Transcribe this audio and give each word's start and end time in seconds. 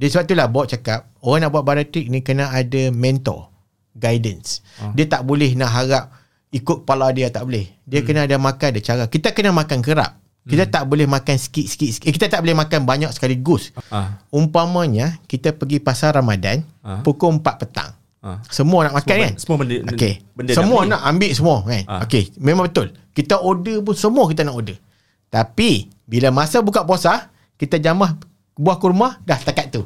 Dia 0.00 0.08
sebab 0.08 0.24
itulah 0.24 0.46
bawa 0.48 0.64
cakap, 0.64 1.12
orang 1.20 1.44
nak 1.44 1.50
buat 1.52 1.60
bariatrik 1.62 2.08
ni 2.08 2.24
kena 2.24 2.48
ada 2.48 2.88
mentor, 2.88 3.52
guidance. 3.92 4.64
Ah. 4.80 4.96
Dia 4.96 5.04
tak 5.04 5.28
boleh 5.28 5.52
nak 5.52 5.70
harap 5.70 6.04
ikut 6.50 6.82
kepala 6.82 7.12
dia 7.12 7.28
tak 7.28 7.44
boleh. 7.44 7.68
Dia 7.84 8.00
hmm. 8.00 8.06
kena 8.08 8.20
ada 8.24 8.36
makan 8.40 8.66
ada 8.72 8.80
cara. 8.80 9.04
Kita 9.06 9.36
kena 9.36 9.52
makan 9.52 9.84
kerap. 9.84 10.16
Kita 10.40 10.64
Hmm. 10.64 10.72
tak 10.72 10.84
boleh 10.88 11.04
makan 11.04 11.36
sikit-sikit. 11.36 12.08
Eh, 12.08 12.14
kita 12.16 12.32
tak 12.32 12.40
boleh 12.40 12.56
makan 12.56 12.88
banyak 12.88 13.12
sekaligus. 13.12 13.76
Ah. 13.92 14.24
Umpamanya 14.32 15.20
kita 15.28 15.52
pergi 15.52 15.78
pasar 15.78 16.16
Ramadan 16.16 16.64
Ah. 16.80 17.04
pukul 17.04 17.36
4 17.36 17.60
petang. 17.60 17.92
Ah. 18.24 18.40
Semua 18.48 18.88
nak 18.88 18.96
makan 18.96 19.12
Semua 19.12 19.24
kan? 19.28 19.32
semua 19.36 19.56
benda- 19.60 19.84
Okey. 19.92 20.14
benda 20.32 20.52
Semua 20.56 20.80
nak 20.84 20.88
nak 20.90 21.02
ambil 21.12 21.30
semua 21.36 21.56
kan? 21.60 21.82
Ah. 21.84 22.00
Okey, 22.08 22.24
memang 22.40 22.72
betul. 22.72 22.88
Kita 23.12 23.36
order 23.36 23.84
pun 23.84 23.92
semua 23.92 24.24
kita 24.32 24.48
nak 24.48 24.56
order. 24.56 24.80
Tapi 25.28 25.92
bila 26.04 26.32
masa 26.32 26.64
buka 26.64 26.88
puasa, 26.88 27.28
kita 27.54 27.76
jamah 27.76 28.16
buah 28.60 28.76
kurma 28.76 29.16
dah 29.24 29.40
takat 29.40 29.72
tu. 29.72 29.82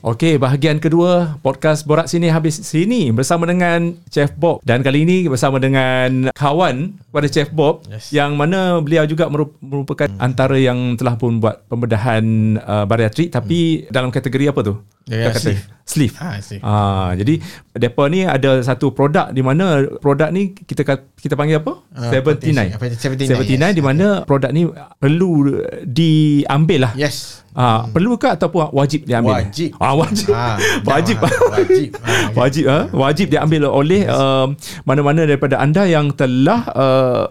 Okey, 0.00 0.40
bahagian 0.40 0.80
kedua 0.80 1.36
podcast 1.44 1.84
Borak 1.84 2.08
Sini 2.08 2.32
habis 2.32 2.56
sini 2.56 3.12
bersama 3.12 3.44
dengan 3.44 3.92
Chef 4.08 4.32
Bob 4.32 4.64
dan 4.64 4.80
kali 4.80 5.04
ini 5.04 5.28
bersama 5.28 5.60
dengan 5.60 6.32
kawan 6.32 6.96
pada 7.12 7.28
Chef 7.28 7.52
Bob 7.52 7.84
Yes. 7.84 8.08
yang 8.08 8.32
mana 8.32 8.80
beliau 8.80 9.04
juga 9.04 9.28
merup- 9.28 9.60
merupakan 9.60 10.08
hmm. 10.08 10.16
antara 10.16 10.56
yang 10.56 10.96
telah 10.96 11.20
pun 11.20 11.36
buat 11.36 11.68
pembedahan 11.68 12.24
uh, 12.64 12.88
bariatrik 12.88 13.28
tapi 13.28 13.84
hmm. 13.84 13.92
dalam 13.92 14.08
kategori 14.08 14.48
apa 14.48 14.60
tu? 14.64 14.80
Ya, 15.10 15.34
kata 15.34 15.42
sleeve. 15.42 15.62
sleeve. 15.82 16.14
Ha, 16.22 16.38
sleeve. 16.38 16.62
Ah, 16.62 17.10
jadi 17.18 17.42
depa 17.74 18.06
ni 18.06 18.22
ada 18.22 18.62
satu 18.62 18.94
produk 18.94 19.34
di 19.34 19.42
mana 19.42 19.82
produk 19.98 20.30
ni 20.30 20.54
kita 20.54 20.86
kita 21.18 21.34
panggil 21.34 21.58
apa? 21.58 21.82
Ah, 21.90 22.14
79. 22.14 22.78
potensi- 22.78 23.02
79, 23.02 23.34
79 23.34 23.58
yes. 23.58 23.74
di 23.74 23.82
mana 23.82 24.06
produk 24.22 24.50
ni 24.54 24.70
perlu 25.02 25.58
diambil 25.82 26.78
lah. 26.86 26.92
Yes. 26.94 27.42
Ah, 27.50 27.90
perlu 27.90 28.14
ke 28.14 28.30
ataupun 28.30 28.70
wajib 28.70 29.02
diambil? 29.02 29.42
Wajib. 29.42 29.74
Ah, 29.82 29.94
wajib. 29.98 30.28
Ah, 30.30 30.56
wajib. 30.86 31.16
jangan- 31.26 31.50
wajib. 31.50 31.88
Ah, 31.98 32.26
wajib 32.38 32.64
ah. 32.70 32.84
Wajib 32.94 33.26
diambil 33.26 33.60
oleh 33.66 34.06
um, 34.06 34.54
mana-mana 34.86 35.26
daripada 35.26 35.58
anda 35.58 35.90
yang 35.90 36.14
telah 36.14 36.70
uh, 36.70 37.22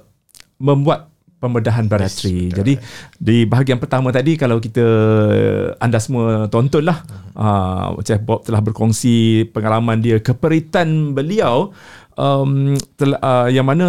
membuat 0.60 1.08
pembedahan 1.40 1.88
bariatri. 1.88 2.52
betul. 2.52 2.58
Jadi 2.62 2.74
di 3.16 3.38
bahagian 3.48 3.80
pertama 3.80 4.12
tadi 4.12 4.36
kalau 4.36 4.60
kita 4.60 4.86
anda 5.80 5.98
semua 5.98 6.52
tontonlah 6.52 7.02
uh, 7.34 7.96
Chef 8.04 8.20
Bob 8.22 8.44
telah 8.44 8.60
berkongsi 8.60 9.48
pengalaman 9.56 10.04
dia 10.04 10.20
keperitan 10.20 11.16
beliau 11.16 11.72
um, 12.20 12.76
tel, 13.00 13.16
uh, 13.16 13.48
yang 13.48 13.64
mana 13.64 13.88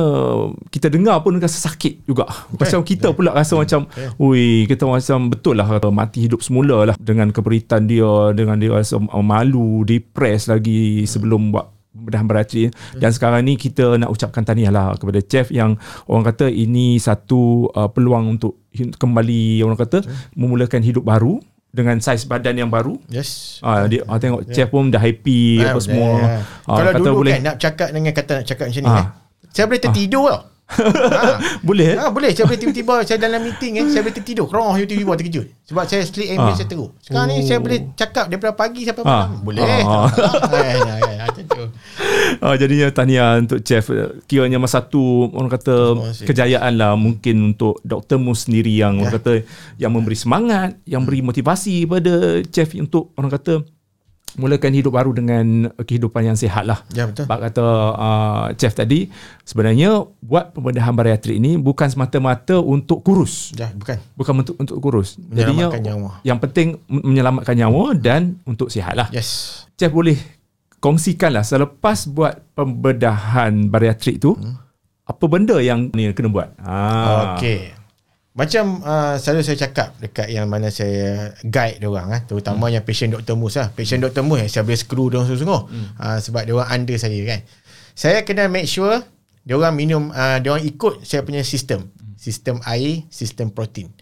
kita 0.70 0.86
dengar 0.86 1.20
pun 1.26 1.36
rasa 1.42 1.58
sakit 1.70 2.06
juga. 2.06 2.30
Macam 2.54 2.86
kita 2.86 3.10
pula 3.10 3.34
rasa 3.34 3.58
macam 3.58 3.90
ui 4.22 4.70
kita 4.70 4.86
macam 4.86 5.28
betul 5.28 5.58
lah 5.58 5.66
kata 5.66 5.90
mati 5.90 6.30
hidup 6.30 6.40
semula 6.46 6.94
lah 6.94 6.96
dengan 7.02 7.34
keperitan 7.34 7.90
dia 7.90 8.30
dengan 8.32 8.56
dia 8.62 8.70
rasa 8.78 9.02
malu, 9.02 9.82
depres 9.82 10.46
lagi 10.46 11.04
sebelum 11.04 11.50
buat 11.50 11.79
pembedahan 11.90 12.22
bariatri 12.24 12.64
dan 12.94 13.10
sekarang 13.10 13.42
ni 13.42 13.54
kita 13.54 13.98
nak 13.98 14.08
ucapkan 14.08 14.40
tahniah 14.40 14.70
lah 14.70 14.94
kepada 14.94 15.18
chef 15.20 15.50
yang 15.50 15.74
orang 16.06 16.22
kata 16.24 16.46
ini 16.46 16.96
satu 16.96 17.66
uh, 17.68 17.86
peluang 17.86 18.38
untuk 18.38 18.62
kembali 18.72 19.58
orang 19.60 19.74
kata 19.76 19.98
memulakan 20.32 20.80
hidup 20.80 21.02
baru 21.02 21.42
dengan 21.70 21.98
saiz 21.98 22.22
badan 22.24 22.54
yang 22.56 22.70
baru 22.70 22.98
Yes. 23.06 23.58
Ah 23.60 23.86
dia 23.86 24.02
ah, 24.04 24.18
tengok 24.18 24.46
chef 24.48 24.66
pun 24.68 24.90
dah 24.90 24.98
happy 24.98 25.62
Ah, 25.62 25.70
apa 25.70 25.78
semua. 25.78 26.10
yeah. 26.16 26.42
Ah, 26.66 26.76
Kalau 26.78 26.90
kata 26.92 26.98
dulu 27.00 27.16
boleh 27.16 27.32
kan 27.32 27.42
nak 27.44 27.56
cakap 27.58 27.88
dengan 27.90 28.10
kata 28.10 28.32
nak 28.32 28.46
cakap 28.46 28.64
macam 28.66 28.82
ni 28.82 28.88
Ah. 28.88 28.94
kan. 28.94 29.06
Saya 29.50 29.64
boleh 29.66 29.82
tertidur 29.82 30.24
tau. 30.26 30.40
Ha. 30.70 31.38
boleh 31.66 31.86
eh? 31.92 31.96
Ha, 31.98 32.08
boleh 32.08 32.30
saya 32.30 32.46
boleh 32.46 32.58
tiba-tiba 32.58 32.94
saya 33.02 33.18
dalam 33.18 33.40
meeting 33.40 33.72
kan 33.76 33.86
saya 33.90 34.02
boleh 34.02 34.14
tertidur 34.14 34.46
kerong 34.46 34.78
tiba-tiba 34.80 35.12
terkejut 35.14 35.46
sebab 35.66 35.84
saya 35.84 36.02
sleep 36.02 36.28
Ah. 36.30 36.34
ambient 36.36 36.56
saya 36.56 36.68
teruk 36.68 36.90
sekarang 37.00 37.26
ni 37.28 37.36
saya 37.42 37.58
boleh 37.58 37.78
cakap 37.94 38.24
daripada 38.26 38.54
pagi 38.54 38.82
sampai 38.82 39.02
Ah. 39.02 39.08
malam 39.26 39.30
boleh 39.42 39.62
Ah. 39.62 39.76
ha, 39.76 39.98
ha, 40.08 40.58
ha, 40.62 41.26
Ah, 42.40 42.56
jadinya 42.56 42.88
tahniah 42.88 43.36
untuk 43.36 43.60
chef 43.60 43.92
kiranya 44.24 44.56
masa 44.56 44.80
satu 44.80 45.28
orang 45.30 45.50
kata 45.50 45.76
kasih. 45.92 46.26
kejayaan 46.26 46.72
lah 46.74 46.96
mungkin 46.96 47.52
untuk 47.52 47.76
Dr. 47.82 48.16
Mus 48.16 48.48
sendiri 48.48 48.72
yang 48.72 48.96
orang 48.96 49.12
Ya. 49.12 49.18
kata 49.20 49.32
yang 49.76 49.92
memberi 49.92 50.16
semangat 50.16 50.78
yang 50.86 51.04
beri 51.04 51.20
motivasi 51.20 51.84
pada 51.84 52.40
chef 52.48 52.72
untuk 52.74 53.12
orang 53.14 53.28
kata 53.28 53.60
mulakan 54.36 54.70
hidup 54.70 54.92
baru 54.92 55.10
dengan 55.10 55.70
kehidupan 55.74 56.22
yang 56.22 56.36
sihat 56.36 56.62
lah. 56.62 56.84
Ya, 56.92 57.08
betul. 57.08 57.24
Bak 57.24 57.50
kata 57.50 57.66
uh, 57.94 58.46
chef 58.54 58.76
tadi 58.76 59.08
sebenarnya 59.42 60.04
buat 60.20 60.52
pembedahan 60.52 60.92
bariatrik 60.92 61.38
ini 61.38 61.56
bukan 61.56 61.88
semata-mata 61.88 62.60
untuk 62.60 63.00
kurus. 63.00 63.50
ya 63.56 63.72
bukan 63.72 63.98
Bukan 64.14 64.32
untuk 64.44 64.54
untuk 64.60 64.76
kurus. 64.78 65.16
Jadinya 65.18 65.72
Menyelamatkan 65.72 65.82
nyawa. 65.82 66.10
yang 66.22 66.38
penting 66.38 66.68
men- 66.86 67.04
menyelamatkan 67.08 67.54
nyawa 67.56 67.84
dan 67.96 68.38
untuk 68.44 68.70
sihat 68.70 68.94
lah. 68.94 69.08
yes 69.10 69.64
Chef 69.74 69.90
boleh 69.90 70.14
kongsikan 70.78 71.32
lah 71.32 71.44
selepas 71.44 72.04
buat 72.06 72.40
pembedahan 72.52 73.68
bariatrik 73.68 74.20
tu 74.20 74.36
hmm. 74.36 74.56
apa 75.04 75.24
benda 75.26 75.56
yang 75.58 75.88
ni 75.90 76.12
kena 76.12 76.28
buat. 76.28 76.52
Ha. 76.62 76.76
Okey. 77.36 77.79
Macam 78.40 78.80
uh, 78.80 79.20
selalu 79.20 79.44
saya 79.44 79.68
cakap 79.68 80.00
dekat 80.00 80.32
yang 80.32 80.48
mana 80.48 80.72
saya 80.72 81.36
guide 81.44 81.76
dia 81.76 81.92
orang 81.92 82.08
ah 82.08 82.24
terutama 82.24 82.72
hmm. 82.72 82.80
yang 82.80 82.84
patient 82.88 83.12
Dr. 83.12 83.36
Mus 83.36 83.60
lah. 83.60 83.68
Patient 83.68 84.00
Dr. 84.00 84.24
Mus 84.24 84.40
yang 84.40 84.48
saya 84.48 84.64
boleh 84.64 84.80
screw 84.80 85.12
dia 85.12 85.20
orang 85.20 85.28
sungguh-sungguh. 85.28 85.62
Hmm. 85.68 85.86
Uh, 86.00 86.18
sebab 86.24 86.42
dia 86.48 86.52
orang 86.56 86.68
under 86.72 86.96
saya 86.96 87.20
kan. 87.28 87.40
Saya 87.92 88.24
kena 88.24 88.48
make 88.48 88.64
sure 88.64 89.04
dia 89.44 89.54
orang 89.60 89.76
minum 89.76 90.08
uh, 90.08 90.40
dia 90.40 90.56
orang 90.56 90.64
ikut 90.64 91.04
saya 91.04 91.20
punya 91.20 91.44
sistem. 91.44 91.92
Sistem 92.16 92.64
air, 92.64 93.04
sistem 93.12 93.52
protein. 93.52 93.92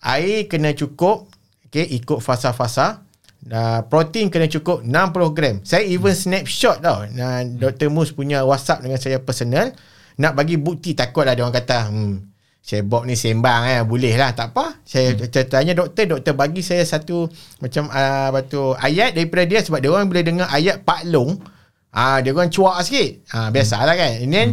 Air 0.00 0.48
kena 0.48 0.72
cukup 0.72 1.28
okey 1.68 1.84
ikut 2.00 2.24
fasa-fasa. 2.24 3.04
Uh, 3.44 3.84
protein 3.92 4.32
kena 4.32 4.48
cukup 4.48 4.80
60 4.88 5.36
gram. 5.36 5.60
Saya 5.68 5.84
even 5.84 6.16
snapshot 6.16 6.80
tau. 6.80 7.04
Uh, 7.04 7.44
Dr. 7.60 7.92
Mus 7.92 8.08
punya 8.08 8.40
WhatsApp 8.40 8.88
dengan 8.88 8.96
saya 8.96 9.20
personal 9.20 9.76
nak 10.16 10.32
bagi 10.32 10.56
bukti 10.56 10.96
takutlah 10.96 11.36
dia 11.36 11.44
orang 11.44 11.56
kata 11.60 11.92
hmm 11.92 12.31
saya 12.62 12.86
Bob 12.86 13.04
ni 13.10 13.18
sembang 13.18 13.66
eh 13.66 13.82
boleh 13.82 14.14
lah 14.14 14.32
tak 14.38 14.54
apa 14.54 14.78
saya 14.86 15.18
hmm. 15.18 15.50
tanya 15.50 15.74
doktor 15.74 16.06
doktor 16.06 16.38
bagi 16.38 16.62
saya 16.62 16.86
satu 16.86 17.26
macam 17.58 17.90
uh, 17.90 18.30
batu 18.30 18.78
ayat 18.78 19.18
daripada 19.18 19.44
dia 19.44 19.60
sebab 19.66 19.82
dia 19.82 19.90
orang 19.90 20.06
bila 20.06 20.22
dengar 20.22 20.46
ayat 20.46 20.86
Pak 20.86 21.10
Long 21.10 21.42
ah 21.90 22.22
dia 22.22 22.30
orang 22.30 22.54
cuak 22.54 22.78
sikit 22.86 23.26
ah 23.34 23.50
biasalah 23.50 23.98
kan 23.98 24.12
and 24.22 24.30
then 24.30 24.48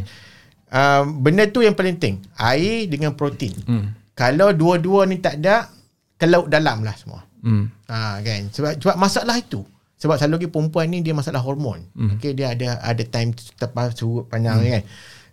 uh, 0.74 1.06
benda 1.06 1.46
tu 1.54 1.62
yang 1.62 1.78
paling 1.78 2.02
penting 2.02 2.18
air 2.36 2.90
dengan 2.90 3.14
protein 3.14 3.54
Hmm. 3.64 3.94
kalau 4.18 4.52
dua-dua 4.58 5.06
ni 5.06 5.22
tak 5.22 5.38
ada 5.46 5.70
terlaut 6.18 6.50
dalam 6.50 6.82
lah 6.82 6.98
semua 6.98 7.30
Hmm. 7.40 7.72
Ha 7.88 8.20
kan 8.20 8.52
sebab 8.52 8.80
sebab 8.80 8.96
masalah 9.00 9.40
itu. 9.40 9.64
Sebab 10.00 10.16
selalu 10.16 10.36
lagi 10.40 10.50
perempuan 10.52 10.88
ni 10.88 11.04
dia 11.04 11.12
masalah 11.12 11.44
hormon. 11.44 11.84
Hmm. 11.92 12.16
Mm. 12.16 12.20
Okey 12.20 12.32
dia 12.36 12.56
ada 12.56 12.80
ada 12.80 13.04
time 13.04 13.36
tepat 13.36 13.96
surut 14.00 14.28
panjang 14.32 14.60
mm. 14.60 14.72
kan. 14.72 14.84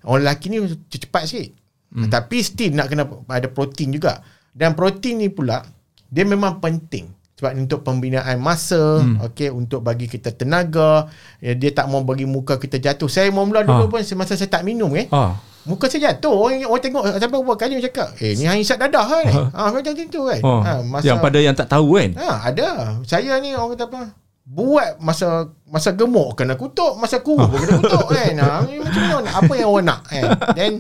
Orang 0.07 0.27
lelaki 0.27 0.47
ni 0.51 0.59
cepat 0.91 1.23
sikit. 1.31 1.51
Mm. 1.91 2.09
Tapi 2.09 2.37
still 2.41 2.73
nak 2.73 2.89
kena 2.89 3.05
ada 3.29 3.47
protein 3.47 3.91
juga. 3.91 4.21
Dan 4.51 4.73
protein 4.73 5.19
ni 5.19 5.29
pula 5.29 5.63
dia 6.07 6.23
memang 6.23 6.59
penting 6.59 7.11
sebab 7.37 7.53
untuk 7.55 7.85
pembinaan 7.85 8.41
masa, 8.41 9.05
Hmm. 9.05 9.21
mm. 9.21 9.27
okey 9.29 9.49
untuk 9.51 9.85
bagi 9.85 10.09
kita 10.09 10.33
tenaga, 10.33 11.05
ya, 11.37 11.53
dia 11.53 11.69
tak 11.69 11.85
mau 11.87 12.01
bagi 12.01 12.25
muka 12.25 12.57
kita 12.57 12.81
jatuh. 12.81 13.07
Saya 13.07 13.29
mula 13.29 13.61
dulu 13.61 13.85
Ah. 13.85 13.91
pun 13.91 14.01
semasa 14.01 14.33
saya 14.33 14.49
tak 14.49 14.65
minum 14.65 14.89
eh. 14.97 15.05
Ah. 15.11 15.37
Muka 15.67 15.91
saya 15.91 16.15
jatuh 16.15 16.31
Orang, 16.31 16.63
orang 16.63 16.79
tengok 16.79 17.03
Sampai 17.19 17.43
beberapa 17.43 17.59
kali 17.59 17.83
cakap 17.83 18.15
Eh 18.23 18.39
ni 18.39 18.47
hisap 18.47 18.79
dadah 18.79 19.03
kan 19.03 19.51
ha, 19.51 19.75
Macam 19.75 19.99
tu 19.99 20.23
kan 20.23 20.39
Oh. 20.47 20.63
ha, 20.63 20.79
masa, 20.79 21.11
Yang 21.11 21.19
pada 21.19 21.39
yang 21.43 21.57
tak 21.59 21.67
tahu 21.67 21.99
kan. 21.99 22.11
Ha, 22.15 22.55
ada. 22.55 22.69
Saya 23.03 23.35
ni 23.43 23.51
orang 23.51 23.75
kata 23.75 23.91
apa? 23.91 24.15
Buat 24.47 25.03
masa 25.03 25.51
masa 25.67 25.91
gemuk 25.91 26.39
kena 26.39 26.55
kutuk, 26.55 26.95
masa 27.03 27.19
kurus 27.19 27.51
pun 27.51 27.59
kena 27.59 27.83
kutuk 27.83 28.07
kan. 28.07 28.33
Ha, 28.39 28.63
macam 28.63 29.03
mana? 29.11 29.31
Apa 29.35 29.53
yang 29.59 29.69
orang 29.69 29.87
nak 29.91 30.01
kan? 30.07 30.25
Then 30.57 30.73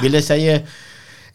bila 0.00 0.18
saya 0.20 0.62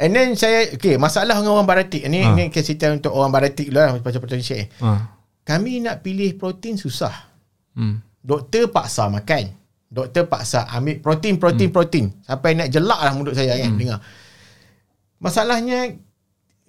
And 0.01 0.17
then 0.17 0.33
saya 0.33 0.73
Okay 0.73 0.97
masalah 0.97 1.37
dengan 1.37 1.53
orang 1.53 1.69
baratik 1.69 2.01
Ni, 2.09 2.25
Ha. 2.25 2.33
ni 2.33 2.49
cerita 2.49 2.89
untuk 2.89 3.13
orang 3.13 3.29
baratik 3.29 3.69
lah 3.69 3.93
Macam 3.95 4.19
protein 4.19 4.41
shake 4.41 4.73
Ah. 4.81 5.13
Kami 5.45 5.81
nak 5.81 6.01
pilih 6.01 6.33
protein 6.35 6.75
susah 6.75 7.29
Hmm. 7.71 8.03
Doktor 8.19 8.67
paksa 8.67 9.07
makan 9.07 9.55
Doktor 9.87 10.27
paksa 10.27 10.67
ambil 10.67 10.99
protein, 10.99 11.39
protein, 11.39 11.71
hmm. 11.71 11.75
protein 11.75 12.05
Sampai 12.19 12.51
nak 12.51 12.67
jelak 12.67 12.99
lah 12.99 13.13
mulut 13.15 13.31
saya 13.31 13.55
kan 13.55 13.71
Dengar 13.79 13.99
Masalahnya 15.21 15.95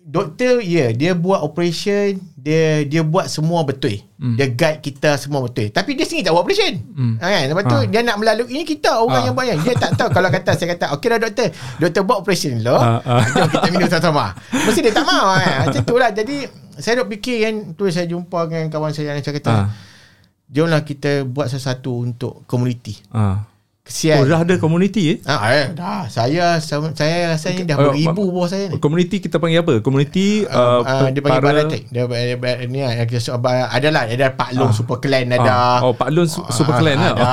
Doktor 0.02 0.58
ya 0.58 0.66
yeah, 0.66 0.88
dia 0.90 1.12
buat 1.14 1.40
operation 1.40 2.18
dia 2.34 2.82
dia 2.82 3.00
buat 3.00 3.30
semua 3.30 3.62
betul. 3.62 4.02
Hmm. 4.18 4.34
Dia 4.34 4.50
guide 4.50 4.82
kita 4.82 5.14
semua 5.14 5.40
betul. 5.40 5.70
Tapi 5.70 5.94
dia 5.94 6.02
sendiri 6.02 6.26
tak 6.26 6.34
buat 6.34 6.42
operation. 6.42 6.74
Ha, 7.16 7.24
kan? 7.24 7.44
Lepas 7.46 7.64
tu 7.64 7.76
Ha. 7.76 7.86
dia 7.86 8.00
nak 8.02 8.16
melalui 8.18 8.50
ini 8.50 8.66
kita 8.66 8.98
orang 8.98 9.22
Ha. 9.22 9.26
yang 9.30 9.34
buat 9.34 9.46
yang 9.46 9.58
dia 9.58 9.74
tak 9.74 9.94
tahu 9.94 10.10
kalau 10.10 10.26
kata 10.28 10.50
saya 10.52 10.74
kata 10.74 10.90
okey 10.92 11.06
dah 11.06 11.18
doktor. 11.20 11.48
Doktor 11.78 12.02
buat 12.02 12.18
operation 12.18 12.58
dulu. 12.58 12.74
Ha, 12.74 12.90
ha. 12.98 13.14
Jom 13.30 13.46
kita 13.48 13.68
minum 13.70 13.88
sama-sama. 13.88 14.24
Mesti 14.50 14.80
dia 14.80 14.90
tak 14.92 15.06
mahu 15.06 15.26
kan. 15.32 15.54
Macam 15.64 15.82
tu 15.82 15.94
lah. 15.94 16.10
Jadi 16.10 16.36
saya 16.74 16.94
duk 16.98 17.08
fikir 17.08 17.36
kan 17.40 17.54
tu 17.72 17.82
saya 17.86 18.04
jumpa 18.04 18.38
dengan 18.50 18.66
kawan 18.68 18.90
saya 18.90 19.14
yang 19.14 19.22
saya 19.22 19.38
kata 19.38 19.52
Ah. 19.54 19.66
jomlah 20.44 20.82
kita 20.82 21.22
buat 21.22 21.46
sesuatu 21.46 22.02
untuk 22.02 22.42
komuniti. 22.44 22.98
Ah. 23.08 23.46
Kesian. 23.82 24.22
Oh, 24.22 24.30
dah 24.30 24.46
ada 24.46 24.54
community 24.62 25.02
eh? 25.10 25.18
Ah, 25.26 25.50
eh, 25.50 25.74
dah. 25.74 26.06
Saya 26.06 26.62
saya, 26.62 26.94
saya 26.94 27.34
rasa 27.34 27.50
ni 27.50 27.66
dah 27.66 27.74
Oh, 27.74 27.90
beribu 27.90 28.30
bawah 28.30 28.46
saya 28.46 28.70
ni. 28.70 28.78
Community 28.78 29.18
kita 29.18 29.42
panggil 29.42 29.58
apa? 29.58 29.82
Community 29.82 30.46
uh, 30.46 30.86
Uh, 30.86 31.10
dia 31.10 31.18
panggil 31.18 31.42
para-. 31.42 31.66
Dia, 31.66 32.02
dia, 32.06 32.34
dia, 32.38 32.52
ni 32.70 32.78
lah, 32.78 32.94
dia, 33.02 33.18
so, 33.18 33.34
ba- 33.36 33.66
ada 33.66 33.88
lah, 33.90 34.06
ada 34.06 34.30
Pak 34.30 34.54
Long 34.54 34.70
Super 34.70 35.02
Clan 35.02 35.26
ada. 35.28 35.50
Ah. 35.50 35.78
Oh, 35.82 35.92
Pak 35.92 36.14
su- 36.24 36.46
Super 36.48 36.78
Clan 36.78 36.94
Ah, 36.94 37.10
lah. 37.10 37.14
Ada, 37.18 37.26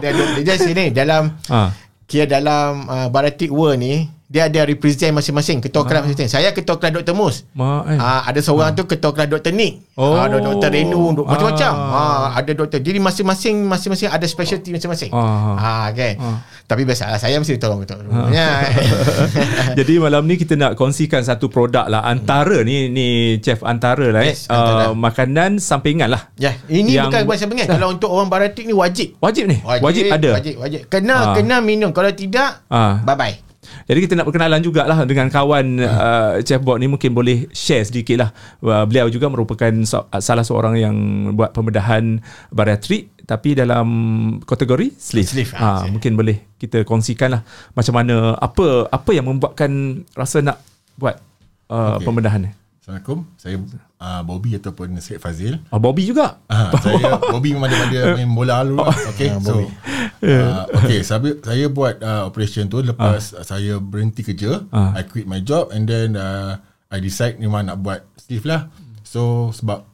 ada, 0.00 0.06
ada, 0.08 0.22
ada. 0.32 0.40
Dia 0.40 0.56
sini 0.56 0.84
dalam 0.90 1.36
Ah. 1.46 1.68
kira 2.08 2.24
dalam 2.24 2.88
uh, 2.88 3.12
Baratik 3.12 3.52
World 3.52 3.78
ni 3.78 4.08
dia 4.30 4.46
ada 4.46 4.62
represent 4.62 5.10
masing-masing 5.10 5.58
ketua 5.58 5.82
kelas 5.82 6.06
masing-masing. 6.06 6.30
Saya 6.30 6.54
ketua 6.54 6.78
kelas 6.78 7.02
Dr. 7.02 7.12
Mus. 7.12 7.42
Ma, 7.50 7.82
eh. 7.84 7.98
Ah, 7.98 8.22
ada 8.24 8.38
seorang 8.38 8.70
tu 8.72 8.86
ketua 8.86 9.10
kelas 9.10 9.26
Dr. 9.28 9.50
Nick. 9.50 9.82
Oh. 9.98 10.14
Ah, 10.14 10.30
ada 10.30 10.38
Dr. 10.38 10.70
Renu, 10.70 11.10
dok- 11.12 11.26
macam-macam. 11.26 11.72
Ah. 11.74 11.98
Ah, 12.30 12.38
ada 12.38 12.54
doktor. 12.54 12.78
Jadi 12.78 12.96
masing-masing 12.96 13.66
masing-masing 13.66 14.06
ada 14.06 14.22
specialty 14.24 14.70
masing-masing. 14.70 15.10
Ah. 15.10 15.58
Ah, 15.58 15.84
okay. 15.90 16.14
Tapi 16.62 16.86
biasalah 16.86 17.18
saya 17.18 17.36
mesti 17.36 17.58
tolong 17.58 17.82
ketua. 17.82 18.06
Ah. 18.06 18.30
Ya. 18.30 18.48
Jadi 19.74 19.98
malam 19.98 20.22
ni 20.24 20.38
kita 20.38 20.54
nak 20.54 20.74
kongsikan 20.74 21.20
satu 21.20 21.50
produk 21.50 21.90
lah 21.90 22.06
antara 22.06 22.62
ni 22.62 22.86
ni 22.86 23.06
chef 23.38 23.60
antara 23.60 24.08
lah 24.08 24.22
eh. 24.22 24.30
Yes, 24.30 24.46
antara. 24.46 24.88
Uh, 24.88 24.94
makanan 24.94 25.58
sampingan 25.58 26.06
lah. 26.06 26.30
ya, 26.36 26.54
ini 26.68 26.94
Yang- 26.94 27.10
bukan 27.10 27.20
bahasa 27.26 27.44
pengen. 27.46 27.66
Kalau 27.66 27.90
untuk 27.90 28.08
orang 28.08 28.30
Baratik 28.30 28.62
ni 28.62 28.72
wajib. 28.72 29.18
Wajib 29.18 29.50
ni. 29.50 29.58
Wajib, 29.60 30.06
ada. 30.06 30.38
Wajib, 30.38 30.54
wajib. 30.56 30.80
Kena 30.86 31.16
Ah. 31.16 31.34
kena 31.34 31.58
minum. 31.58 31.90
Kalau 31.90 32.14
tidak, 32.14 32.62
Ah. 32.70 33.02
bye-bye. 33.02 33.49
Jadi 33.86 33.98
kita 34.04 34.14
nak 34.14 34.26
perkenalan 34.26 34.60
jugalah 34.60 34.98
dengan 35.04 35.26
kawan 35.26 35.66
uh, 35.78 36.32
Chef 36.42 36.60
Bob 36.60 36.78
ni 36.78 36.86
mungkin 36.86 37.10
boleh 37.10 37.50
share 37.50 37.82
sedikit 37.82 38.16
lah. 38.22 38.30
Uh, 38.60 38.84
beliau 38.84 39.06
juga 39.08 39.26
merupakan 39.26 39.70
so, 39.82 40.06
uh, 40.06 40.22
salah 40.22 40.42
seorang 40.42 40.76
yang 40.76 40.94
buat 41.34 41.50
pembedahan 41.50 42.20
bariatrik 42.48 43.10
tapi 43.24 43.54
dalam 43.54 43.88
kategori 44.42 44.90
sleeve. 44.98 45.28
Sleeve, 45.30 45.52
ah, 45.54 45.58
Ha, 45.58 45.68
sleeve. 45.86 45.92
mungkin 45.94 46.12
boleh 46.18 46.36
kita 46.58 46.82
kongsikan 46.82 47.38
lah 47.38 47.42
macam 47.72 47.94
mana 47.94 48.36
apa 48.36 48.90
apa 48.90 49.10
yang 49.14 49.26
membuatkan 49.30 50.02
rasa 50.12 50.42
nak 50.42 50.58
buat 50.98 51.16
uh, 51.70 51.96
Okey. 51.96 52.04
pembedahan 52.04 52.40
ni. 52.44 52.50
Assalamualaikum. 52.90 53.22
Saya 53.38 53.56
uh, 54.02 54.20
Bobby 54.26 54.58
ataupun 54.58 54.98
Syed 54.98 55.22
Fazil. 55.22 55.62
Uh, 55.70 55.78
Bobby 55.78 56.10
juga. 56.10 56.42
Ah, 56.50 56.74
saya 56.82 57.22
Bobby 57.22 57.54
memang 57.54 57.70
daripada 57.70 58.00
main 58.18 58.26
bola 58.26 58.66
dulu 58.66 58.82
lah. 58.82 58.98
Okay, 59.14 59.30
so 59.38 59.62
uh, 60.26 60.66
okay, 60.74 60.98
saya 61.06 61.38
saya 61.38 61.70
buat 61.70 62.02
uh, 62.02 62.26
operation 62.26 62.66
tu 62.66 62.82
lepas 62.82 63.22
uh. 63.38 63.46
saya 63.46 63.78
berhenti 63.78 64.26
kerja, 64.26 64.66
Ah. 64.74 64.90
I 64.98 65.06
quit 65.06 65.30
my 65.30 65.38
job 65.38 65.70
and 65.70 65.86
then 65.86 66.18
uh, 66.18 66.58
I 66.90 66.98
decide 66.98 67.38
memang 67.38 67.70
nak 67.70 67.78
buat 67.78 68.02
sleeve 68.18 68.42
lah. 68.42 68.66
So 69.06 69.54
sebab 69.54 69.86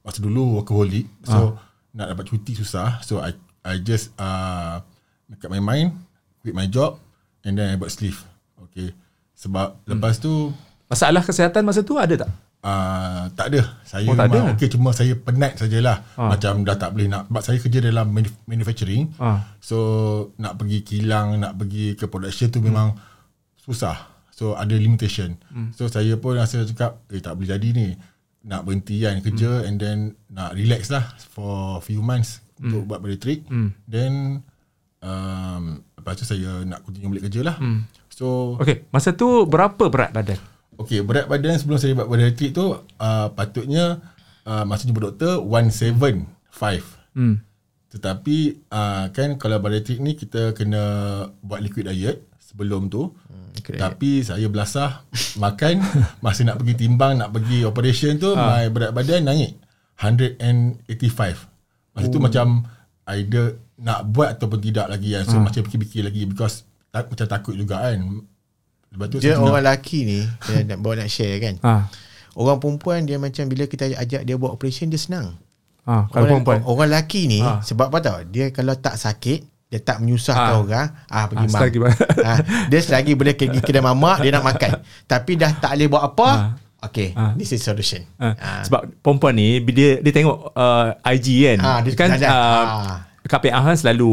masa 0.00 0.24
dulu 0.24 0.56
workaholic, 0.56 1.04
so 1.20 1.60
nak 1.92 2.16
dapat 2.16 2.32
cuti 2.32 2.56
susah, 2.56 3.04
so 3.04 3.20
I 3.20 3.36
I 3.60 3.76
just 3.84 4.16
uh, 4.16 4.80
make 5.28 5.44
up 5.44 5.52
my 5.52 5.60
mind, 5.60 5.92
quit 6.40 6.56
my 6.56 6.64
job 6.64 6.96
and 7.44 7.60
then 7.60 7.68
I 7.68 7.76
buat 7.76 7.92
sleeve. 7.92 8.24
Okay. 8.72 8.96
Sebab 9.36 9.84
lepas 9.84 10.16
tu 10.16 10.56
Masalah 10.86 11.18
kesihatan 11.20 11.62
masa 11.62 11.82
tu 11.82 11.96
ada 11.96 12.14
tak? 12.16 12.30
Uh, 12.62 13.30
tak 13.34 13.46
ada. 13.48 13.62
Saya 13.82 14.06
Oh, 14.06 14.14
tak 14.14 14.26
memang 14.28 14.54
okey 14.54 14.68
cuma 14.68 14.90
saya 14.90 15.14
penat 15.14 15.54
sajalah. 15.54 16.02
Ah. 16.14 16.30
Macam 16.30 16.62
dah 16.62 16.74
tak 16.74 16.90
boleh 16.92 17.06
nak 17.06 17.26
sebab 17.26 17.42
saya 17.42 17.58
kerja 17.58 17.78
dalam 17.80 18.06
manuf- 18.08 18.42
manufacturing. 18.44 19.10
Ah. 19.16 19.54
So 19.58 19.78
nak 20.36 20.56
pergi 20.56 20.82
kilang, 20.82 21.38
nak 21.38 21.54
pergi 21.54 21.94
ke 21.94 22.06
production 22.06 22.48
tu 22.48 22.58
memang 22.60 22.94
susah. 23.56 23.98
So 24.30 24.52
ada 24.52 24.72
limitation. 24.72 25.38
Hmm. 25.48 25.70
So 25.72 25.86
saya 25.86 26.14
pun 26.14 26.34
rasa 26.34 26.62
cakap 26.62 27.02
eh 27.08 27.18
tak 27.18 27.34
boleh 27.34 27.50
jadi 27.50 27.68
ni. 27.68 27.88
Nak 28.42 28.62
berhenti 28.62 29.00
kan 29.00 29.18
kerja 29.20 29.50
Hmm. 29.58 29.66
and 29.66 29.76
then 29.76 29.98
nak 30.28 30.54
relax 30.54 30.86
lah 30.86 31.02
for 31.24 31.78
few 31.80 31.98
months 31.98 32.42
untuk 32.56 32.82
buat 32.84 32.98
bariatrik. 32.98 33.42
Hmm. 33.44 33.74
Then 33.84 34.42
um, 35.00 35.62
lepas 35.94 36.14
tu 36.14 36.24
saya 36.24 36.62
nak 36.62 36.82
continue 36.82 37.10
balik 37.10 37.26
kerja 37.26 37.42
lah. 37.42 37.56
Hmm. 37.56 37.86
So 38.08 38.54
Okey, 38.56 38.86
masa 38.88 39.12
tu 39.12 39.44
berapa 39.44 39.86
berat 39.86 40.10
badan? 40.10 40.38
Okey, 40.76 41.00
berat 41.00 41.24
badan 41.24 41.56
sebelum 41.56 41.80
saya 41.80 41.96
buat 41.96 42.08
bariatrik 42.08 42.52
tu 42.52 42.76
uh, 42.76 43.26
patutnya 43.32 44.00
uh, 44.44 44.64
masa 44.68 44.84
jumpa 44.84 45.08
doktor 45.08 45.40
175. 45.40 46.28
Hmm. 47.16 47.40
Tetapi 47.88 48.68
uh, 48.68 49.08
kan 49.08 49.40
kalau 49.40 49.56
bariatrik 49.56 50.04
ni 50.04 50.12
kita 50.12 50.52
kena 50.52 50.82
buat 51.40 51.64
liquid 51.64 51.88
diet 51.88 52.28
sebelum 52.36 52.92
tu. 52.92 53.08
Hmm, 53.08 53.56
liquid 53.56 53.80
Tapi 53.80 54.20
saya 54.20 54.44
belasah 54.52 55.08
makan 55.42 55.80
masa 56.20 56.44
nak 56.44 56.60
pergi 56.60 56.86
timbang 56.86 57.16
nak 57.16 57.32
pergi 57.32 57.64
operation 57.64 58.20
tu 58.20 58.36
Ah. 58.36 58.60
my 58.60 58.68
berat 58.68 58.92
badan 58.92 59.32
naik 59.32 59.56
185. 59.96 60.84
Masa 61.96 62.06
tu 62.12 62.20
macam 62.20 62.68
either 63.16 63.56
nak 63.80 64.04
buat 64.12 64.36
ataupun 64.36 64.60
tidak 64.60 64.92
lagi 64.92 65.16
kan. 65.16 65.24
So 65.24 65.40
macam 65.40 65.64
fikir-fikir 65.64 66.04
lagi 66.04 66.28
because 66.28 66.68
tak, 66.92 67.08
macam 67.08 67.26
takut 67.28 67.56
juga 67.56 67.80
kan. 67.80 67.96
Sebab 68.88 69.06
tu 69.08 69.16
Dia 69.18 69.36
orang 69.36 69.60
lelaki 69.60 69.98
ni 70.02 70.20
Dia 70.42 70.62
nak 70.64 70.78
bawa 70.78 70.94
nak 70.98 71.08
share 71.08 71.36
kan 71.38 71.54
Ha. 71.58 71.74
Orang 72.32 72.58
perempuan 72.58 73.02
dia 73.02 73.16
macam 73.16 73.44
Bila 73.44 73.64
kita 73.64 73.88
ajak 73.88 74.22
dia 74.22 74.34
buat 74.34 74.50
operation 74.50 74.86
Dia 74.86 74.96
senang 74.96 75.34
Ha, 75.82 76.06
kalau 76.08 76.26
orang, 76.26 76.42
perempuan. 76.42 76.58
Orang 76.64 76.88
lelaki 76.88 77.24
ni 77.24 77.38
Ha. 77.38 77.60
Sebab 77.60 77.88
apa 77.88 77.98
tau 78.00 78.18
Dia 78.24 78.50
kalau 78.50 78.74
tak 78.74 78.94
sakit 78.94 79.40
Dia 79.66 79.80
tak 79.80 79.98
menyusahkan 79.98 80.52
Ha. 80.52 80.60
orang 80.60 80.86
ah 81.06 81.24
pergi 81.24 81.38
Ah, 81.38 81.48
mam. 81.48 81.54
selagi 81.56 81.78
ba- 81.78 81.96
ha, 82.20 82.32
Dia 82.66 82.80
selagi 82.80 83.12
boleh 83.12 83.32
pergi 83.32 83.58
kedai 83.60 83.80
mamak 83.80 84.18
Dia 84.20 84.30
nak 84.32 84.44
makan 84.44 84.70
Tapi 85.04 85.32
dah 85.34 85.52
tak 85.56 85.72
boleh 85.72 85.88
buat 85.88 86.02
apa 86.04 86.28
Ha. 86.28 86.44
Okay 86.82 87.08
Ha. 87.12 87.32
This 87.34 87.50
is 87.50 87.60
solution 87.60 88.04
Ha. 88.16 88.28
ha. 88.32 88.50
Sebab 88.62 88.98
perempuan 88.98 89.32
ni 89.32 89.58
dia 89.64 89.98
dia 89.98 90.12
tengok 90.12 90.52
uh, 90.52 90.94
IG 91.08 91.26
kan. 91.46 91.58
Ha, 91.58 91.70
dia 91.80 91.90
kan 91.92 92.08
uh, 92.12 92.20
Ha. 92.20 92.94
KPA 93.26 93.58
kan 93.60 93.76
selalu 93.76 94.10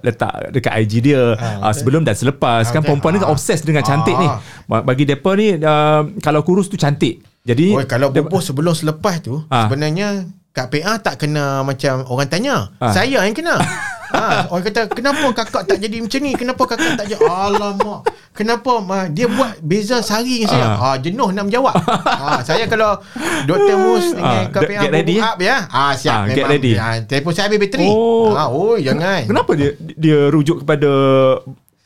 letak 0.00 0.32
dekat 0.50 0.72
IG 0.80 0.92
dia 1.02 1.22
Ha, 1.34 1.60
uh, 1.62 1.72
sebelum 1.72 2.00
dan 2.00 2.12
selepas 2.12 2.62
Ha, 2.62 2.70
kan 2.70 2.80
betul. 2.80 2.88
perempuan 2.90 3.12
ni 3.12 3.18
kan 3.18 3.28
Ha. 3.28 3.32
obses 3.32 3.60
dengan 3.60 3.80
Ha. 3.80 3.86
cantik 3.86 4.12
ni. 4.14 4.28
Ba- 4.64 4.82
Bagi 4.82 5.04
depa 5.04 5.30
ni 5.32 5.54
uh, 5.54 6.02
kalau 6.18 6.40
kurus 6.40 6.66
tu 6.66 6.74
cantik. 6.74 7.20
Jadi 7.42 7.70
Oh, 7.70 7.84
kalau 7.84 8.08
boboh 8.08 8.40
sebelum 8.40 8.72
selepas 8.72 9.20
tu 9.20 9.36
Ha. 9.46 9.68
Sebenarnya 9.68 10.24
Kak 10.50 10.70
PA 10.70 10.96
tak 10.96 11.18
kena 11.18 11.60
macam 11.60 12.06
orang 12.06 12.26
tanya 12.26 12.72
Ha. 12.78 12.90
Saya 12.90 13.20
yang 13.20 13.32
kena 13.32 13.58
ha, 14.14 14.46
Orang 14.46 14.64
kata 14.64 14.86
kenapa 14.88 15.26
kakak 15.34 15.62
tak 15.64 15.76
jadi 15.76 15.96
macam 15.98 16.20
ni 16.20 16.32
Kenapa 16.32 16.62
kakak 16.64 16.94
tak 16.94 17.06
jadi 17.06 17.20
Alamak 17.20 18.00
Kenapa 18.30 18.78
ma, 18.78 19.06
dia 19.06 19.26
buat 19.26 19.58
beza 19.58 19.98
sehari 19.98 20.40
dengan 20.40 20.50
saya 20.52 20.66
Ha. 20.74 20.88
jenuh 20.96 21.30
nak 21.30 21.44
menjawab 21.44 21.74
ha, 22.04 22.38
Saya 22.40 22.66
kalau 22.66 22.98
Dr. 23.44 23.74
Mus 23.76 24.10
dengan 24.10 24.46
Ha, 24.46 24.62
get 24.80 24.90
ready, 24.90 25.16
up 25.18 25.38
ya 25.38 25.56
ha, 25.64 25.92
Siap 25.92 26.14
Ha, 26.16 26.26
get 26.28 26.36
memang. 26.40 26.50
ready. 26.52 26.72
ha, 26.74 26.88
Telefon 27.00 27.30
saya 27.30 27.46
habis 27.46 27.58
bateri 27.60 27.86
Oh. 27.86 28.30
ha, 28.32 28.46
Oh 28.48 28.74
jangan 28.76 29.22
Kenapa 29.24 29.50
dia 29.52 29.70
dia 29.76 30.18
rujuk 30.28 30.62
kepada 30.62 30.90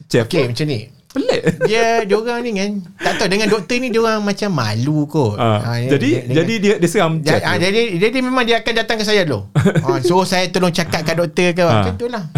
chef? 0.04 0.24
Okey 0.24 0.48
macam 0.48 0.66
ni 0.66 0.80
Pelik. 1.08 1.40
dia 1.64 2.04
dia 2.04 2.14
orang 2.14 2.40
ni 2.40 2.50
kan 2.52 2.70
tak 2.98 3.12
tahu 3.16 3.28
dengan 3.28 3.48
doktor 3.48 3.76
ni 3.76 3.88
dia 3.88 3.98
orang 3.98 4.20
macam 4.20 4.50
malu 4.50 5.04
kot. 5.04 5.34
Ha. 5.34 5.48
Ha, 5.58 5.70
jadi 5.88 6.08
dia- 6.20 6.36
jadi 6.36 6.54
dia 6.58 6.74
dia 6.76 6.88
seram 6.88 7.18
Ja, 7.18 7.40
tu. 7.40 7.58
jadi, 7.58 7.80
jadi 7.96 8.16
memang 8.18 8.44
dia 8.44 8.56
akan 8.58 8.72
datang 8.76 8.96
ke 8.96 9.04
saya 9.04 9.24
dulu. 9.24 9.48
ha, 9.56 9.98
so 10.04 10.20
saya 10.22 10.44
tolong 10.46 10.68
cakap 10.70 11.02
kat 11.02 11.14
doktor 11.14 11.48
ke 11.50 11.62
Ha. 11.62 11.70
macam 11.74 11.94
tu 11.94 12.06
lah. 12.06 12.24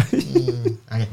Hmm. 0.91 1.03
Okay. 1.03 1.09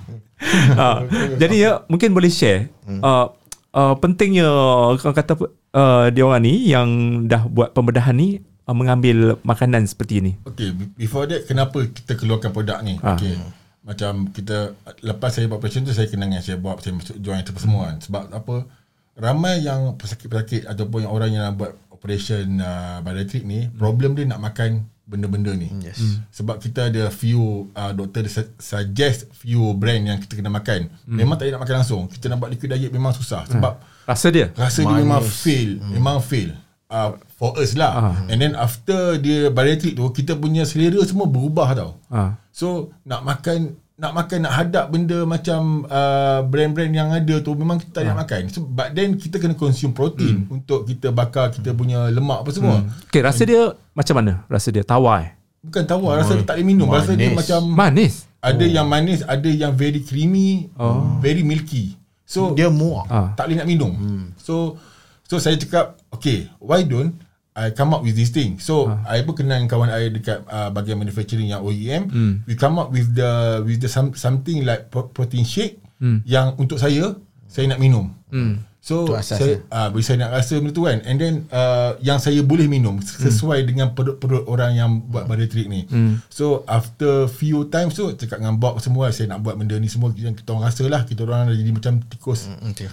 ha. 0.73 1.03
Jadi 1.37 1.57
ya 1.61 1.83
mungkin 1.85 2.11
boleh 2.11 2.29
share 2.29 2.71
Hmm. 2.83 2.99
uh, 2.99 3.27
uh, 3.71 3.95
pentingnya 3.95 4.47
orang 4.89 5.13
kata 5.13 5.35
uh, 5.73 6.07
dia 6.09 6.23
orang 6.23 6.41
ni 6.41 6.63
yang 6.65 6.89
dah 7.25 7.45
buat 7.45 7.71
pembedahan 7.71 8.13
ni 8.13 8.39
uh, 8.65 8.73
mengambil 8.73 9.37
makanan 9.43 9.85
seperti 9.85 10.19
ini. 10.21 10.33
Okay, 10.45 10.71
be- 10.71 10.91
before 10.97 11.27
that 11.27 11.43
kenapa 11.45 11.85
kita 11.87 12.15
keluarkan 12.15 12.51
produk 12.51 12.79
ni? 12.81 12.97
Ah. 12.99 13.15
Okay. 13.15 13.35
Macam 13.87 14.29
kita 14.35 14.75
lepas 15.01 15.31
saya 15.33 15.47
buat 15.47 15.63
operation 15.63 15.87
tu 15.87 15.95
saya 15.95 16.11
kenal 16.11 16.29
dengan 16.29 16.45
saya 16.45 16.59
buat 16.61 16.83
saya 16.83 16.95
masuk 16.99 17.17
join 17.23 17.41
apa 17.41 17.61
semua 17.61 17.83
kan. 17.93 17.97
Sebab 18.05 18.23
apa? 18.35 18.57
Ramai 19.19 19.67
yang 19.67 19.99
pesakit-pesakit 19.99 20.71
ataupun 20.71 21.07
yang 21.07 21.13
orang 21.13 21.31
yang 21.35 21.43
nak 21.43 21.59
buat 21.59 21.73
operation 21.91 22.63
uh, 22.63 23.03
bariatrik 23.03 23.43
ni, 23.43 23.67
problem 23.75 24.15
dia 24.15 24.31
nak 24.31 24.39
makan 24.39 24.87
benda-benda 25.09 25.57
ni. 25.57 25.73
Yes. 25.83 26.21
Sebab 26.31 26.63
kita 26.63 26.93
ada 26.93 27.11
few 27.11 27.73
uh, 27.75 27.91
doktor 27.97 28.29
dia 28.29 28.33
su- 28.39 28.55
suggest 28.61 29.27
few 29.35 29.75
brand 29.75 30.07
yang 30.07 30.19
kita 30.23 30.39
kena 30.39 30.53
makan. 30.53 30.93
Memang 31.09 31.35
tak 31.41 31.51
nak 31.51 31.65
makan 31.65 31.83
langsung. 31.83 32.07
Kita 32.07 32.31
nak 32.31 32.39
buat 32.39 32.53
liquid 32.53 32.71
diet 32.71 32.93
memang 32.95 33.17
susah 33.17 33.49
sebab 33.49 33.81
Rasa 34.09 34.33
dia. 34.33 34.49
Rasa 34.57 34.89
dia 34.89 34.97
memang 35.05 35.21
fail 35.21 35.81
hmm. 35.81 35.93
Memang 35.93 36.17
fail 36.25 36.57
uh, 36.89 37.11
For 37.35 37.55
us 37.57 37.73
lah 37.73 37.93
Ah. 37.95 38.15
And 38.27 38.39
then 38.39 38.53
after 38.53 39.17
Dia 39.17 39.49
bariatrik 39.49 39.95
tu 39.95 40.05
Kita 40.11 40.35
punya 40.35 40.63
selera 40.63 40.99
semua 41.03 41.25
berubah 41.25 41.69
tau 41.73 41.91
Ah. 42.09 42.37
So 42.51 42.91
Nak 43.03 43.23
makan 43.23 43.59
Nak 43.95 44.13
makan 44.13 44.39
Nak 44.43 44.55
hadap 44.55 44.85
benda 44.89 45.23
macam 45.23 45.85
uh, 45.85 46.43
Brand-brand 46.43 46.91
yang 46.91 47.09
ada 47.09 47.35
tu 47.39 47.53
Memang 47.53 47.79
kita 47.79 47.91
tak 47.93 48.05
nak 48.05 48.23
makan 48.23 48.41
so, 48.49 48.63
But 48.63 48.93
then 48.93 49.15
kita 49.15 49.39
kena 49.39 49.55
consume 49.55 49.93
protein 49.93 50.49
Untuk 50.49 50.85
kita 50.85 51.09
bakar 51.09 51.51
Kita 51.51 51.71
punya 51.73 52.09
lemak 52.09 52.43
apa 52.43 52.51
semua 52.51 52.83
Okay, 53.07 53.21
rasa 53.21 53.43
dia 53.43 53.73
macam 53.93 54.15
mana? 54.17 54.33
Rasa 54.47 54.69
dia 54.69 54.83
tawar 54.83 55.25
eh? 55.25 55.31
Bukan 55.61 55.83
tawar 55.85 56.19
Rasa 56.19 56.39
tak 56.43 56.57
boleh 56.57 56.67
minum 56.67 56.89
Rasa 56.89 57.13
dia 57.13 57.29
Manis. 57.29 57.39
macam 57.39 57.61
Manis. 57.67 58.15
Ada 58.39 58.65
yang 58.65 58.87
manis 58.87 59.21
Ada 59.23 59.51
yang 59.51 59.73
very 59.75 60.01
creamy 60.01 60.71
Very 61.19 61.43
milky 61.43 61.99
So 62.23 62.53
Dia 62.53 62.69
muak. 62.69 63.09
Ah. 63.09 63.33
tak 63.35 63.49
boleh 63.49 63.59
nak 63.59 63.67
minum. 63.67 63.89
Hmm. 63.91 64.27
So 64.37 64.77
so 65.25 65.37
saya 65.37 65.57
cakap, 65.57 65.98
okay, 66.11 66.49
why 66.59 66.83
don't 66.83 67.17
I 67.59 67.75
come 67.75 67.91
up 67.91 68.07
with 68.07 68.15
this 68.15 68.31
thing. 68.31 68.63
So 68.63 68.87
I 69.03 69.27
pun 69.27 69.35
kenal 69.35 69.59
kawan 69.67 69.91
I 69.91 70.15
dekat 70.15 70.47
uh, 70.47 70.71
bahagian 70.71 71.03
manufacturing 71.03 71.51
yang 71.51 71.67
OEM. 71.67 72.07
Hmm. 72.07 72.33
We 72.47 72.55
come 72.55 72.79
up 72.79 72.95
with 72.95 73.19
the 73.19 73.59
with 73.67 73.83
the 73.83 73.91
some, 73.91 74.15
something 74.15 74.63
like 74.63 74.95
pro- 74.95 75.11
protein 75.11 75.43
shake 75.43 75.83
Hmm. 75.99 76.23
yang 76.23 76.55
untuk 76.55 76.79
saya 76.79 77.19
saya 77.51 77.67
nak 77.67 77.83
minum. 77.83 78.15
So 78.89 79.13
asas 79.13 79.37
saya 79.37 79.55
ah 79.69 79.93
uh, 79.93 80.01
saya 80.01 80.17
nak 80.25 80.31
rasa 80.33 80.57
benda 80.57 80.73
tu 80.73 80.89
kan. 80.89 81.05
And 81.05 81.21
then 81.21 81.35
uh, 81.53 82.01
yang 82.01 82.17
saya 82.17 82.41
boleh 82.41 82.65
minum 82.65 83.05
sesuai 83.05 83.69
dengan 83.69 83.93
perut-perut 83.93 84.49
orang 84.49 84.73
yang 84.73 84.91
buat 85.05 85.29
bariatric 85.29 85.69
ni. 85.69 85.85
So 86.33 86.65
after 86.65 87.29
few 87.29 87.69
times 87.69 87.93
tu 88.01 88.09
cakap 88.17 88.41
dengan 88.41 88.57
Bob 88.57 88.81
semua 88.81 89.13
saya 89.13 89.37
nak 89.37 89.45
buat 89.45 89.61
benda 89.61 89.77
ni 89.77 89.93
semua 89.93 90.09
yang 90.17 90.33
kita 90.33 90.57
orang 90.57 90.73
rasa 90.73 90.89
lah 90.89 91.05
kita 91.05 91.29
orang 91.29 91.53
dah 91.53 91.57
jadi 91.57 91.73
macam 91.77 91.93
tikus. 92.09 92.49
Okay. 92.69 92.89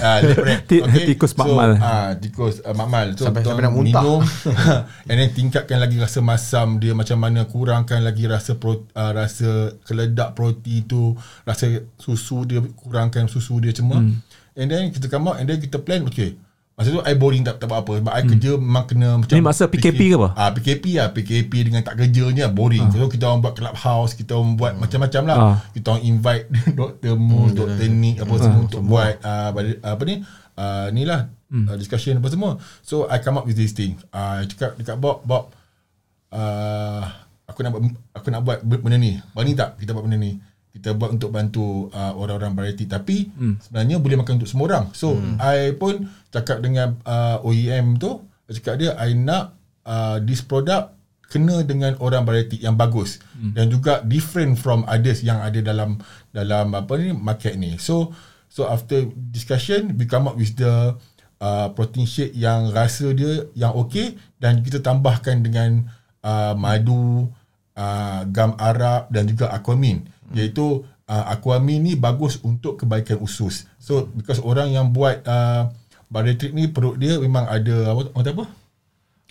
Ah, 0.00 0.24
lab 0.24 0.40
rat. 0.40 0.64
Ti- 0.64 0.84
tikus 1.04 1.36
makmal. 1.36 1.76
So, 1.76 1.84
ah, 1.84 2.10
tikus 2.16 2.56
uh, 2.64 2.74
makmal. 2.74 3.06
So, 3.14 3.28
Sampai- 3.28 3.44
sampai 3.44 3.62
nak 3.66 3.74
muntah. 3.74 4.02
minum 4.02 4.20
and 5.10 5.16
then 5.16 5.30
tingkatkan 5.32 5.78
lagi 5.78 5.96
rasa 6.00 6.20
masam 6.20 6.76
dia 6.80 6.92
macam 6.96 7.18
mana 7.18 7.44
kurangkan 7.44 8.00
lagi 8.02 8.24
rasa 8.24 8.56
pro, 8.56 8.84
uh, 8.92 9.12
rasa 9.12 9.76
keledak 9.84 10.32
proti 10.34 10.84
tu, 10.84 11.14
rasa 11.44 11.82
susu 11.96 12.44
dia 12.48 12.60
kurangkan 12.60 13.28
susu 13.28 13.60
dia 13.62 13.72
semua. 13.72 14.00
Hmm. 14.00 14.18
And 14.58 14.66
then 14.66 14.90
kita 14.90 15.06
come 15.06 15.30
out 15.30 15.38
and 15.38 15.46
then 15.46 15.62
kita 15.62 15.78
plan 15.78 16.02
okay. 16.10 16.34
Masa 16.78 16.94
tu 16.94 17.02
I 17.02 17.18
boring 17.18 17.42
tak, 17.42 17.58
tak 17.58 17.66
buat 17.66 17.82
apa 17.82 17.98
Sebab 17.98 18.12
I 18.14 18.22
kerja 18.22 18.54
memang 18.54 18.86
kena 18.86 19.18
macam 19.18 19.34
Ni 19.34 19.42
masa 19.42 19.66
PKP 19.66 20.14
ke 20.14 20.16
apa? 20.18 20.28
Ah 20.38 20.50
PKP 20.54 20.84
lah 20.94 21.10
PKP 21.10 21.52
dengan 21.66 21.82
tak 21.82 21.98
kerjanya 21.98 22.46
boring. 22.46 22.86
So 22.94 23.10
kita 23.10 23.26
orang 23.26 23.42
buat 23.42 23.54
clubhouse, 23.58 24.14
kita 24.14 24.38
orang 24.38 24.54
buat 24.54 24.72
macam-macam 24.78 25.22
lah. 25.26 25.38
Ah. 25.38 25.56
Kita 25.74 25.98
orang 25.98 26.04
invite 26.06 26.44
Dr. 26.78 27.18
Mu, 27.18 27.50
Dr. 27.50 27.90
Nick 27.90 28.22
apa 28.22 28.34
semua 28.38 28.60
untuk 28.62 28.82
buat 28.86 29.18
uh, 29.26 29.50
apa 29.82 30.02
ni? 30.06 30.22
Uh, 30.54 30.86
ni 30.94 31.02
lah 31.02 31.30
uh, 31.50 31.74
discussion 31.74 32.22
apa 32.22 32.28
semua. 32.30 32.62
So 32.86 33.10
I 33.10 33.18
come 33.18 33.42
up 33.42 33.46
with 33.50 33.58
this 33.58 33.74
thing. 33.74 33.98
Uh, 34.14 34.42
I 34.42 34.46
cakap 34.46 34.78
dekat 34.78 34.96
Bob, 35.02 35.26
Bob 35.26 35.50
uh, 36.30 37.02
aku 37.48 37.66
nak 37.66 37.74
buat 37.74 37.82
aku 38.14 38.28
nak 38.30 38.42
buat 38.46 38.58
benda 38.62 39.02
ni. 39.02 39.18
Berani 39.34 39.58
tak 39.58 39.82
kita 39.82 39.90
buat 39.96 40.06
benda 40.06 40.18
ni? 40.20 40.38
Kita 40.78 40.94
buat 40.94 41.10
untuk 41.10 41.34
bantu 41.34 41.90
uh, 41.90 42.14
orang-orang 42.14 42.54
variety 42.54 42.86
tapi 42.86 43.34
hmm. 43.34 43.58
sebenarnya 43.58 43.98
boleh 43.98 44.16
makan 44.22 44.38
untuk 44.38 44.50
semua 44.50 44.66
orang. 44.70 44.84
So 44.94 45.18
hmm. 45.18 45.42
I 45.42 45.74
pun 45.74 46.06
cakap 46.30 46.62
dengan 46.62 46.94
uh, 47.02 47.42
OEM 47.42 47.98
tu, 47.98 48.22
I 48.46 48.54
cakap 48.54 48.74
dia 48.78 48.94
I 48.94 49.18
nak 49.18 49.58
uh, 49.82 50.22
this 50.22 50.40
product 50.40 50.94
kena 51.28 51.60
dengan 51.60 51.92
orang 52.00 52.24
variety 52.24 52.56
yang 52.56 52.80
bagus 52.80 53.20
hmm. 53.36 53.52
dan 53.52 53.68
juga 53.68 54.00
different 54.00 54.56
from 54.56 54.86
others 54.88 55.20
yang 55.20 55.44
ada 55.44 55.60
dalam 55.60 56.00
dalam 56.32 56.72
apa 56.72 56.96
ni 56.96 57.12
market 57.12 57.58
ni. 57.60 57.76
So 57.76 58.16
so 58.48 58.64
after 58.64 59.04
discussion 59.12 59.92
we 60.00 60.08
come 60.08 60.24
up 60.24 60.40
with 60.40 60.56
the 60.56 60.96
uh, 61.42 61.68
protein 61.76 62.08
shake 62.08 62.32
yang 62.32 62.72
rasa 62.72 63.12
dia 63.12 63.44
yang 63.52 63.76
okey 63.76 64.16
dan 64.40 64.64
kita 64.64 64.80
tambahkan 64.80 65.44
dengan 65.44 65.84
uh, 66.24 66.56
madu, 66.56 67.28
uh, 67.76 68.20
gam 68.32 68.56
arab 68.56 69.12
dan 69.12 69.28
juga 69.28 69.52
aquamin 69.52 70.08
hmm. 70.08 70.17
Iaitu 70.36 70.84
uh, 71.08 71.24
aquamin 71.32 71.80
ni 71.80 71.92
bagus 71.96 72.40
untuk 72.44 72.80
kebaikan 72.80 73.18
usus. 73.20 73.68
So 73.80 74.08
because 74.12 74.42
orang 74.44 74.72
yang 74.72 74.92
buat 74.92 75.24
uh, 75.24 75.72
bariatric 76.08 76.52
ni 76.52 76.68
perut 76.68 76.96
dia 77.00 77.16
memang 77.20 77.48
ada 77.48 77.92
apa 77.92 78.00
orang 78.12 78.24
kata 78.24 78.32
apa? 78.36 78.46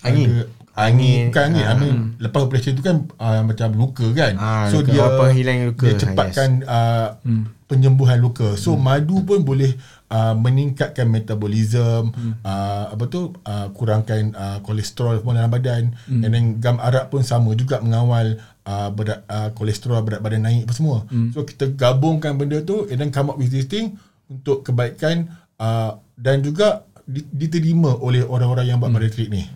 Angin. 0.05 0.27
Ada, 0.29 0.41
Angin. 0.77 1.33
Bukan 1.33 1.41
angin. 1.41 1.65
I 1.65 1.73
mean, 1.73 1.95
lepas 2.21 2.45
operation 2.45 2.77
tu 2.77 2.85
kan 2.85 3.09
uh, 3.17 3.41
macam 3.41 3.73
luka 3.73 4.05
kan. 4.13 4.37
Ah, 4.37 4.69
so 4.69 4.85
luka. 4.85 4.93
dia 4.93 5.03
Apa 5.09 5.25
hilang 5.33 5.73
luka. 5.73 5.89
Dia 5.89 5.97
cepatkan 5.97 6.49
uh, 6.69 7.17
penyembuhan 7.65 8.21
luka. 8.21 8.53
So 8.61 8.77
madu 8.77 9.25
pun 9.25 9.41
boleh 9.41 9.73
uh, 10.13 10.37
meningkatkan 10.37 11.09
metabolism, 11.09 12.13
uh, 12.45 12.93
apa 12.93 13.03
tu 13.09 13.33
uh, 13.41 13.73
kurangkan 13.73 14.37
uh, 14.37 14.57
kolesterol 14.61 15.17
semua 15.17 15.41
dalam 15.41 15.49
badan. 15.49 15.97
And 16.05 16.29
then 16.29 16.61
gam 16.61 16.77
arak 16.77 17.09
pun 17.09 17.25
sama 17.25 17.57
juga 17.57 17.81
mengawal 17.81 18.37
uh, 18.67 18.91
berat 18.91 19.23
uh, 19.25 19.49
kolesterol 19.51 20.03
berat 20.03 20.19
badan 20.19 20.43
naik 20.43 20.67
apa 20.67 20.73
semua. 20.75 21.07
So 21.31 21.41
kita 21.41 21.71
gabungkan 21.71 22.35
benda 22.35 22.59
tu 22.61 22.83
and 22.85 22.99
then 22.99 23.09
come 23.09 23.31
up 23.31 23.39
with 23.39 23.49
this 23.49 23.65
thing 23.65 23.95
untuk 24.27 24.61
kebaikan 24.61 25.31
uh, 25.55 25.95
dan 26.13 26.43
juga 26.43 26.83
di- 27.01 27.23
diterima 27.25 27.95
oleh 27.95 28.21
orang-orang 28.21 28.67
yang 28.67 28.77
buat 28.77 28.91
bariatric 28.91 29.31
ni. 29.31 29.47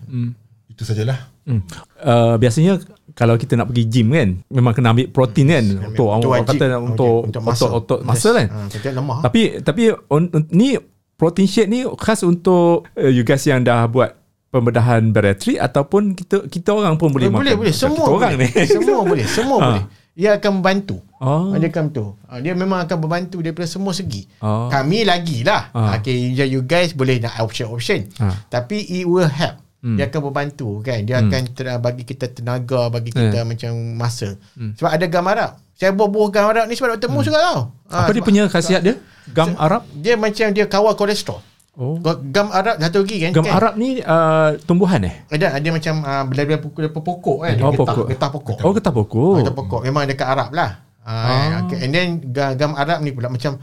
Itu 0.66 0.82
sajalah. 0.82 1.28
Hmm. 1.42 1.60
Uh, 1.98 2.38
biasanya 2.38 2.78
kalau 3.12 3.34
kita 3.34 3.58
nak 3.58 3.68
pergi 3.68 3.84
gym 3.84 4.08
kan 4.08 4.40
memang 4.48 4.72
kena 4.72 4.94
ambil 4.94 5.10
protein 5.10 5.50
kan 5.50 5.64
untuk 5.84 6.06
orang, 6.08 6.22
wajib. 6.24 6.54
kata 6.54 6.64
Wajib. 6.70 6.86
untuk 6.86 7.18
Untuk 7.26 7.34
otot 7.34 7.44
muscle. 7.44 7.70
otot 7.74 7.98
Yes. 8.00 8.08
muscle 8.08 8.34
kan. 8.38 8.46
Kejap 8.70 8.92
lemah. 8.94 9.18
Tapi 9.20 9.40
tapi 9.60 9.82
on, 10.08 10.22
on, 10.30 10.42
ni 10.48 10.78
protein 11.12 11.44
shake 11.44 11.66
ni 11.66 11.82
khas 11.98 12.22
untuk 12.22 12.86
uh, 12.94 13.10
you 13.10 13.20
guys 13.20 13.42
yang 13.42 13.60
dah 13.60 13.84
buat 13.84 14.21
pembedahan 14.52 15.10
bariatrik 15.10 15.56
ataupun 15.56 16.12
kita 16.12 16.44
kita 16.46 16.70
orang 16.70 16.94
pun 16.94 17.08
boleh, 17.08 17.26
boleh, 17.26 17.56
makan. 17.56 17.58
boleh. 17.58 17.74
Semua 17.74 17.96
kita 17.98 18.12
orang 18.12 18.32
boleh. 18.32 18.50
ni. 18.52 18.66
Semua 18.68 19.00
boleh. 19.08 19.24
Semua 19.26 19.56
Ha. 19.56 19.66
boleh. 19.66 19.84
Dia 20.12 20.30
akan 20.36 20.50
membantu. 20.54 20.96
Oh. 21.18 21.56
Dia 21.56 21.72
akan 21.72 21.84
tu. 21.88 22.04
Ah, 22.28 22.36
Dia 22.36 22.52
memang 22.52 22.84
akan 22.84 22.96
membantu 23.00 23.40
daripada 23.40 23.64
semua 23.64 23.90
segi. 23.90 24.28
Oh. 24.38 24.68
Kami 24.68 25.02
lagi 25.02 25.40
lah. 25.40 25.72
Ah. 25.72 25.96
Okay, 25.96 26.12
you- 26.30 26.60
guys 26.62 26.92
boleh 26.92 27.16
nak 27.16 27.40
option-option. 27.40 28.12
Ah. 28.20 28.36
Tapi 28.46 28.76
it 28.92 29.08
will 29.08 29.24
help. 29.24 29.56
Dia 29.82 30.06
akan 30.06 30.30
membantu 30.30 30.78
kan. 30.78 31.02
Dia 31.02 31.18
akan 31.18 31.42
ter- 31.50 31.80
bagi 31.80 32.04
kita 32.04 32.30
tenaga, 32.30 32.86
bagi 32.86 33.10
kita 33.10 33.42
macam 33.42 33.72
masa. 33.96 34.36
Sebab 34.54 34.90
ada 34.92 35.06
gam 35.08 35.26
Arab. 35.26 35.58
Saya 35.72 35.90
buah-buah 35.90 36.28
gam 36.30 36.44
Arab 36.46 36.64
ni 36.68 36.76
sebab 36.76 36.94
Dr. 36.94 37.08
Mu 37.08 37.24
suka 37.24 37.40
tau. 37.40 37.58
Ah, 37.88 38.04
Apa 38.04 38.12
dia 38.12 38.22
punya 38.22 38.46
khasiat 38.46 38.78
dia? 38.78 38.94
Gam 39.28 39.56
Arab? 39.56 39.82
Dia 39.90 40.14
macam 40.14 40.46
dia 40.50 40.68
kawal 40.68 40.92
kolesterol. 40.92 41.40
Oh. 41.72 41.96
Gam 42.04 42.52
Arab 42.52 42.76
satu 42.76 43.00
lagi 43.00 43.16
kan. 43.24 43.32
Gam 43.32 43.44
kan? 43.48 43.56
Arab 43.56 43.74
ni 43.80 43.96
uh, 44.04 44.60
tumbuhan 44.68 45.00
eh? 45.08 45.24
Ada 45.32 45.56
ada 45.56 45.68
macam 45.72 45.94
uh, 46.04 46.24
belah-belah 46.28 46.60
pokok, 46.60 47.00
pokok 47.00 47.38
kan. 47.48 47.54
Oh, 47.64 47.72
getah, 47.72 47.84
pokok. 47.88 48.06
Getah 48.12 48.28
pokok. 48.28 48.56
Oh, 48.60 48.72
getah 48.76 48.92
pokok. 48.92 49.34
Getah 49.40 49.54
pokok. 49.56 49.80
Memang 49.88 50.04
dekat 50.04 50.28
Arab 50.28 50.52
lah. 50.52 50.84
Ah. 51.00 51.64
Okay. 51.64 51.80
And 51.82 51.90
then 51.96 52.08
gam, 52.30 52.76
Arab 52.76 53.00
ni 53.00 53.16
pula 53.16 53.32
macam 53.32 53.56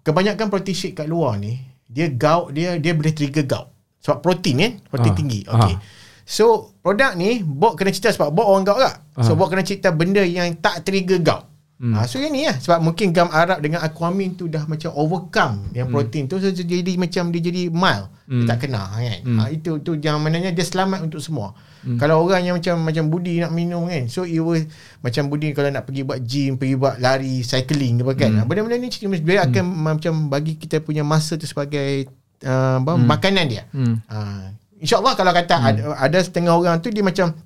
kebanyakan 0.00 0.48
protein 0.48 0.74
shake 0.74 0.96
kat 0.98 1.06
luar 1.06 1.36
ni 1.36 1.60
dia 1.86 2.10
gout 2.10 2.50
dia 2.56 2.80
dia 2.80 2.96
boleh 2.96 3.12
trigger 3.12 3.44
gout. 3.44 3.68
Sebab 4.00 4.18
protein 4.24 4.56
kan, 4.56 4.72
protein 4.88 5.12
Ah. 5.12 5.18
tinggi. 5.18 5.40
Okay. 5.44 5.74
Ah. 5.76 5.80
So 6.26 6.74
produk 6.82 7.14
ni 7.14 7.44
Bok 7.44 7.78
kena 7.78 7.94
cerita 7.94 8.10
sebab 8.10 8.34
Bok 8.34 8.48
orang 8.48 8.64
gout 8.66 8.80
tak. 8.82 8.96
So 9.22 9.38
Bok 9.38 9.52
kena 9.52 9.62
cerita 9.62 9.92
benda 9.94 10.24
yang 10.24 10.56
tak 10.58 10.82
trigger 10.82 11.20
gout. 11.22 11.44
Hmm. 11.76 11.92
Ha, 11.92 12.08
so 12.08 12.16
yang 12.16 12.32
ni 12.32 12.48
lah 12.48 12.56
Sebab 12.56 12.80
mungkin 12.80 13.12
gam 13.12 13.28
Arab 13.28 13.60
dengan 13.60 13.84
aquamin 13.84 14.32
tu 14.32 14.48
Dah 14.48 14.64
macam 14.64 14.96
overcome 14.96 15.76
Yang 15.76 15.92
protein 15.92 16.24
tu 16.24 16.40
So 16.40 16.48
jadi 16.48 16.96
macam 16.96 17.28
Dia 17.28 17.40
jadi 17.44 17.68
mild 17.68 18.08
hmm. 18.32 18.32
Dia 18.32 18.44
tak 18.48 18.64
kena 18.64 18.88
kan 18.96 19.20
hmm. 19.20 19.36
ha, 19.36 19.52
Itu 19.52 19.84
tu 19.84 19.92
yang 20.00 20.16
mananya 20.24 20.56
Dia 20.56 20.64
selamat 20.64 21.04
untuk 21.04 21.20
semua 21.20 21.52
hmm. 21.84 22.00
Kalau 22.00 22.24
orang 22.24 22.48
yang 22.48 22.56
macam 22.56 22.80
Macam 22.80 23.12
Budi 23.12 23.44
nak 23.44 23.52
minum 23.52 23.92
kan 23.92 24.08
So 24.08 24.24
it 24.24 24.40
will 24.40 24.64
Macam 25.04 25.28
Budi 25.28 25.52
kalau 25.52 25.68
nak 25.68 25.84
pergi 25.84 26.00
buat 26.08 26.24
gym 26.24 26.56
Pergi 26.56 26.80
buat 26.80 26.96
lari 26.96 27.44
Cycling 27.44 28.00
apa 28.00 28.12
kan 28.16 28.30
hmm. 28.32 28.48
Benda-benda 28.48 28.76
ni 28.80 28.88
Dia 29.20 29.44
akan 29.44 29.64
macam 29.68 30.12
Bagi 30.32 30.56
kita 30.56 30.80
punya 30.80 31.04
masa 31.04 31.36
tu 31.36 31.44
sebagai 31.44 32.08
uh, 32.40 32.80
apa, 32.80 32.96
Makanan 32.96 33.44
dia 33.52 33.68
Hmm. 33.76 34.00
ha, 34.08 34.48
InsyaAllah 34.80 35.12
kalau 35.12 35.32
kata 35.36 35.54
ada, 35.60 35.80
ada 36.00 36.18
setengah 36.24 36.56
orang 36.56 36.80
tu 36.80 36.88
Dia 36.88 37.04
macam 37.04 37.36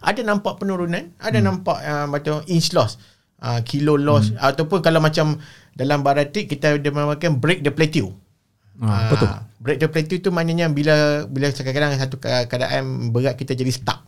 ada 0.00 0.20
nampak 0.24 0.60
penurunan 0.60 1.12
ada 1.20 1.38
hmm. 1.38 1.44
nampak 1.44 1.78
uh, 1.84 2.06
macam 2.08 2.40
inch 2.48 2.72
loss 2.72 2.96
uh, 3.44 3.60
kilo 3.60 4.00
loss 4.00 4.32
hmm. 4.32 4.40
ataupun 4.40 4.80
kalau 4.80 5.04
macam 5.04 5.36
dalam 5.76 6.00
baratik 6.00 6.48
kita 6.48 6.80
ada 6.80 6.88
memakan 6.88 7.36
break 7.36 7.60
the 7.60 7.68
plateau 7.70 8.16
Ah, 8.74 9.06
apa 9.06 9.14
tu? 9.14 9.26
break 9.62 9.78
the 9.78 9.86
plateau 9.86 10.18
tu 10.18 10.30
maknanya 10.34 10.66
bila 10.66 11.28
bila 11.30 11.46
kadang-kadang 11.54 11.94
satu 11.94 12.18
ke- 12.18 12.50
keadaan 12.50 13.14
berat 13.14 13.38
kita 13.38 13.54
jadi 13.54 13.70
stuck 13.70 14.02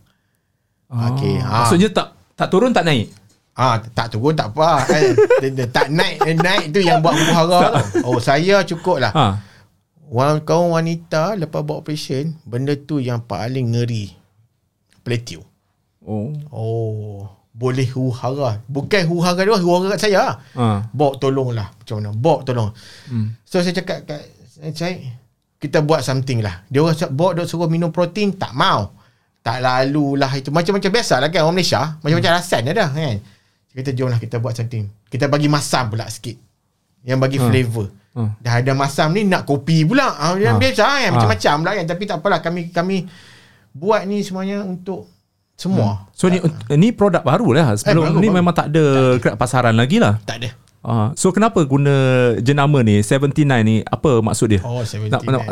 Okey, 0.87 1.43
ah. 1.43 1.67
Maksudnya 1.67 1.91
tak 1.91 2.15
tak 2.39 2.47
turun 2.47 2.71
tak 2.71 2.87
naik. 2.87 3.11
Ah, 3.57 3.75
tak 3.91 4.13
turun 4.13 4.31
tak 4.37 4.55
apa. 4.55 4.87
Eh, 5.43 5.67
tak 5.67 5.91
naik 5.91 6.23
eh, 6.23 6.37
naik 6.37 6.71
tu 6.71 6.79
yang 6.79 7.03
buat 7.03 7.11
buhara 7.11 7.83
tu. 7.91 8.07
Oh, 8.07 8.17
saya 8.23 8.63
cukup 8.63 9.03
lah. 9.03 9.11
Ha. 9.11 9.25
Wan 10.07 10.39
kaum 10.47 10.71
wanita 10.71 11.35
lepas 11.35 11.59
buat 11.67 11.83
operation, 11.83 12.39
benda 12.47 12.71
tu 12.79 13.03
yang 13.03 13.19
paling 13.19 13.75
ngeri. 13.75 14.15
Plateau. 15.03 15.43
Oh. 16.07 16.31
Oh, 16.47 17.27
boleh 17.57 17.89
huhara. 17.89 18.61
Bukan 18.69 19.01
huhara 19.09 19.41
dia, 19.41 19.57
huhara 19.57 19.97
kat 19.97 20.01
saya. 20.05 20.37
Ha. 20.53 20.85
Bok 20.93 21.17
tolonglah. 21.17 21.73
Macam 21.73 21.97
mana? 21.97 22.13
Bok 22.13 22.45
tolong. 22.45 22.69
Hmm. 23.09 23.33
So 23.41 23.65
saya 23.65 23.73
cakap 23.73 24.05
kat 24.05 24.21
saya 24.77 24.93
kita 25.57 25.81
buat 25.81 26.05
something 26.05 26.45
lah. 26.45 26.61
Dia 26.69 26.85
orang 26.85 26.93
cakap, 26.93 27.17
Bok 27.17 27.33
dok 27.33 27.49
suruh 27.49 27.65
minum 27.65 27.89
protein, 27.89 28.37
tak 28.37 28.53
mau. 28.53 28.93
Tak 29.41 29.57
lalulah 29.57 30.29
itu. 30.37 30.53
Macam-macam 30.53 30.91
biasa 30.91 31.17
lah 31.17 31.33
kan 31.33 31.41
orang 31.41 31.57
Malaysia. 31.57 31.97
Macam-macam 31.97 32.29
Hmm. 32.29 32.37
rasan 32.37 32.61
dah 32.69 32.89
kan. 32.93 33.17
Kita 33.73 33.89
jom 33.93 34.09
lah 34.09 34.19
kita 34.21 34.37
buat 34.37 34.53
something. 34.53 34.85
Kita 35.09 35.25
bagi 35.25 35.49
masam 35.49 35.89
pula 35.89 36.05
sikit. 36.09 36.37
Yang 37.01 37.17
bagi 37.17 37.37
Hmm. 37.41 37.47
flavor. 37.49 37.87
Hmm. 38.13 38.29
Dah 38.37 38.53
ada 38.59 38.73
masam 38.73 39.13
ni 39.13 39.25
nak 39.25 39.45
kopi 39.45 39.81
pula. 39.81 40.13
Ah, 40.13 40.33
Ah. 40.33 40.57
biasa 40.57 40.81
kan. 40.83 40.97
Ah. 40.99 41.11
Macam-macam 41.15 41.57
lah 41.63 41.73
kan. 41.73 41.85
Tapi 41.89 42.03
tak 42.05 42.17
apalah. 42.21 42.39
Kami 42.41 42.69
kami 42.69 42.97
buat 43.73 44.05
ni 44.05 44.21
semuanya 44.21 44.61
untuk 44.61 45.09
semua. 45.57 46.05
So 46.13 46.29
ni 46.29 46.37
ni 46.71 46.89
produk 46.89 47.19
baru 47.19 47.49
lah. 47.51 47.73
Sebelum 47.73 47.99
Eh, 47.99 48.07
baru, 48.07 48.19
ni 48.19 48.27
baru. 48.27 48.37
memang 48.37 48.53
tak 48.53 48.69
ada 48.69 48.85
tak 49.17 49.35
pasaran 49.35 49.73
lagi 49.73 49.97
lah. 49.97 50.21
Tak 50.23 50.37
ada. 50.39 50.49
Ah, 50.79 51.11
so 51.13 51.29
kenapa 51.29 51.59
guna 51.61 51.91
jenama 52.39 52.79
ni 52.79 53.01
79 53.01 53.43
ni 53.59 53.83
apa 53.83 54.21
maksud 54.21 54.47
dia? 54.47 54.61
Oh, 54.63 54.79
79. 54.79 55.11
Nak, 55.11 55.21
nak, 55.27 55.43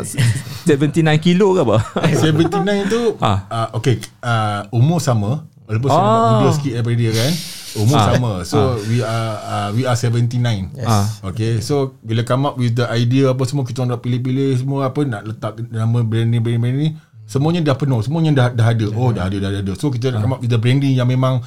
79 0.64 0.96
kilo 1.20 1.52
ke 1.52 1.60
apa? 1.60 1.76
79 2.24 2.56
tu 2.88 3.02
Ah. 3.20 3.44
uh, 3.46 3.68
Okay 3.76 4.00
uh, 4.22 4.64
Umur 4.70 4.96
sama 4.96 5.44
Walaupun 5.66 5.88
saya 5.88 5.98
Ah. 5.98 6.08
nampak 6.08 6.32
muda 6.32 6.50
sikit 6.54 6.72
daripada 6.72 6.96
dia 6.96 7.10
kan 7.12 7.32
Umur 7.76 7.96
Ah. 7.98 8.06
sama 8.08 8.32
So 8.48 8.58
we 8.86 9.04
are 9.04 9.32
uh, 9.36 9.68
We 9.70 9.84
are 9.84 9.98
79 9.98 10.40
Yes. 10.72 10.88
Ah. 10.88 11.04
Okay 11.28 11.60
So 11.60 11.74
bila 12.00 12.24
come 12.24 12.48
up 12.48 12.56
with 12.56 12.72
the 12.72 12.88
idea 12.88 13.28
Apa 13.28 13.44
semua 13.44 13.68
Kita 13.68 13.84
orang 13.84 13.92
nak 13.92 14.00
pilih-pilih 14.00 14.56
Semua 14.56 14.88
apa 14.88 15.04
Nak 15.04 15.22
letak 15.26 15.60
nama 15.68 16.00
brand 16.00 16.32
ni 16.32 16.38
Brand 16.38 16.56
ni, 16.56 16.62
brand 16.62 16.76
ni 16.80 16.88
Semuanya 17.26 17.60
dah 17.62 17.74
penuh 17.74 17.98
Semuanya 18.06 18.30
dah, 18.32 18.48
dah 18.54 18.66
ada 18.70 18.86
Oh 18.94 19.10
dah 19.10 19.26
ada 19.26 19.36
dah 19.42 19.50
ada 19.50 19.72
So 19.74 19.90
kita 19.90 20.14
nak 20.14 20.22
come 20.22 20.34
up 20.38 20.40
with 20.40 20.50
the 20.54 20.60
branding 20.62 20.94
Yang 20.94 21.10
memang 21.18 21.42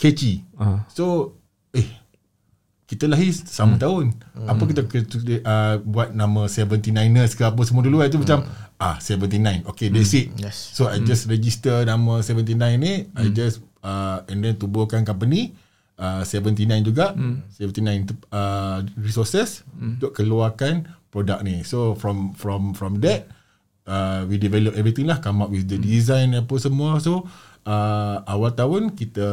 Catchy 0.00 0.42
Ah. 0.56 0.88
So 0.88 1.36
Eh 1.76 2.00
kita 2.90 3.06
lahir 3.06 3.30
sama 3.30 3.78
hmm. 3.78 3.82
tahun. 3.86 4.04
Hmm. 4.34 4.48
Apa 4.50 4.62
kita 4.66 4.82
kita 4.90 5.46
uh, 5.46 5.78
buat 5.78 6.10
nama 6.10 6.50
79ers 6.50 7.38
ke 7.38 7.46
apa 7.46 7.62
semua 7.62 7.86
dulu 7.86 8.02
itu 8.02 8.18
hmm. 8.18 8.26
macam 8.26 8.38
ah 8.82 8.98
79. 8.98 9.62
Okay, 9.70 9.94
that's 9.94 10.10
it. 10.10 10.34
Yes. 10.34 10.74
So 10.74 10.90
I 10.90 10.98
just 10.98 11.30
register 11.30 11.86
nama 11.86 12.18
79 12.18 12.58
ni, 12.82 13.06
hmm. 13.06 13.14
I 13.14 13.30
just 13.30 13.62
uh, 13.86 14.26
and 14.26 14.42
then 14.42 14.58
tubuhkan 14.58 15.06
company 15.06 15.54
uh, 16.02 16.26
79 16.26 16.66
juga. 16.82 17.14
Hmm. 17.14 17.46
79 17.54 18.10
tu, 18.10 18.14
uh, 18.34 18.82
resources 18.98 19.62
hmm. 19.70 20.02
untuk 20.02 20.10
keluarkan 20.10 20.90
produk 21.14 21.46
ni. 21.46 21.62
So 21.62 21.94
from 21.94 22.34
from 22.34 22.74
from 22.74 22.98
that 23.06 23.30
uh, 23.90 24.22
we 24.24 24.38
develop 24.38 24.78
everything 24.78 25.10
lah 25.10 25.18
come 25.18 25.42
up 25.42 25.50
with 25.50 25.66
the 25.66 25.74
design 25.76 26.38
apa 26.38 26.54
semua. 26.56 27.02
So 27.02 27.26
uh, 27.66 28.22
awal 28.24 28.54
tahun 28.54 28.94
kita 28.94 29.26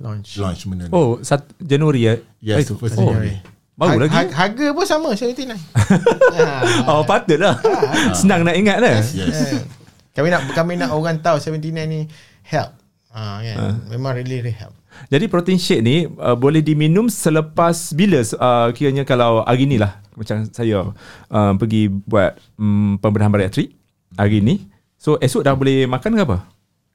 Launch. 0.00 0.40
launch 0.40 0.64
benda 0.64 0.88
ni. 0.88 0.92
Oh, 0.92 1.20
sat, 1.20 1.44
Januari 1.60 2.00
ya? 2.02 2.14
Yes, 2.40 2.66
itu. 2.66 2.74
first 2.74 2.96
oh. 2.96 3.04
January. 3.06 3.38
Baru 3.74 3.98
Ha- 3.98 4.02
lagi. 4.06 4.14
ha- 4.14 4.34
Harga 4.46 4.66
pun 4.70 4.86
sama 4.86 5.08
79. 5.12 5.50
Oh, 6.90 7.02
patutlah. 7.02 7.58
Senang 8.18 8.46
nak 8.46 8.54
ingat 8.54 8.78
lah. 8.78 9.02
Yes. 9.02 9.14
Eh, 9.14 9.62
kami 10.14 10.30
nak 10.30 10.46
kami 10.54 10.78
nak 10.78 10.94
orang 10.94 11.18
tahu 11.18 11.42
79 11.42 11.74
ni 11.86 12.06
help. 12.46 12.70
Ah 13.10 13.42
kan. 13.42 13.82
Memang 13.90 14.14
really 14.14 14.42
really 14.42 14.54
help. 14.54 14.74
Jadi 15.10 15.24
protein 15.28 15.60
shake 15.60 15.82
ni 15.84 16.06
uh, 16.06 16.36
boleh 16.38 16.64
diminum 16.64 17.10
selepas 17.10 17.92
bila 17.92 18.22
uh, 18.38 18.68
kiranya 18.72 19.02
kalau 19.02 19.44
hari 19.44 19.66
ni 19.66 19.76
lah 19.76 20.00
macam 20.14 20.46
saya 20.50 20.94
uh, 21.30 21.52
pergi 21.58 21.90
buat 21.90 22.38
um, 22.56 22.96
pembedahan 23.02 23.32
bariatrik 23.34 23.74
hari 24.14 24.40
ni. 24.40 24.70
So 24.94 25.20
esok 25.20 25.44
dah 25.44 25.54
boleh 25.58 25.84
makan 25.84 26.16
ke 26.16 26.22
apa? 26.24 26.38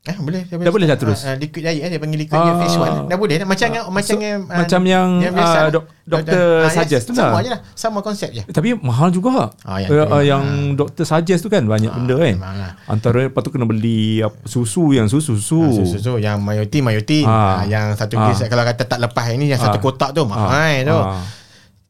Eh 0.02 0.16
boleh 0.16 0.48
dah, 0.48 0.56
Dah 0.58 0.72
boleh 0.72 0.88
dah 0.88 0.96
terus? 0.96 1.20
Ah, 1.22 1.30
ah, 1.30 1.36
liquid 1.36 1.60
diet 1.60 1.76
eh, 1.78 1.90
dia 1.90 2.00
panggil 2.00 2.24
liquid 2.24 2.32
diet 2.34 2.56
Ah. 2.56 2.58
phase 2.58 2.78
1 2.80 3.06
dah 3.06 3.18
boleh 3.20 3.36
dah 3.36 3.44
macam 3.46 3.68
yang 3.68 3.86
macam 3.86 4.16
so, 4.16 4.24
yang 4.24 4.40
macam 4.48 4.82
yang, 4.82 5.08
biasa 5.30 5.44
ah, 5.52 5.60
lah. 5.60 5.72
dok- 5.76 5.88
doktor 6.02 6.46
Ah, 6.58 6.72
suggest 6.72 7.04
tu 7.04 7.12
sama 7.12 7.30
lah. 7.30 7.42
je 7.42 7.50
lah 7.52 7.60
sama 7.76 8.00
konsep 8.00 8.30
je 8.32 8.42
Tapi 8.48 8.80
mahal 8.80 9.12
juga. 9.12 9.52
Ah, 9.62 9.78
yang 9.78 9.92
yang, 9.92 10.08
uh, 10.10 10.24
yang 10.24 10.44
doktor 10.74 11.04
suggest 11.04 11.44
tu 11.44 11.52
kan 11.52 11.62
banyak 11.62 11.92
benda 11.92 12.16
kan. 12.16 12.32
memang 12.34 12.56
lah. 12.58 12.72
Antara 12.86 13.28
lepas 13.28 13.42
tu 13.42 13.52
kena 13.52 13.68
beli 13.68 14.24
apa, 14.24 14.40
susu 14.46 14.90
yang 14.90 15.06
susu-susu. 15.06 15.60
Ah, 15.60 15.70
so, 15.70 15.84
so, 15.86 15.98
so, 16.00 16.12
yang 16.16 16.40
mayotin 16.40 16.80
mayotin 16.80 17.28
Ah. 17.28 17.60
ah. 17.60 17.64
yang 17.68 17.92
satu 17.94 18.16
Ah. 18.16 18.32
kes 18.32 18.48
kalau 18.48 18.64
kata 18.64 18.88
tak 18.88 19.04
lepas 19.04 19.28
ini 19.30 19.52
yang 19.52 19.60
satu 19.60 19.78
Ah. 19.78 19.84
kotak 19.84 20.16
tu 20.16 20.24
mahal 20.24 20.48
Ah. 20.48 20.80
tu 20.80 20.96
Ah. 20.98 21.24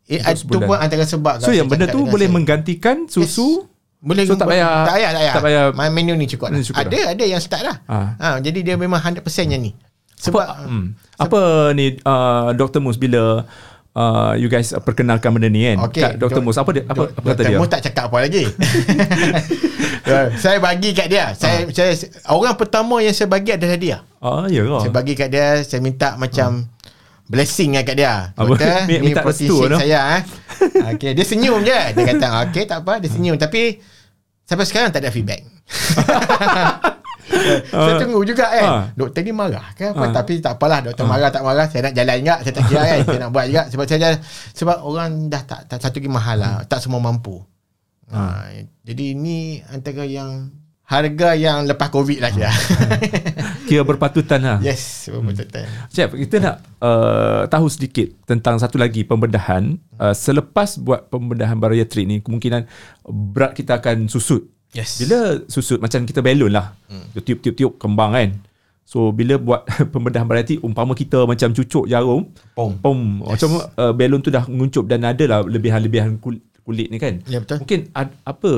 Eh, 0.10 0.18
itu 0.18 0.58
pun 0.58 0.74
antara 0.74 1.06
sebab 1.06 1.38
So 1.38 1.46
kalau 1.46 1.56
yang 1.56 1.70
benda 1.70 1.86
tu 1.86 2.02
boleh 2.04 2.26
menggantikan 2.26 3.06
susu. 3.06 3.69
Boleh 4.00 4.24
So, 4.24 4.34
tak 4.34 4.48
payah- 4.48 4.86
tak 4.86 4.96
payah, 4.96 5.10
tak 5.10 5.20
payah. 5.20 5.34
tak 5.34 5.44
payah- 5.44 5.72
My 5.74 5.90
menu 5.90 6.14
ni 6.14 6.24
cukup, 6.26 6.48
lah. 6.48 6.62
cukup 6.62 6.80
ada 6.80 7.00
ada 7.12 7.24
yang 7.26 7.38
start 7.38 7.62
dah. 7.62 7.78
Ah. 7.84 8.08
Ha, 8.16 8.28
jadi 8.40 8.60
dia 8.64 8.76
memang 8.76 8.96
100% 8.98 9.20
yang 9.46 9.60
ni. 9.60 9.76
Sebab 10.16 10.40
apa, 10.40 10.64
hmm. 10.66 10.86
apa 11.18 11.40
ni 11.74 11.86
uh, 12.02 12.52
Dr. 12.54 12.80
Mus 12.80 12.96
bila 12.96 13.44
uh, 13.94 14.32
you 14.36 14.48
guys 14.48 14.72
perkenalkan 14.78 15.32
benda 15.32 15.48
ni 15.48 15.64
kan 15.66 15.84
kat 15.90 16.12
Dr. 16.16 16.40
Dok- 16.40 16.46
Mus 16.46 16.56
apa 16.56 16.70
dia 16.72 16.84
apa, 16.86 17.04
apa 17.08 17.20
kata 17.26 17.32
Dr. 17.38 17.44
dia 17.46 17.58
Mus 17.58 17.68
tak 17.68 17.82
cakap 17.82 18.04
apa 18.08 18.18
lagi. 18.22 18.44
saya 20.38 20.58
bagi 20.58 20.90
kat 20.92 21.08
dia. 21.08 21.26
Saya, 21.34 21.64
Ah. 21.64 21.72
saya 21.72 21.92
orang 22.30 22.56
pertama 22.56 23.00
yang 23.00 23.12
saya 23.12 23.28
bagi 23.28 23.52
adalah 23.52 23.78
dia. 23.78 23.98
ah 24.20 24.48
ya 24.48 24.62
ke 24.62 24.76
Saya 24.80 24.92
bagi 24.92 25.14
kat 25.14 25.30
dia, 25.30 25.48
saya 25.62 25.80
minta 25.80 26.16
macam 26.16 26.68
blessing 27.30 27.78
lah 27.78 27.86
kat 27.86 27.96
dia. 27.96 28.34
Mi- 28.90 28.98
ni 28.98 29.14
minta 29.14 29.22
protein 29.22 29.48
shake 29.48 29.70
no? 29.70 29.78
saya 29.78 30.00
eh. 30.18 30.22
Okey, 30.92 31.14
dia 31.14 31.24
senyum 31.24 31.62
je. 31.62 31.80
Dia 31.94 32.04
kata, 32.04 32.28
"Okey, 32.50 32.66
tak 32.66 32.82
apa." 32.82 32.98
Dia 32.98 33.08
senyum 33.08 33.38
tapi 33.38 33.78
sampai 34.44 34.66
sekarang 34.66 34.90
tak 34.90 35.06
ada 35.06 35.14
feedback. 35.14 35.46
saya 37.70 38.02
tunggu 38.02 38.26
juga 38.26 38.50
kan. 38.50 38.66
Ah. 38.66 38.84
Doktor 38.92 39.22
ni 39.22 39.30
marah 39.30 39.70
ke 39.74 39.86
apa 39.88 40.02
Ah. 40.02 40.12
tapi 40.12 40.42
tak 40.42 40.58
apalah 40.58 40.82
doktor 40.82 41.06
marah 41.06 41.30
tak 41.30 41.46
marah 41.46 41.70
saya 41.70 41.88
nak 41.88 41.94
jalan 41.94 42.16
juga 42.20 42.36
saya 42.42 42.54
tak 42.58 42.64
kira 42.66 42.82
kan 42.82 43.00
saya 43.06 43.20
nak 43.22 43.30
buat 43.30 43.46
juga 43.46 43.64
sebab 43.70 43.86
saya 43.86 44.10
sebab 44.52 44.78
orang 44.82 45.30
dah 45.30 45.44
tak, 45.46 45.70
tak 45.70 45.78
satu 45.78 46.02
lagi 46.02 46.10
mahal 46.10 46.38
lah 46.42 46.54
tak 46.66 46.82
semua 46.82 46.98
mampu. 46.98 47.38
Ha, 48.10 48.50
jadi 48.82 49.14
ini 49.14 49.62
antara 49.70 50.02
yang 50.02 50.50
harga 50.90 51.38
yang 51.38 51.70
lepas 51.70 51.94
covid 51.94 52.18
lah 52.18 52.34
kira. 52.34 52.50
kira 53.70 53.86
berpatutan 53.86 54.42
lah 54.42 54.58
yes, 54.66 55.06
betul-betul. 55.14 55.70
Chef 55.94 56.10
kita 56.18 56.36
nak 56.42 56.56
uh, 56.82 57.46
tahu 57.46 57.70
sedikit 57.70 58.10
tentang 58.26 58.58
satu 58.58 58.82
lagi 58.82 59.06
pembedahan 59.06 59.78
uh, 60.02 60.18
selepas 60.18 60.82
buat 60.82 61.14
pembedahan 61.14 61.62
bariatrik 61.62 62.10
ni 62.10 62.18
kemungkinan 62.26 62.66
berat 63.06 63.54
kita 63.54 63.78
akan 63.78 64.10
susut 64.10 64.50
Yes. 64.70 65.02
Bila 65.02 65.42
susut 65.50 65.82
macam 65.82 66.06
kita 66.06 66.22
balon 66.22 66.54
lah. 66.54 66.78
Hmm. 66.86 67.10
Tiup-tiup-tiup 67.18 67.82
kembang 67.82 68.14
kan. 68.14 68.30
So 68.86 69.14
bila 69.14 69.38
buat 69.38 69.66
pembedahan 69.94 70.26
bariatrik 70.26 70.62
umpama 70.66 70.98
kita 70.98 71.26
macam 71.30 71.54
cucuk 71.54 71.86
jarum, 71.86 72.30
Pom. 72.58 72.78
pom 72.82 72.98
yes. 73.22 73.38
macam 73.38 73.50
uh, 73.78 73.94
balon 73.94 74.22
tu 74.22 74.34
dah 74.34 74.46
menguncup 74.50 74.86
dan 74.90 75.06
ada 75.06 75.26
lah 75.30 75.40
lebihan-lebihan 75.46 76.18
kulit, 76.18 76.42
kulit 76.70 76.94
ni 76.94 77.02
kan. 77.02 77.18
Ya, 77.26 77.42
betul. 77.42 77.66
Mungkin 77.66 77.90
ad, 77.98 78.14
apa 78.30 78.50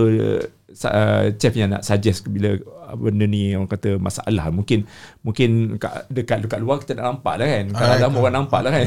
uh, 0.75 1.23
chef 1.39 1.55
yang 1.55 1.71
nak 1.71 1.87
suggest 1.87 2.27
bila 2.27 2.59
benda 2.99 3.23
ni 3.23 3.55
orang 3.55 3.71
kata 3.71 3.95
masalah 3.95 4.51
mungkin 4.51 4.83
mungkin 5.23 5.79
kat, 5.79 6.11
dekat 6.11 6.43
dekat 6.43 6.59
luar 6.59 6.83
kita 6.83 6.99
nak 6.99 7.15
nampak 7.15 7.39
lah 7.39 7.47
kan. 7.47 7.65
Kalau 7.71 7.87
Ah, 7.87 7.95
dalam 7.95 8.13
orang 8.19 8.35
nampak 8.43 8.59
lah 8.67 8.71
kan. 8.75 8.85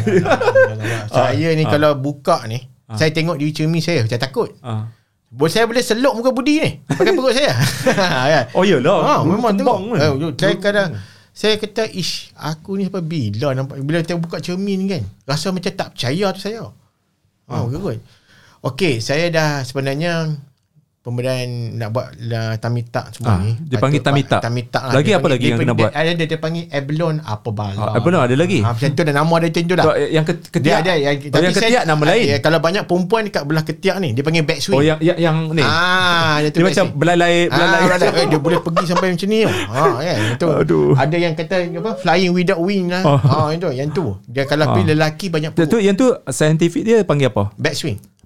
saya 1.16 1.48
ni 1.56 1.64
kalau 1.64 1.96
buka 1.96 2.44
ni, 2.44 2.60
saya 2.92 3.08
tengok 3.08 3.40
diri 3.40 3.56
cermin 3.56 3.80
saya, 3.80 4.04
saya 4.04 4.20
takut. 4.20 4.52
Ah. 4.60 4.92
Boleh 5.34 5.50
saya 5.50 5.64
boleh 5.66 5.82
selok 5.82 6.14
muka 6.20 6.30
budi 6.30 6.62
ni 6.62 6.70
pakai 6.86 7.10
perut 7.16 7.34
saya. 7.34 7.56
kan? 7.56 8.44
Oh 8.56 8.62
iyalah. 8.62 8.98
Ha, 9.02 9.12
memang 9.26 9.56
tengok. 9.58 9.78
Kan. 9.98 9.98
Eh, 9.98 10.32
saya 10.38 10.54
kadang 10.62 10.88
saya 11.34 11.58
kata 11.58 11.90
ish 11.90 12.30
aku 12.38 12.78
ni 12.78 12.86
sampai 12.86 13.02
bila 13.02 13.50
nampak 13.50 13.82
bila 13.82 13.98
kita 13.98 14.14
buka 14.14 14.38
cermin 14.38 14.86
kan 14.86 15.02
rasa 15.26 15.50
macam 15.50 15.72
tak 15.74 15.96
percaya 15.96 16.30
tu 16.30 16.38
saya. 16.38 16.70
Ha, 17.50 17.54
oh. 17.60 17.66
good. 17.66 17.98
Okey, 18.64 18.98
saya 18.98 19.28
dah 19.28 19.60
sebenarnya 19.60 20.32
pemberian 20.98 21.44
nak 21.76 21.92
buat 21.92 22.16
lah, 22.18 22.56
tamitak 22.56 23.12
semua 23.12 23.36
Ah, 23.36 23.38
ni. 23.38 23.60
dia 23.60 23.76
panggil 23.76 24.00
tamitak. 24.00 24.40
Tamitak 24.40 24.82
lah. 24.82 24.92
Lagi 24.96 25.04
Dia 25.04 25.12
apa 25.12 25.20
panggil- 25.20 25.28
lagi 25.28 25.44
dia 25.44 25.52
yang 25.52 25.60
kena 25.60 25.74
buat? 25.76 25.90
Ada 25.92 26.10
dia, 26.16 26.26
dia 26.26 26.38
panggil 26.40 26.64
Ablon 26.72 27.16
apa 27.20 27.48
bala. 27.52 27.76
Ah, 27.76 28.00
Ablon 28.00 28.16
ada 28.16 28.32
lagi? 28.32 28.58
Ha, 28.58 28.72
macam 28.72 28.88
tu 28.88 29.02
dah 29.04 29.12
nama 29.12 29.34
dia 29.36 29.46
macam 29.46 29.62
tu 29.62 29.74
dah. 29.76 29.84
So, 29.84 29.90
yang 30.00 30.24
ke- 30.24 30.40
ketiak. 30.48 30.64
Dia 30.64 30.74
ada 30.80 30.92
yang, 30.96 31.14
Oh, 31.28 31.38
yang 31.38 31.52
ketiak 31.52 31.84
nama 31.84 32.02
lain. 32.08 32.24
Ya, 32.24 32.36
kalau 32.40 32.56
banyak 32.58 32.82
perempuan 32.82 33.20
dekat 33.22 33.42
belah 33.44 33.60
ketiak 33.62 33.96
ni, 34.00 34.16
dia 34.16 34.24
panggil 34.24 34.48
back 34.48 34.58
swing. 34.58 34.74
Oh 34.74 34.82
yang 34.82 34.96
yang, 34.98 35.18
yang 35.20 35.36
ni. 35.52 35.60
Ah, 35.60 36.40
dia, 36.40 36.48
dia 36.48 36.56
back 36.56 36.72
macam 36.72 36.86
swing. 36.86 36.96
belalai 36.96 37.34
belalai. 37.44 37.60
Ah, 37.76 37.84
belalai. 37.84 38.08
Eh, 38.16 38.26
dia 38.26 38.40
boleh 38.40 38.58
pergi 38.64 38.84
sampai 38.88 39.08
macam 39.12 39.28
ni. 39.28 39.38
Ha, 39.44 39.80
kan. 40.00 40.18
Itu. 40.32 40.46
Aduh. 40.56 40.92
Ada 40.96 41.16
yang 41.20 41.32
kata 41.36 41.54
apa 41.68 41.90
flying 42.00 42.32
without 42.32 42.60
wing 42.64 42.88
lah. 42.88 43.04
Oh. 43.04 43.20
Ha, 43.20 43.52
itu 43.52 43.68
yang 43.76 43.92
tu. 43.92 44.16
Dia 44.24 44.48
kalau 44.48 44.72
Ah. 44.72 44.80
lelaki 44.80 45.28
banyak 45.28 45.52
Yang 45.52 45.68
tu 45.68 45.78
yang 45.78 45.92
tu 45.94 46.08
scientific 46.32 46.80
dia 46.80 47.04
panggil 47.04 47.28
apa? 47.28 47.52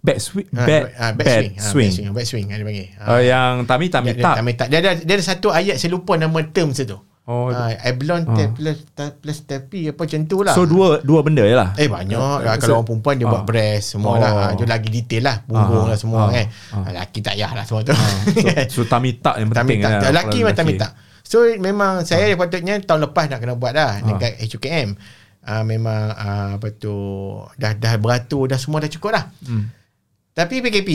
Back 0.00 0.18
swing. 0.18 0.48
Back 0.48 0.64
swing. 0.64 0.64
Ha, 0.64 0.64
Bad, 0.64 0.82
ah, 0.96 1.12
bad, 1.12 1.26
swing. 1.28 1.52
Ha, 1.54 1.62
swing. 1.62 1.90
Back 1.90 1.94
swing. 1.94 2.08
Back 2.12 2.26
swing 2.26 2.46
ada 2.48 2.62
panggil. 2.62 2.88
Ha. 2.94 3.02
Uh, 3.06 3.20
yang 3.20 3.52
tami 3.64 3.86
tami 3.88 4.06
Ya, 4.08 4.14
dia, 4.14 4.24
tak. 4.24 4.34
tak, 4.36 4.54
tak. 4.54 4.66
Dia 4.68 4.78
ada 4.78 4.90
dia 4.96 5.14
ada 5.14 5.24
satu 5.24 5.48
ayat 5.50 5.76
saya 5.76 5.90
lupa 5.90 6.14
nama 6.14 6.38
term 6.44 6.70
tu. 6.72 6.98
Oh. 7.28 7.52
Ha, 7.52 7.76
Ablon 7.84 8.24
Ah. 8.24 8.48
plus 8.48 8.88
plus 9.20 9.38
tapi 9.44 9.84
apa 9.84 10.00
macam 10.00 10.20
tu 10.24 10.40
lah. 10.40 10.56
So 10.56 10.64
dua 10.64 11.04
dua 11.04 11.20
benda 11.20 11.44
je 11.44 11.52
lah. 11.52 11.76
Eh 11.76 11.84
banyak 11.84 12.16
lah. 12.16 12.56
So- 12.56 12.64
Kalau 12.64 12.74
orang 12.74 12.86
perempuan 12.88 13.14
dia 13.14 13.26
buat 13.26 13.42
Ah. 13.42 13.46
breast 13.46 13.86
semua 13.92 14.10
Oh. 14.10 14.16
lah. 14.16 14.30
Ha, 14.32 14.56
Dia 14.56 14.64
lagi 14.64 14.88
detail 14.88 15.22
lah. 15.22 15.36
Punggung 15.44 15.84
Ah. 15.84 15.92
lah 15.92 15.98
semua 16.00 16.20
Ah. 16.24 16.28
kan. 16.32 16.46
Ah. 16.72 16.84
Lelaki 16.88 17.18
tak 17.20 17.36
payah 17.36 17.50
lah 17.52 17.64
semua 17.68 17.80
tu. 17.84 17.92
So, 17.92 18.48
so 18.74 18.88
tami 18.88 19.12
tak 19.14 19.44
yang 19.44 19.52
penting. 19.52 19.84
Tamitak. 19.84 19.92
lah. 19.92 20.08
Lelaki 20.08 20.38
memang 20.40 20.56
tamitak. 20.56 20.90
So 21.20 21.36
memang 21.60 21.92
saya 22.08 22.24
Ah. 22.24 22.36
patutnya 22.40 22.74
tahun 22.80 23.00
lepas 23.04 23.24
nak 23.28 23.38
kena 23.38 23.54
buat 23.54 23.72
dah 23.72 24.00
dekat 24.00 24.32
HUKM. 24.48 24.88
Uh, 25.38 25.64
memang 25.64 26.02
uh, 26.10 26.50
apa 26.56 26.68
tu 26.72 26.92
dah 27.56 27.72
dah 27.72 27.96
beratur 27.96 28.48
dah 28.48 28.56
semua 28.56 28.80
dah 28.80 28.88
cukup 28.88 29.12
dah. 29.12 29.24
Hmm. 29.42 29.68
Tapi 30.38 30.62
PKP. 30.62 30.90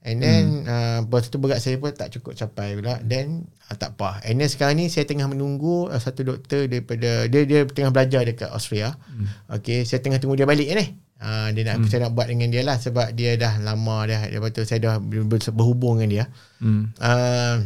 And 0.00 0.16
then 0.24 0.64
hmm. 0.64 0.68
uh, 0.68 0.98
lepas 1.04 1.28
tu 1.28 1.36
berat 1.36 1.60
saya 1.60 1.76
pun 1.76 1.92
tak 1.92 2.12
cukup 2.12 2.32
capai 2.32 2.76
pula. 2.76 3.00
Then 3.04 3.48
uh, 3.68 3.76
tak 3.76 3.96
apa. 3.96 4.24
And 4.24 4.40
then 4.40 4.48
sekarang 4.48 4.80
ni 4.80 4.92
saya 4.92 5.04
tengah 5.04 5.28
menunggu 5.28 5.88
uh, 5.88 6.00
satu 6.00 6.24
doktor 6.24 6.68
daripada 6.68 7.28
dia 7.28 7.40
dia 7.44 7.68
tengah 7.68 7.92
belajar 7.92 8.24
dekat 8.24 8.48
Austria. 8.48 8.96
Hmm. 8.96 9.28
Okay, 9.60 9.84
saya 9.84 10.00
tengah 10.00 10.16
tunggu 10.20 10.40
dia 10.40 10.48
balik 10.48 10.72
ni. 10.72 10.96
Uh, 11.20 11.52
dia 11.52 11.68
nak 11.68 11.84
hmm. 11.84 11.88
saya 11.92 12.08
nak 12.08 12.16
buat 12.16 12.32
dengan 12.32 12.48
dia 12.48 12.64
lah 12.64 12.80
sebab 12.80 13.12
dia 13.12 13.36
dah 13.36 13.60
lama 13.60 14.08
dah 14.08 14.24
lepas 14.32 14.56
tu 14.56 14.64
saya 14.64 14.80
dah 14.80 14.94
ber- 14.96 15.28
ber- 15.28 15.52
berhubung 15.52 16.00
dengan 16.00 16.08
dia. 16.08 16.24
Hmm. 16.64 16.96
Uh, 16.96 17.56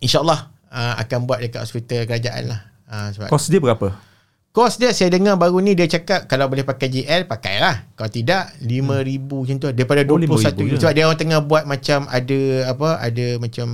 InsyaAllah 0.00 0.48
uh, 0.72 0.94
akan 0.96 1.28
buat 1.28 1.44
dekat 1.44 1.60
hospital 1.60 2.08
kerajaan 2.08 2.56
lah. 2.56 2.60
Uh, 2.88 3.08
sebab 3.12 3.28
Kos 3.28 3.52
dia 3.52 3.60
berapa? 3.60 4.09
Kos 4.50 4.82
dia 4.82 4.90
saya 4.90 5.14
dengar 5.14 5.38
baru 5.38 5.62
ni 5.62 5.78
dia 5.78 5.86
cakap 5.86 6.26
kalau 6.26 6.50
boleh 6.50 6.66
pakai 6.66 6.90
JL 6.90 7.30
pakailah. 7.30 7.94
Kalau 7.94 8.10
tidak 8.10 8.50
5000 8.58 9.22
macam 9.30 9.56
tu 9.62 9.66
daripada 9.70 10.02
Oh, 10.02 10.18
21 10.18 10.26
RM5,000 10.26 10.66
je. 10.66 10.76
sebab 10.82 10.92
dia 10.98 11.04
orang 11.06 11.20
tengah 11.22 11.40
buat 11.46 11.64
macam 11.70 11.98
ada 12.10 12.38
apa 12.66 12.88
ada 12.98 13.26
macam 13.38 13.68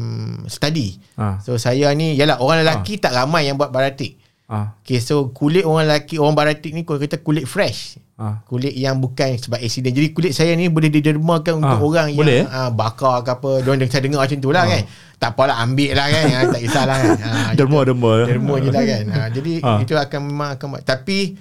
study. 0.44 1.00
Ah. 1.16 1.40
So 1.40 1.56
saya 1.56 1.88
ni 1.96 2.12
yalah 2.12 2.44
orang 2.44 2.60
lelaki 2.60 3.00
tak 3.00 3.16
ramai 3.16 3.48
yang 3.48 3.56
buat 3.56 3.72
baratik. 3.72 4.20
Ah. 4.52 4.76
Okay 4.84 5.00
so 5.00 5.32
kulit 5.32 5.64
orang 5.64 5.88
lelaki 5.88 6.20
orang 6.20 6.36
baratik 6.36 6.76
ni 6.76 6.84
kalau 6.84 7.00
kita 7.00 7.24
kulit 7.24 7.48
fresh. 7.48 7.96
Ah. 8.16 8.40
Kulit 8.48 8.72
yang 8.72 8.96
bukan 8.96 9.36
sebab 9.36 9.60
accident. 9.60 9.92
Jadi 9.92 10.16
kulit 10.16 10.32
saya 10.32 10.56
ni 10.56 10.72
boleh 10.72 10.88
didermakan 10.88 11.60
untuk 11.60 11.76
Ah, 11.76 11.84
orang 11.84 12.06
boleh, 12.16 12.42
yang 12.42 12.48
ah, 12.48 12.72
bakar 12.72 13.20
ke 13.20 13.30
apa. 13.30 13.50
Diorang 13.60 13.76
dengar 13.76 13.92
saya 13.92 14.02
dengar 14.08 14.20
macam 14.24 14.38
tu 14.40 14.50
lah 14.50 14.64
kan. 14.64 14.82
Tak 15.16 15.30
apalah 15.36 15.56
ambil 15.60 15.90
lah 15.92 16.06
kan. 16.08 16.24
Ah, 16.26 16.44
tak 16.48 16.60
kisahlah 16.64 16.96
kan. 16.96 17.10
Ah, 17.20 17.50
Derma, 17.60 17.80
derma. 17.84 18.12
Derma 18.24 18.54
je 18.56 18.70
lah 18.72 18.84
kan. 18.88 19.04
Ha, 19.06 19.20
jadi 19.28 19.52
Ha. 19.60 19.70
itu 19.84 19.92
akan 19.92 20.20
memang 20.24 20.48
akan 20.56 20.66
buat. 20.72 20.82
Tapi 20.82 21.36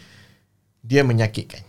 dia 0.83 1.01
menyakitkan. 1.01 1.63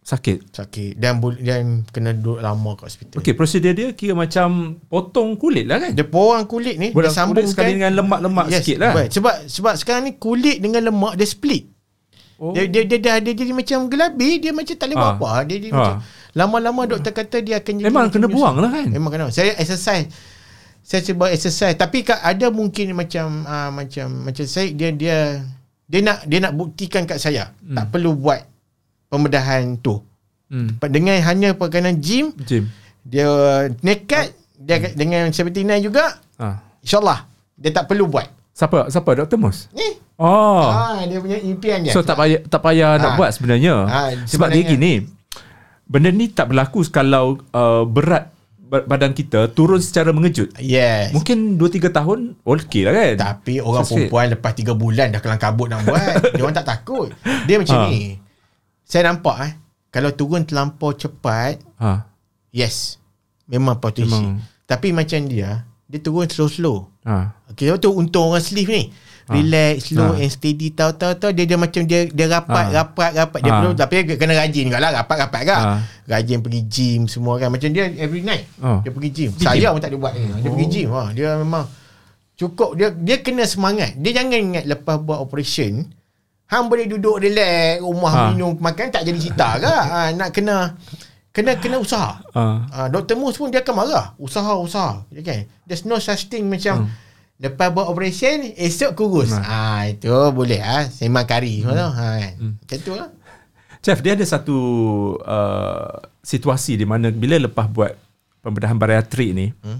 Sakit. 0.00 0.56
Sakit 0.56 0.96
dan 0.96 1.20
dan 1.44 1.84
kena 1.84 2.16
duduk 2.16 2.40
lama 2.40 2.72
kat 2.72 2.88
hospital. 2.88 3.20
Okey, 3.20 3.36
prosedur 3.36 3.76
dia 3.76 3.92
kira 3.92 4.16
macam 4.16 4.80
potong 4.88 5.36
kulit 5.36 5.68
lah 5.68 5.76
kan? 5.76 5.92
Dia 5.92 6.08
porang 6.08 6.48
kulit 6.48 6.80
ni, 6.80 6.88
dia 6.88 7.12
sambungkan 7.12 7.44
sekali 7.44 7.76
dengan 7.76 7.92
lemak-lemak 7.92 8.48
sikit 8.48 8.80
lah. 8.80 8.92
Baik. 8.96 9.12
Sebab 9.12 9.34
sebab 9.44 9.74
sekarang 9.76 10.08
ni 10.08 10.16
kulit 10.16 10.64
dengan 10.64 10.88
lemak 10.88 11.20
dia 11.20 11.28
split. 11.28 11.68
Oh. 12.38 12.54
Dia, 12.54 12.70
dia, 12.70 12.86
dia 12.86 12.98
dah 13.02 13.16
dia 13.18 13.34
jadi 13.34 13.50
macam 13.50 13.90
gelabi, 13.90 14.38
dia 14.38 14.54
macam 14.54 14.74
tak 14.78 14.86
boleh 14.86 14.96
buat 14.96 15.10
Ah. 15.10 15.18
apa. 15.18 15.30
Dia, 15.50 15.56
dia 15.58 15.70
Ah. 15.70 15.74
macam 15.74 15.96
lama-lama 16.38 16.82
doktor 16.86 17.10
kata 17.10 17.42
dia 17.42 17.58
akan 17.58 17.72
jadi 17.82 17.86
Memang 17.90 18.06
kena 18.14 18.26
buang 18.30 18.56
lah 18.62 18.70
kan? 18.70 18.86
Memang 18.86 19.10
kena. 19.10 19.26
Saya 19.34 19.58
exercise 19.58 20.06
saya 20.88 21.04
cuba 21.04 21.28
exercise 21.28 21.76
tapi 21.76 22.00
ada 22.00 22.48
mungkin 22.48 22.96
macam 22.96 23.44
uh, 23.44 23.68
macam 23.68 24.24
macam 24.24 24.44
saya 24.48 24.72
dia 24.72 24.88
dia 24.88 25.44
dia 25.84 26.00
nak 26.00 26.24
dia 26.24 26.40
nak 26.40 26.56
buktikan 26.56 27.04
kat 27.04 27.20
saya 27.20 27.52
hmm. 27.60 27.76
tak 27.76 27.84
perlu 27.92 28.16
buat 28.16 28.40
pembedahan 29.12 29.76
tu. 29.84 30.00
Hmm. 30.48 30.80
Dengan 30.88 31.20
hanya 31.20 31.52
perkanan 31.52 32.00
gym 32.00 32.32
Jim. 32.40 32.72
dia 33.04 33.28
nekat 33.84 34.32
dia 34.56 34.80
hmm. 34.80 34.96
dengan 34.96 35.22
79 35.28 35.84
juga 35.92 36.16
Ah. 36.40 36.56
insyaallah 36.80 37.28
dia 37.52 37.68
tak 37.68 37.84
perlu 37.84 38.08
buat. 38.08 38.24
Siapa? 38.56 38.88
Siapa? 38.88 39.10
Dr. 39.12 39.36
Mus? 39.36 39.68
Ni. 39.76 40.07
Oh. 40.18 40.66
Ah 40.66 40.98
dia 41.00 41.16
punya 41.16 41.38
impian 41.38 41.78
dia. 41.80 41.94
So 41.94 42.02
tak 42.02 42.14
payah 42.14 42.42
tak 42.42 42.58
payah 42.58 42.98
nak 42.98 43.10
Ah. 43.10 43.16
buat 43.16 43.30
sebenarnya. 43.30 43.74
Ah, 43.84 44.10
Sebab 44.20 44.50
dia 44.50 44.66
gini. 44.66 45.06
Benda 45.84 46.10
ni 46.10 46.28
tak 46.28 46.50
berlaku 46.50 46.84
kalau 46.84 47.40
uh, 47.50 47.82
berat 47.82 48.28
ba- 48.60 48.84
badan 48.84 49.10
kita 49.10 49.48
turun 49.48 49.78
secara 49.78 50.10
mengejut. 50.10 50.52
Yes. 50.58 51.14
Mungkin 51.14 51.54
2 51.54 51.64
3 51.80 51.88
tahun 51.88 52.36
okey 52.36 52.82
lah 52.82 52.92
kan. 52.92 53.14
Tapi 53.16 53.54
orang 53.58 53.80
So, 53.80 53.94
sikit. 53.94 54.10
perempuan 54.10 54.26
lepas 54.28 54.52
3 54.52 54.74
bulan 54.74 55.06
dah 55.08 55.20
kelang 55.22 55.40
kabut 55.40 55.66
nak 55.66 55.80
buat. 55.82 56.12
dia 56.34 56.42
orang 56.42 56.56
tak 56.56 56.68
takut. 56.68 57.08
Dia 57.46 57.56
macam 57.56 57.78
Ha. 57.78 57.88
ni. 57.88 58.20
Saya 58.82 59.08
nampak 59.08 59.36
eh. 59.40 59.52
Kalau 59.88 60.12
turun 60.12 60.44
terlampau 60.44 60.92
cepat, 60.92 61.62
Ha. 61.78 62.04
yes. 62.50 63.00
Memang 63.46 63.78
potensi. 63.78 64.12
Memang. 64.12 64.44
Tapi 64.66 64.92
macam 64.92 65.24
dia, 65.24 65.62
dia 65.88 65.98
turun 65.98 66.28
slow-slow. 66.28 66.84
Ha. 67.06 67.32
Okay, 67.48 67.72
tu 67.78 67.88
untung 67.90 68.28
orang 68.28 68.44
sleeve 68.44 68.68
ni. 68.68 68.82
Relax, 69.28 69.74
slow 69.86 70.12
Ha. 70.12 70.20
and 70.20 70.30
steady. 70.30 70.68
Tahu-tahu 70.70 71.30
dia, 71.30 71.44
dia 71.44 71.54
macam 71.54 71.82
dia 71.82 72.00
dia 72.04 72.26
rapat, 72.26 72.66
Ha. 72.66 72.74
rapat, 72.74 73.10
rapat. 73.12 73.40
Dia 73.40 73.50
Ha. 73.50 73.58
perlu, 73.58 73.72
tapi 73.72 73.92
dia 74.02 74.16
kena 74.16 74.34
rajin 74.34 74.64
juga 74.66 74.78
lah. 74.78 74.90
Rapat-rapat 74.94 75.42
kan. 75.44 75.60
Ha. 75.60 75.72
Rajin 76.06 76.38
pergi 76.40 76.60
gym 76.64 77.00
semua 77.04 77.36
kan. 77.36 77.48
Macam 77.48 77.68
dia 77.68 77.84
every 77.94 78.20
night. 78.20 78.48
Oh. 78.58 78.80
Dia 78.80 78.88
pergi 78.88 79.10
gym. 79.10 79.30
Pergi 79.32 79.44
Saya 79.44 79.60
gym? 79.62 79.70
pun 79.70 79.80
tak 79.80 79.90
ada 79.90 79.98
buat 79.98 80.12
ni. 80.12 80.24
Dia 80.34 80.48
pergi 80.48 80.66
gym. 80.68 80.88
Ha. 80.90 81.02
Dia 81.12 81.28
memang 81.36 81.64
cukup. 82.34 82.70
Dia 82.72 82.88
dia 82.90 83.16
kena 83.18 83.44
semangat. 83.44 83.92
Dia 83.94 84.10
jangan 84.14 84.38
ingat 84.38 84.64
lepas 84.64 84.96
buat 84.96 85.18
operation, 85.18 85.84
hang 86.46 86.64
boleh 86.66 86.86
duduk 86.86 87.18
relax, 87.18 87.78
rumah 87.78 88.08
Ha. 88.10 88.22
minum, 88.30 88.56
makan 88.56 88.88
tak 88.88 89.02
jadi 89.02 89.18
cita 89.18 89.48
ke? 89.56 89.68
Ha. 89.92 90.00
Nak 90.10 90.30
kena 90.30 90.72
kena 91.28 91.54
kena 91.54 91.76
usaha. 91.76 92.18
Ha. 92.32 92.42
Ah, 92.66 92.86
Dr. 92.88 93.14
Mus 93.14 93.36
pun 93.36 93.46
dia 93.46 93.60
akan 93.60 93.74
marah. 93.76 94.06
Usaha, 94.16 94.56
usaha. 94.56 95.04
Kan? 95.12 95.46
There's 95.62 95.84
no 95.84 95.98
such 95.98 96.26
thing 96.26 96.48
macam 96.48 96.88
Hmm. 96.88 97.06
Lepas 97.38 97.70
buat 97.70 97.86
operation, 97.86 98.42
esok 98.58 98.98
kurus. 98.98 99.30
Ah, 99.34 99.86
itu 99.86 100.10
boleh 100.34 100.58
ah. 100.58 100.86
Sembang 100.90 101.26
kari. 101.26 101.62
Hmm. 101.62 101.74
Ha, 101.74 101.86
kan? 101.94 102.32
Macam 102.58 102.78
tu 102.82 102.92
lah. 102.94 103.08
Chef, 103.78 104.02
dia 104.02 104.18
ada 104.18 104.26
satu 104.26 104.58
uh, 105.22 106.02
situasi 106.18 106.74
di 106.74 106.82
mana 106.82 107.14
bila 107.14 107.38
lepas 107.38 107.70
buat 107.70 107.94
pembedahan 108.42 108.74
bariatrik 108.74 109.30
ni, 109.30 109.54
hmm? 109.54 109.78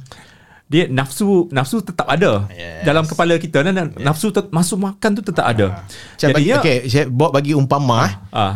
dia 0.70 0.86
nafsu 0.86 1.50
nafsu 1.50 1.82
tetap 1.82 2.06
ada 2.06 2.46
Yes. 2.54 2.86
dalam 2.86 3.04
kepala 3.10 3.34
kita 3.42 3.66
dan 3.66 3.90
nafsu 3.98 4.30
tet, 4.30 4.54
masuk 4.54 4.78
makan 4.78 5.10
tu 5.18 5.22
tetap 5.26 5.50
ada. 5.50 5.82
Saya 6.14 6.30
bagi, 6.30 6.46
Jadinya 6.46 6.62
okay, 6.62 6.76
saya 6.86 7.04
buat 7.10 7.34
bagi 7.34 7.52
umpama. 7.58 7.98
Ah. 7.98 8.06
ah, 8.30 8.54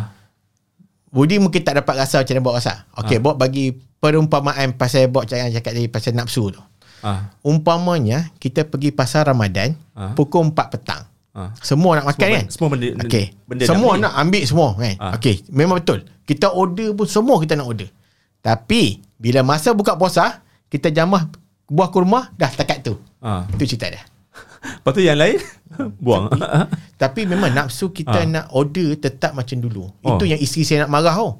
Budi 1.13 1.37
mungkin 1.37 1.61
tak 1.61 1.77
dapat 1.83 2.07
rasa 2.07 2.25
macam 2.25 2.33
mana 2.33 2.45
buat 2.47 2.55
rasa. 2.57 2.73
Okay, 3.05 3.21
buat 3.21 3.37
bagi 3.37 3.77
perumpamaan 4.01 4.73
pasal 4.73 5.11
buat 5.13 5.29
cakap 5.29 5.53
cakap 5.53 5.71
tadi 5.75 5.85
pasal 5.85 6.13
nafsu 6.17 6.49
tu. 6.49 6.61
Ah, 7.03 7.29
Umpamanya, 7.41 8.31
kita 8.37 8.63
pergi 8.63 8.89
pasar 8.89 9.27
Ramadan, 9.27 9.75
Ah. 9.91 10.11
pukul 10.11 10.47
4 10.47 10.71
petang. 10.71 11.03
ah. 11.31 11.51
Semua 11.59 11.95
nak 11.95 12.07
makan 12.07 12.19
Semua 12.23 12.35
kan? 12.35 12.45
semua 12.47 12.69
benda- 12.69 12.95
okay. 12.99 13.25
benda 13.43 13.63
semua 13.63 13.91
nak 13.93 14.01
nak 14.01 14.13
ambil 14.19 14.43
semua 14.43 14.67
kan? 14.73 14.95
Ah. 14.97 15.11
Okay. 15.13 15.35
Memang 15.47 15.77
betul. 15.77 15.99
Kita 16.23 16.49
order 16.49 16.93
pun 16.93 17.05
semua 17.05 17.35
kita 17.37 17.53
nak 17.53 17.67
order. 17.67 17.89
Tapi 18.39 18.81
bila 19.15 19.39
masa 19.41 19.71
buka 19.71 19.93
puasa, 19.93 20.39
kita 20.67 20.89
jamah 20.89 21.27
buah 21.65 21.89
kurma 21.89 22.31
dah 22.33 22.49
takat 22.49 22.81
tu. 22.81 22.95
ah. 23.19 23.43
Itu 23.49 23.63
cerita 23.65 23.87
dia. 23.87 24.03
Lepas 24.79 24.91
tu 24.91 25.01
yang 25.01 25.15
lain 25.15 25.37
buang. 26.03 26.31
Tapi 26.95 27.23
memang 27.23 27.51
nafsu 27.51 27.89
kita 27.89 28.19
Ah. 28.19 28.25
nak 28.25 28.45
order 28.51 28.95
tetap 28.95 29.31
macam 29.31 29.57
dulu. 29.57 29.91
Oh. 29.99 30.15
Itu 30.15 30.25
yang 30.25 30.37
isteri 30.37 30.63
saya 30.63 30.85
nak 30.85 30.91
marah 30.91 31.13
tau. 31.13 31.39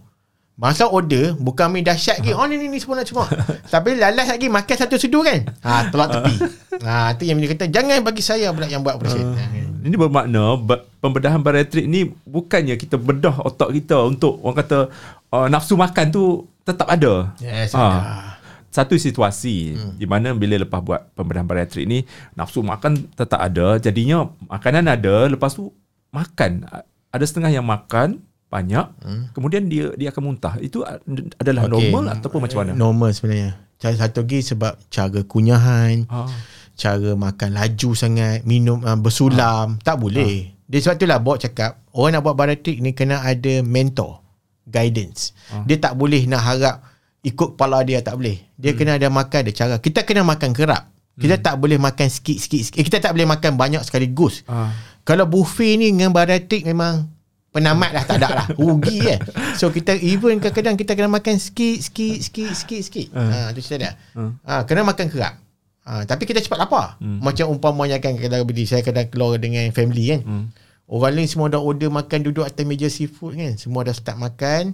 Masa 0.53 0.85
order 0.85 1.33
Bukan 1.33 1.73
mi 1.73 1.81
dahsyat 1.81 2.21
lagi 2.21 2.37
Oh 2.37 2.45
ni 2.45 2.61
ni 2.61 2.69
ni 2.69 2.77
semua 2.77 3.01
nak 3.01 3.09
semua 3.09 3.25
Tapi 3.73 3.97
lalas 3.97 4.29
lagi 4.29 4.53
Makan 4.53 4.75
satu 4.77 5.01
sedu 5.01 5.25
kan 5.25 5.49
ha, 5.65 5.89
Tolak 5.89 6.13
tepi 6.13 6.35
ha, 6.85 7.17
Itu 7.17 7.25
yang 7.25 7.41
dia 7.41 7.49
kata 7.57 7.65
Jangan 7.73 8.05
bagi 8.05 8.21
saya 8.21 8.53
pula 8.53 8.69
Yang 8.69 8.81
buat 8.85 8.95
operation 9.01 9.33
ha. 9.33 9.73
Ini 9.83 9.99
bermakna 9.99 10.55
pembedahan 11.03 11.43
bariatrik 11.43 11.83
ni 11.83 12.07
bukannya 12.23 12.79
kita 12.79 12.95
bedah 12.95 13.43
otak 13.43 13.75
kita 13.75 13.99
untuk 14.07 14.39
orang 14.39 14.63
kata 14.63 14.79
uh, 15.35 15.47
nafsu 15.51 15.75
makan 15.75 16.07
tu 16.07 16.47
tetap 16.63 16.87
ada. 16.87 17.35
Yes, 17.43 17.75
ada. 17.75 18.39
Satu 18.71 18.95
situasi 18.95 19.75
hmm. 19.75 19.99
di 19.99 20.07
mana 20.07 20.31
bila 20.31 20.55
lepas 20.55 20.79
buat 20.79 21.11
pembedahan 21.19 21.43
bariatrik 21.43 21.83
ni 21.83 22.07
nafsu 22.31 22.63
makan 22.63 23.11
tetap 23.11 23.43
ada. 23.43 23.75
Jadinya 23.75 24.31
makanan 24.47 24.87
ada 24.87 25.27
lepas 25.27 25.51
tu 25.51 25.67
makan. 26.15 26.63
Ada 27.11 27.25
setengah 27.27 27.51
yang 27.51 27.67
makan 27.67 28.23
banyak 28.53 28.85
hmm. 29.01 29.23
kemudian 29.33 29.65
dia 29.65 29.89
dia 29.97 30.13
akan 30.13 30.21
muntah. 30.21 30.61
Itu 30.61 30.85
adalah 31.41 31.65
okay. 31.65 31.89
normal 31.89 32.03
ataupun 32.13 32.39
macam 32.45 32.57
mana? 32.61 32.71
Normal 32.77 33.09
sebenarnya. 33.17 33.57
Cara 33.83 33.99
satu 33.99 34.23
lagi 34.23 34.39
sebab 34.39 34.79
Cara 34.87 35.19
kunyahan 35.27 36.07
Ah. 36.07 36.31
Cara 36.79 37.19
makan 37.19 37.51
laju 37.51 37.91
sangat 37.91 38.47
Minum 38.47 38.79
uh, 38.79 38.95
bersulam 38.95 39.75
Tak 39.83 39.99
boleh. 39.99 40.55
Dia 40.71 40.79
sebab 40.79 40.95
itulah 40.95 41.19
Bawa 41.19 41.35
cakap 41.35 41.83
Orang 41.91 42.15
nak 42.15 42.23
buat 42.23 42.39
bariatrik 42.39 42.79
ni 42.79 42.95
Kena 42.95 43.19
ada 43.19 43.59
mentor 43.59 44.23
Guidance. 44.63 45.35
Dia 45.67 45.75
tak 45.83 45.99
boleh 45.99 46.23
nak 46.31 46.41
harap 46.47 46.75
Ikut 47.27 47.59
kepala 47.59 47.83
dia 47.83 47.99
Tak 47.99 48.15
boleh. 48.15 48.39
Dia 48.55 48.71
kena 48.71 48.95
ada 48.95 49.11
makan 49.11 49.43
Ada 49.43 49.51
cara. 49.51 49.75
Kita 49.83 50.07
kena 50.07 50.23
makan 50.23 50.55
kerap. 50.55 50.87
Kita 51.13 51.37
tak 51.37 51.61
boleh 51.61 51.77
makan 51.77 52.07
sikit-sikit 52.07 52.79
eh, 52.79 52.83
Kita 52.87 52.97
tak 53.03 53.13
boleh 53.13 53.27
makan 53.27 53.59
banyak 53.59 53.83
sekaligus. 53.85 54.47
Ah. 54.47 54.71
Kalau 55.03 55.27
buffet 55.27 55.75
ni 55.75 55.91
Dengan 55.91 56.15
bariatrik 56.15 56.63
memang 56.63 57.12
Penamat 57.53 57.89
dah 57.91 58.03
tak 58.03 58.17
ada 58.17 58.29
lah. 58.33 58.47
Rugi 58.51 58.97
kan 58.99 59.21
So 59.53 59.69
kita 59.69 59.93
even 59.93 60.37
kadang-kadang 60.37 60.73
Kita 60.73 60.91
kena 60.91 61.05
makan 61.07 61.37
sikit 61.37 61.77
Sikit 61.79 62.17
Sikit 62.19 62.49
Sikit 62.51 62.81
Sikit. 62.81 63.07
Ha, 63.13 63.53
Itu 63.53 63.61
cerita 63.61 63.77
dia. 63.79 63.91
Ha, 64.41 64.65
Kena 64.65 64.81
makan 64.81 65.05
kerap. 65.07 65.37
Ha, 65.83 66.01
Tapi 66.01 66.23
kita 66.23 66.39
cepat 66.39 66.57
lapar. 66.59 66.97
Macam 66.99 67.45
umpamanya 67.47 67.97
kan 67.97 68.15
Kadang 68.15 68.41
beli 68.43 68.65
Saya 68.65 68.81
kadang 68.81 69.05
keluar 69.05 69.37
dengan 69.37 69.69
family 69.69 70.11
kan. 70.11 70.21
Orang 70.83 71.13
lain 71.13 71.25
semua 71.25 71.47
dah 71.47 71.57
order 71.57 71.87
makan 71.87 72.19
Duduk 72.23 72.41
atas 72.41 72.61
meja 72.63 72.87
seafood 72.87 73.35
kan. 73.35 73.53
Semua 73.53 73.81
dah 73.81 73.93
start 73.93 74.17
makan. 74.17 74.73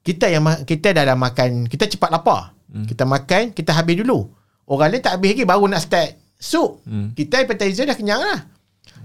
Kita 0.00 0.26
yang 0.26 0.42
ma- 0.42 0.60
Kita 0.60 0.90
dah 0.90 1.04
dah 1.04 1.14
makan. 1.14 1.64
Kita 1.64 1.86
cepat 1.86 2.10
lapar. 2.10 2.58
Kita 2.66 3.04
makan 3.04 3.50
Kita 3.50 3.70
habis 3.72 3.96
dulu. 3.96 4.26
Orang 4.64 4.90
lain 4.90 4.98
tak 4.98 5.16
habis 5.16 5.32
lagi 5.32 5.44
Baru 5.44 5.64
nak 5.64 5.80
start. 5.80 6.10
Sup 6.34 6.82
Kita 7.14 7.38
appetizer 7.38 7.84
dah 7.84 7.94
kenyang 7.94 8.18
lah. 8.18 8.40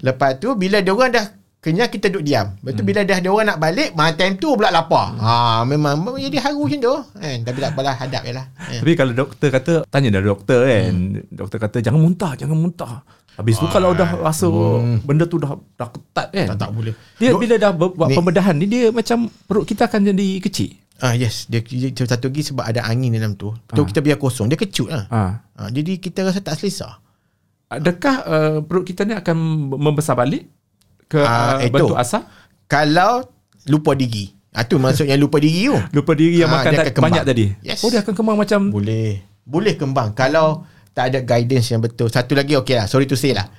Lepas 0.01 0.37
tu 0.37 0.53
Bila 0.53 0.79
diorang 0.79 1.11
dah 1.11 1.25
Kenyang 1.63 1.87
kita 1.87 2.07
duduk 2.07 2.23
diam 2.23 2.59
Lepas 2.59 2.71
tu 2.75 2.83
bila 2.83 3.01
dah 3.01 3.17
diorang 3.17 3.47
nak 3.47 3.57
balik 3.57 3.95
Masa 3.95 4.13
time 4.13 4.35
tu 4.35 4.51
pula 4.51 4.67
lapar 4.67 5.15
ha, 5.15 5.63
Memang 5.63 5.95
jadi 6.13 6.35
haru 6.37 6.67
macam 6.67 6.75
tu 6.77 6.95
kan? 7.15 7.37
Tapi 7.39 7.57
tak 7.57 7.71
apalah 7.71 7.95
Hadap 7.95 8.21
je 8.21 8.33
lah 8.33 8.45
eh. 8.67 8.77
Tapi 8.77 8.91
kalau 8.93 9.13
doktor 9.13 9.47
kata 9.49 9.73
Tanya 9.87 10.11
dah 10.11 10.23
doktor 10.25 10.59
kan 10.61 10.91
Hmm. 10.91 11.23
Doktor 11.25 11.57
kata 11.57 11.77
jangan 11.79 11.97
muntah 11.97 12.35
Jangan 12.35 12.57
muntah 12.57 12.93
Habis 13.33 13.55
tu 13.55 13.65
kalau 13.65 13.95
dah 13.95 14.11
rasa 14.19 14.45
Benda 14.99 15.23
tu 15.23 15.39
dah 15.39 15.55
dah 15.73 15.87
ketat 15.87 16.27
kan 16.29 16.43
Hmm. 16.43 16.51
Tak, 16.51 16.57
tak 16.59 16.69
boleh 16.69 16.93
Dia 17.15 17.31
Dok- 17.31 17.39
bila 17.39 17.55
dah 17.57 17.71
buat 17.71 17.95
Ni- 18.05 18.17
pembedahan 18.19 18.53
ni 18.53 18.65
Dia 18.67 18.91
macam 18.91 19.17
Perut 19.41 19.63
kita 19.63 19.87
akan 19.87 20.11
jadi 20.11 20.27
kecil 20.39 20.71
Ah 20.95 21.11
yes, 21.11 21.47
dia, 21.47 21.59
dia, 21.59 21.89
satu 21.97 22.27
lagi 22.27 22.45
sebab 22.45 22.63
ada 22.63 22.85
angin 22.85 23.11
dalam 23.11 23.33
tu. 23.33 23.51
Tu 23.67 23.81
kita 23.83 23.99
biar 23.99 24.15
kosong, 24.15 24.45
dia 24.45 24.55
kecut 24.55 24.87
lah. 24.87 25.03
ha. 25.09 25.21
Ah, 25.51 25.67
jadi 25.67 25.97
kita 25.97 26.23
rasa 26.23 26.39
tak 26.39 26.55
selesa. 26.55 26.95
Adakah 27.67 28.15
uh, 28.23 28.57
perut 28.61 28.85
kita 28.85 29.01
ni 29.01 29.11
akan 29.11 29.35
membesar 29.73 30.13
balik 30.13 30.47
Ke 31.13 31.21
Ah, 31.21 31.61
uh, 31.61 31.69
itu. 31.69 31.77
bentuk 31.77 31.93
asal 31.93 32.25
Kalau 32.65 33.21
lupa 33.69 33.93
diri. 33.93 34.33
Ah 34.49 34.65
tu 34.65 34.81
maksudnya 34.81 35.13
lupa 35.13 35.37
diri 35.37 35.69
tu. 35.69 35.77
Lupa 35.97 36.17
diri 36.17 36.41
yang 36.41 36.49
Ah, 36.49 36.61
makan 36.61 36.71
tak, 36.73 36.97
banyak 36.97 37.23
tadi. 37.25 37.45
Yes. 37.61 37.81
Oh 37.85 37.89
dia 37.93 38.01
akan 38.01 38.13
kembang 38.13 38.37
macam 38.37 38.69
Boleh. 38.73 39.21
Boleh 39.45 39.73
kembang. 39.77 40.13
Kalau 40.17 40.65
tak 40.93 41.13
ada 41.13 41.21
guidance 41.21 41.73
yang 41.73 41.81
betul. 41.81 42.09
Satu 42.09 42.33
lagi 42.37 42.53
okey 42.57 42.77
lah. 42.77 42.85
Sorry 42.85 43.05
to 43.05 43.17
say 43.17 43.33
lah. 43.33 43.49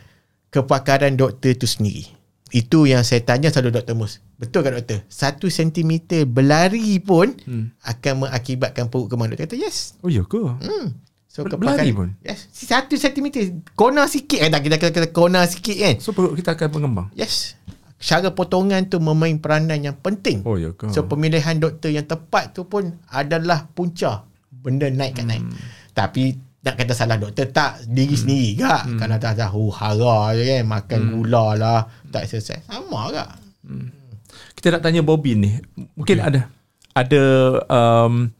Kepakaran 0.50 1.18
doktor 1.18 1.54
tu 1.58 1.66
sendiri. 1.66 2.06
Itu 2.54 2.86
yang 2.86 3.02
saya 3.02 3.18
tanya 3.26 3.50
selalu 3.50 3.82
Dr. 3.82 3.98
Mus. 3.98 4.22
Betul 4.38 4.62
kan 4.62 4.78
doktor? 4.78 5.02
Satu 5.10 5.50
sentimeter 5.50 6.22
berlari 6.30 7.02
pun 7.02 7.34
hmm. 7.34 7.74
akan 7.82 8.12
mengakibatkan 8.26 8.86
perut 8.86 9.10
kembang. 9.10 9.34
Doktor 9.34 9.50
kata 9.50 9.58
yes. 9.58 9.98
Oh 9.98 10.06
ya 10.06 10.22
ke? 10.22 10.38
Hmm. 10.38 10.94
So 11.34 11.42
kepakaran- 11.42 11.82
berlari 11.82 11.90
pun? 11.90 12.08
Yes. 12.22 12.46
Satu 12.54 12.94
sentimeter. 12.94 13.58
Kona 13.74 14.06
sikit 14.06 14.38
kan. 14.38 14.54
Kita 14.54 14.78
kata, 14.78 14.92
kata 14.94 15.08
kona 15.10 15.42
sikit 15.50 15.74
kan. 15.74 15.94
So 15.98 16.14
perut 16.14 16.38
kita 16.38 16.54
akan 16.54 16.78
mengembang. 16.78 17.10
Yes. 17.18 17.58
Cara 17.98 18.30
potongan 18.30 18.86
tu 18.86 19.02
memain 19.02 19.34
peranan 19.42 19.82
yang 19.82 19.98
penting. 19.98 20.46
Oh 20.46 20.54
ya 20.54 20.70
ke? 20.70 20.94
So 20.94 21.10
pemilihan 21.10 21.58
doktor 21.58 21.90
yang 21.90 22.06
tepat 22.06 22.54
tu 22.54 22.70
pun 22.70 23.02
adalah 23.10 23.66
punca 23.66 24.22
benda 24.46 24.86
naik 24.86 25.18
kat 25.18 25.26
naik. 25.26 25.42
Hmm. 25.42 25.58
Tapi 25.90 26.38
nak 26.62 26.78
kata 26.78 26.94
salah 26.94 27.18
doktor 27.18 27.50
tak 27.50 27.82
diri 27.90 28.14
sendiri 28.14 28.62
kak. 28.62 28.82
Hmm. 28.86 28.98
Kalau 29.02 29.16
tak 29.18 29.34
tahu 29.34 29.64
hara 29.74 30.38
je 30.38 30.42
kan 30.46 30.62
makan 30.70 31.00
gula 31.18 31.46
lah 31.58 31.80
tak 32.14 32.30
exercise. 32.30 32.62
Sama 32.70 33.10
kak. 33.10 33.30
kita 34.54 34.78
nak 34.78 34.82
tanya 34.86 35.02
Bobby 35.02 35.34
ni. 35.34 35.50
Mungkin 35.98 36.16
okay. 36.22 36.28
ada 36.30 36.40
ada 36.94 37.22
um, 37.66 38.30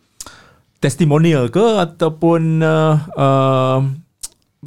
testimonial 0.85 1.49
ke 1.49 1.65
ataupun 1.81 2.61
uh, 2.61 3.01
uh, 3.17 3.81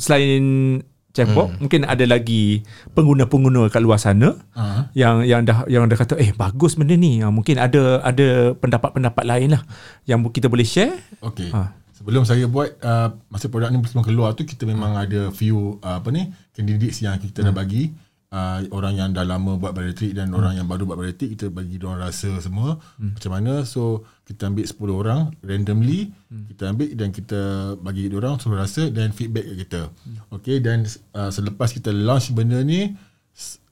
selain 0.01 0.81
chatbot 1.13 1.49
hmm. 1.49 1.57
mungkin 1.61 1.81
ada 1.85 2.05
lagi 2.05 2.61
pengguna-pengguna 2.93 3.69
kat 3.69 3.81
luar 3.81 4.01
sana 4.01 4.37
Ah. 4.53 4.89
yang 4.97 5.21
yang 5.25 5.41
dah 5.45 5.65
yang 5.69 5.85
dah 5.85 5.97
kata 5.97 6.17
eh 6.17 6.33
bagus 6.33 6.73
benda 6.77 6.97
ni. 6.97 7.21
Uh, 7.21 7.29
mungkin 7.29 7.61
ada 7.61 8.01
ada 8.01 8.57
pendapat-pendapat 8.57 9.23
lain 9.25 9.57
lah 9.57 9.61
yang 10.09 10.21
kita 10.29 10.49
boleh 10.49 10.65
share. 10.65 10.97
Okay. 11.21 11.53
Ha. 11.53 11.73
Sebelum 11.97 12.25
saya 12.29 12.45
buat 12.45 12.77
uh, 12.85 13.09
masa 13.33 13.49
produk 13.49 13.73
ni 13.73 13.81
sebelum 13.85 14.05
keluar 14.05 14.37
tu 14.37 14.45
kita 14.45 14.69
memang 14.69 14.93
ada 14.93 15.33
few 15.33 15.81
uh, 15.81 15.97
apa 15.97 16.09
ni 16.13 16.29
candidates 16.53 17.01
yang 17.01 17.17
kita 17.17 17.41
dah 17.41 17.53
bagi 17.53 17.89
uh, 18.37 18.57
orang 18.69 18.93
yang 18.93 19.09
dah 19.09 19.25
lama 19.25 19.57
buat 19.57 19.73
bariatrik 19.73 20.13
dan 20.13 20.29
orang 20.37 20.53
yang 20.61 20.69
baru 20.69 20.85
buat 20.85 20.99
bariatrik 21.01 21.33
kita 21.33 21.49
bagi 21.49 21.81
dia 21.81 21.89
orang 21.89 22.05
rasa 22.05 22.29
semua 22.37 22.77
macam 23.01 23.31
mana. 23.33 23.65
So 23.65 24.05
kita 24.29 24.53
ambil 24.53 24.65
10 24.69 25.01
orang 25.01 25.21
randomly 25.41 26.13
kita 26.53 26.63
ambil 26.69 26.89
dan 26.93 27.09
kita 27.09 27.39
bagi 27.81 28.11
dia 28.11 28.17
orang 28.21 28.37
suruh 28.37 28.59
rasa 28.59 28.93
dan 28.93 29.09
feedback 29.11 29.49
kat 29.49 29.57
kita. 29.65 29.81
Okay 30.29 30.61
dan 30.61 30.85
uh, 31.17 31.33
selepas 31.33 31.73
kita 31.73 31.89
launch 31.89 32.29
benda 32.37 32.61
ni 32.61 32.93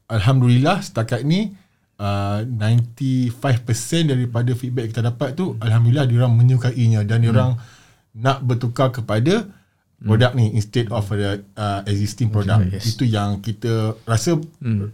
alhamdulillah 0.10 0.82
setakat 0.82 1.22
ni 1.26 1.54
uh, 2.02 2.42
95% 2.46 4.12
daripada 4.12 4.52
feedback 4.54 4.94
kita 4.94 5.02
dapat 5.06 5.38
tu 5.38 5.58
alhamdulillah 5.62 6.06
dia 6.10 6.18
orang 6.26 6.36
menyukainya 6.38 7.02
dan 7.06 7.22
dia 7.22 7.32
orang 7.34 7.58
nak 8.16 8.40
bertukar 8.48 8.96
kepada 8.96 9.44
produk 10.06 10.32
ni 10.38 10.54
instead 10.54 10.86
of 10.94 11.02
the 11.10 11.42
uh, 11.58 11.82
existing 11.90 12.30
product. 12.30 12.70
Yes. 12.70 12.94
Itu 12.94 13.04
yang 13.04 13.42
kita 13.42 13.98
rasa 14.06 14.38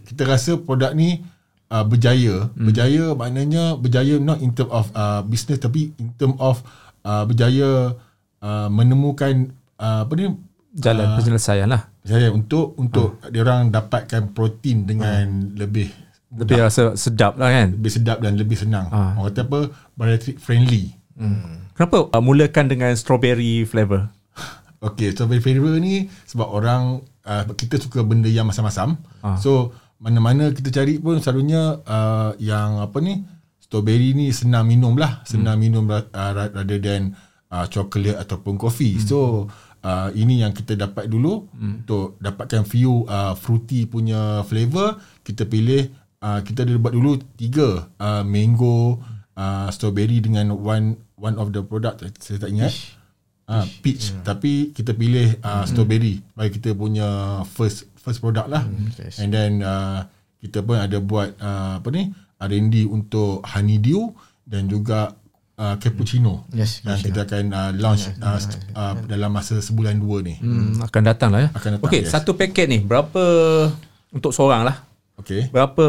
kita 0.08 0.22
rasa 0.24 0.56
produk 0.56 0.96
ni 0.96 1.20
uh, 1.68 1.84
berjaya. 1.84 2.48
Berjaya 2.56 3.12
maknanya 3.12 3.76
berjaya 3.76 4.16
not 4.16 4.40
in 4.40 4.56
term 4.56 4.72
of 4.72 4.88
uh, 4.96 5.20
business 5.22 5.60
tapi 5.60 5.92
in 6.00 6.16
term 6.16 6.32
of 6.40 6.64
uh, 7.04 7.28
berjaya 7.28 7.92
uh, 8.40 8.68
menemukan 8.72 9.52
uh, 9.76 10.08
apa 10.08 10.12
ni 10.16 10.32
Jalan 10.72 11.04
uh, 11.04 11.16
penyelesaian 11.20 11.68
lah. 11.68 11.92
saya 12.00 12.32
untuk 12.32 12.72
untuk 12.80 13.20
dia 13.28 13.44
orang 13.44 13.68
dapatkan 13.68 14.32
protein 14.32 14.88
dengan 14.88 15.52
lebih 15.52 15.92
Lebih 16.32 16.64
rasa 16.64 16.96
sedap 16.96 17.36
lah 17.36 17.52
kan. 17.52 17.76
lebih 17.76 17.92
sedap 17.92 18.24
dan 18.24 18.40
lebih 18.40 18.56
senang. 18.56 18.88
Ah. 18.88 19.12
Orang 19.20 19.36
kata 19.36 19.44
apa? 19.44 19.60
Bariatric 19.92 20.40
friendly. 20.40 20.96
Kenapa 21.76 22.08
uh, 22.08 22.22
mulakan 22.24 22.72
dengan 22.72 22.88
strawberry 22.96 23.68
flavor? 23.68 24.08
Okay, 24.82 25.14
strawberry 25.14 25.38
flavor 25.38 25.78
ni 25.78 26.10
sebab 26.26 26.50
orang 26.50 27.06
uh, 27.22 27.46
kita 27.54 27.78
suka 27.78 28.02
benda 28.02 28.26
yang 28.26 28.50
masam-masam. 28.50 28.98
Ah. 29.22 29.38
So 29.38 29.70
mana-mana 30.02 30.50
kita 30.50 30.74
cari 30.74 30.98
pun 30.98 31.22
selalunya 31.22 31.78
uh, 31.86 32.34
yang 32.42 32.82
apa 32.82 32.98
ni 32.98 33.22
strawberry 33.62 34.10
ni 34.10 34.34
senang 34.34 34.66
minum 34.66 34.98
lah, 34.98 35.22
senang 35.22 35.62
Hmm. 35.62 35.64
minum 35.64 35.84
uh, 35.86 36.02
ra- 36.10 36.50
rather 36.50 36.82
than 36.82 37.14
uh, 37.54 37.70
coklat 37.70 38.18
ataupun 38.18 38.58
kopi. 38.58 38.98
Hmm. 38.98 39.06
So 39.06 39.18
uh, 39.86 40.10
ini 40.18 40.42
yang 40.42 40.50
kita 40.50 40.74
dapat 40.74 41.06
dulu 41.06 41.46
untuk 41.56 42.18
dapatkan 42.18 42.66
few 42.66 43.06
uh, 43.06 43.38
fruity 43.38 43.86
punya 43.86 44.42
flavor, 44.50 44.98
kita 45.22 45.46
pilih 45.46 45.94
uh, 46.18 46.42
kita 46.42 46.66
ada 46.66 46.74
buat 46.74 46.90
dulu 46.90 47.22
tiga 47.38 47.86
uh, 48.02 48.26
mango, 48.26 48.98
uh, 49.38 49.70
strawberry 49.70 50.18
dengan 50.18 50.50
one 50.58 50.98
one 51.14 51.38
of 51.38 51.54
the 51.54 51.62
product 51.62 52.02
saya 52.18 52.42
tak 52.42 52.50
ingat. 52.50 52.74
Ah, 53.52 53.68
peach 53.84 54.16
hmm. 54.16 54.24
tapi 54.24 54.72
kita 54.72 54.96
pilih 54.96 55.36
uh, 55.44 55.68
strawberry 55.68 56.24
bagi 56.32 56.56
kita 56.56 56.72
punya 56.72 57.42
first 57.52 57.84
first 58.00 58.24
product 58.24 58.48
lah. 58.48 58.64
yes. 58.96 59.20
And 59.20 59.28
then 59.28 59.60
uh, 59.60 60.08
kita 60.40 60.64
pun 60.64 60.80
ada 60.80 60.96
buat 61.04 61.36
uh, 61.36 61.76
apa 61.78 61.88
ni 61.92 62.08
R&D 62.40 62.88
untuk 62.88 63.44
honeydew 63.44 64.10
dan 64.48 64.66
juga 64.66 65.14
uh, 65.60 65.76
cappuccino. 65.78 66.48
Yes, 66.50 66.82
Dan 66.82 66.98
kita 66.98 67.22
akan 67.28 67.44
uh, 67.54 67.70
launch 67.78 68.10
uh, 68.18 68.38
st- 68.42 68.58
uh, 68.74 68.98
dalam 69.06 69.30
masa 69.30 69.62
sebulan 69.62 70.02
dua 70.02 70.24
ni. 70.24 70.34
Hmm, 70.42 70.82
akan 70.82 71.02
datang 71.06 71.30
lah 71.30 71.46
ya. 71.46 71.48
Akan 71.54 71.78
datang, 71.78 71.86
Okey, 71.86 72.02
yes. 72.02 72.10
satu 72.10 72.34
paket 72.34 72.66
ni 72.66 72.82
berapa 72.82 73.22
untuk 74.10 74.34
seorang 74.34 74.66
lah? 74.66 74.82
Okay. 75.22 75.46
Berapa 75.54 75.84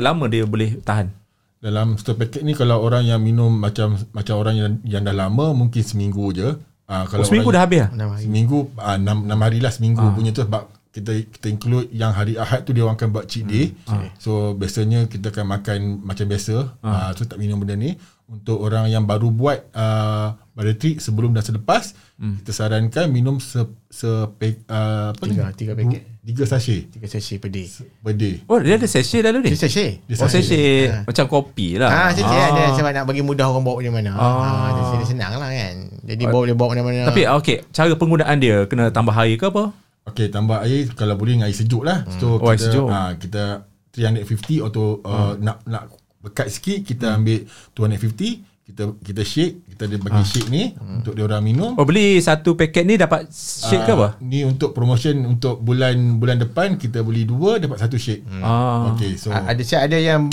lama 0.00 0.24
dia 0.30 0.48
boleh 0.48 0.80
tahan? 0.80 1.12
Dalam 1.60 2.00
satu 2.00 2.16
paket 2.16 2.40
ni 2.40 2.56
kalau 2.56 2.80
orang 2.80 3.04
yang 3.04 3.20
minum 3.20 3.52
macam 3.52 3.92
macam 4.16 4.40
orang 4.40 4.56
yang 4.56 4.70
yang 4.88 5.02
dah 5.04 5.12
lama 5.12 5.52
mungkin 5.52 5.84
seminggu 5.84 6.32
je. 6.32 6.48
Uh, 6.90 7.04
kalau 7.06 7.22
Oh, 7.22 7.26
seminggu 7.30 7.54
dah 7.54 7.62
orang 7.62 7.64
habis 7.70 7.78
lah? 7.78 8.18
Seminggu 8.18 8.58
uh, 8.74 8.98
6, 8.98 9.30
6 9.30 9.46
hari 9.46 9.58
lah 9.62 9.72
seminggu 9.72 10.02
ah. 10.02 10.10
punya 10.10 10.34
tu 10.34 10.42
sebab 10.42 10.62
kita 10.90 11.12
kita 11.22 11.46
include 11.46 11.86
yang 11.94 12.10
hari 12.10 12.34
Ahad 12.34 12.66
tu 12.66 12.74
dia 12.74 12.82
orang 12.82 12.98
akan 12.98 13.14
buat 13.14 13.30
cheat 13.30 13.46
day. 13.46 13.70
Hmm. 13.86 14.10
So 14.18 14.58
biasanya 14.58 15.06
kita 15.06 15.30
akan 15.30 15.46
makan 15.46 15.78
macam 16.02 16.26
biasa. 16.26 16.54
Ah. 16.82 16.90
Uh, 16.90 17.10
so 17.14 17.22
tak 17.30 17.38
minum 17.38 17.62
benda 17.62 17.78
ni. 17.78 17.94
Untuk 18.26 18.58
orang 18.58 18.90
yang 18.90 19.06
baru 19.06 19.30
buat 19.30 19.70
uh, 19.70 20.34
bariatrik 20.58 20.98
sebelum 20.98 21.30
dan 21.30 21.46
selepas 21.46 21.94
hmm. 22.18 22.42
kita 22.42 22.50
sarankan 22.50 23.06
minum 23.06 23.38
se, 23.38 23.62
se 23.86 24.10
pe, 24.38 24.58
uh, 24.66 25.14
apa 25.14 25.22
Tiga, 25.30 25.46
ni? 25.46 25.54
tiga 25.54 25.72
paket. 25.78 26.02
Tiga 26.20 26.44
sachet 26.44 26.92
Tiga 26.92 27.08
sesi 27.08 27.40
per 27.40 27.48
day. 27.48 27.64
per 27.96 28.12
day. 28.12 28.44
Oh, 28.44 28.60
dia 28.60 28.76
ada 28.76 28.84
sachet 28.84 29.24
dalam 29.24 29.40
ni? 29.40 29.48
Tiga 29.48 29.64
sesi. 29.64 30.04
Dia 30.04 30.14
Oh, 30.16 30.28
sachet 30.28 30.84
Ah. 30.86 31.02
macam 31.02 31.24
kopi 31.26 31.80
lah. 31.80 31.88
Ah, 31.88 32.10
sesi 32.10 32.28
ada 32.28 32.62
sebab 32.72 32.92
nak 32.92 33.04
bagi 33.04 33.20
mudah 33.20 33.48
orang 33.48 33.64
bawa 33.64 33.80
mana 33.80 33.90
mana. 33.90 34.10
Ah, 34.14 34.68
sesi 34.74 34.94
dia 34.94 35.06
senang 35.08 35.32
lah 35.34 35.48
kan. 35.48 35.74
Jadi 36.04 36.22
bawa 36.24 36.44
boleh 36.44 36.54
bawa 36.54 36.68
mana-mana. 36.70 37.08
Tapi 37.08 37.24
ah, 37.24 37.40
okey, 37.40 37.64
cara 37.70 37.92
penggunaan 37.94 38.36
dia 38.36 38.56
kena 38.64 38.88
tambah 38.88 39.16
air 39.16 39.34
ke 39.34 39.48
apa? 39.48 39.72
Okey, 40.06 40.28
tambah 40.28 40.60
air 40.60 40.92
kalau 40.92 41.16
boleh 41.16 41.34
dengan 41.34 41.46
air 41.46 41.56
sejuk 41.56 41.82
lah. 41.82 42.04
So 42.16 42.36
Oh, 42.36 42.44
air 42.46 42.54
kita 42.54 42.64
sejuk. 42.68 42.86
ah 42.86 43.10
kita 43.14 43.42
350 43.90 44.60
atau 44.62 45.00
uh, 45.00 45.34
nak 45.36 45.64
nak 45.64 45.88
pekat 46.20 46.46
sikit 46.48 46.84
kita 46.84 47.16
ambil 47.16 47.48
250 47.72 48.44
kita 48.70 48.82
kita 48.96 49.22
shake 49.22 49.66
kita 49.68 49.82
ada 49.84 49.96
bagi 49.98 50.22
shake 50.22 50.46
ni 50.46 50.70
untuk 50.78 51.12
dia 51.12 51.24
orang 51.24 51.42
minum. 51.42 51.74
Oh, 51.74 51.82
beli 51.82 52.16
satu 52.16 52.54
paket 52.54 52.82
ni 52.82 52.94
dapat 52.94 53.26
shake 53.28 53.82
ke 53.82 53.90
Ah, 53.90 53.96
apa? 53.96 54.08
Ni 54.20 54.42
untuk 54.42 54.70
promotion 54.70 55.26
untuk 55.26 55.58
bulan 55.58 55.92
bulan 56.16 56.38
depan 56.38 56.74
kita 56.74 57.00
beli 57.00 57.24
dua 57.24 57.58
dapat 57.58 57.76
satu 57.76 57.96
shake. 57.96 58.22
Ah. 58.38 58.94
Okey, 58.94 59.14
so 59.14 59.28
ada 59.28 59.58
siap 59.58 59.84
ada 59.84 59.96
yang 59.96 60.30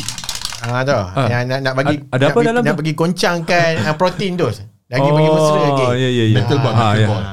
ah 0.59 0.81
tu 0.81 0.97
yang 1.27 1.43
nak 1.45 1.59
nak 1.61 1.73
bagi 1.75 1.95
Ad- 1.99 2.05
ada 2.09 2.17
nak 2.19 2.27
apa 2.27 2.35
bagi, 2.35 2.47
dalam 2.47 2.61
nak 2.61 2.69
tu? 2.69 2.79
bagi 2.79 2.93
goncangkan 2.93 3.71
protein 3.93 4.33
tu. 4.35 4.47
Lagi 4.87 5.09
bagi 5.09 5.27
mesra 5.27 5.59
lagi. 5.59 5.83
Oh, 5.83 5.93
ya 5.93 6.07
ya 6.07 6.23
ya. 6.23 6.35
Mental 6.37 6.57
ball, 6.57 6.71
Ah, 6.71 6.79
mental 6.79 6.95
ya. 6.95 7.07
ball. 7.07 7.23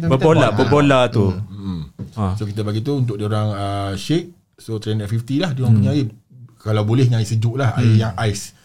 Apa 0.00 0.08
Berbola, 0.08 0.16
ball. 0.16 0.40
Ah. 0.40 0.52
berbola 0.54 1.00
tu. 1.08 1.26
hmm. 1.28 1.80
Ah. 2.14 2.32
So 2.34 2.46
kita 2.46 2.62
bagi 2.62 2.80
tu 2.80 2.94
untuk 2.94 3.18
dia 3.18 3.26
orang 3.26 3.48
uh, 3.50 3.92
shake 3.94 4.30
so 4.54 4.78
350 4.78 5.04
lah 5.40 5.50
dia 5.50 5.60
orang 5.60 5.74
punya 5.76 5.90
air. 5.90 6.06
Kalau 6.56 6.80
boleh 6.82 7.04
air 7.04 7.20
sejuk 7.22 7.54
lah, 7.54 7.76
air 7.76 7.92
yang 7.98 8.14
ais. 8.16 8.56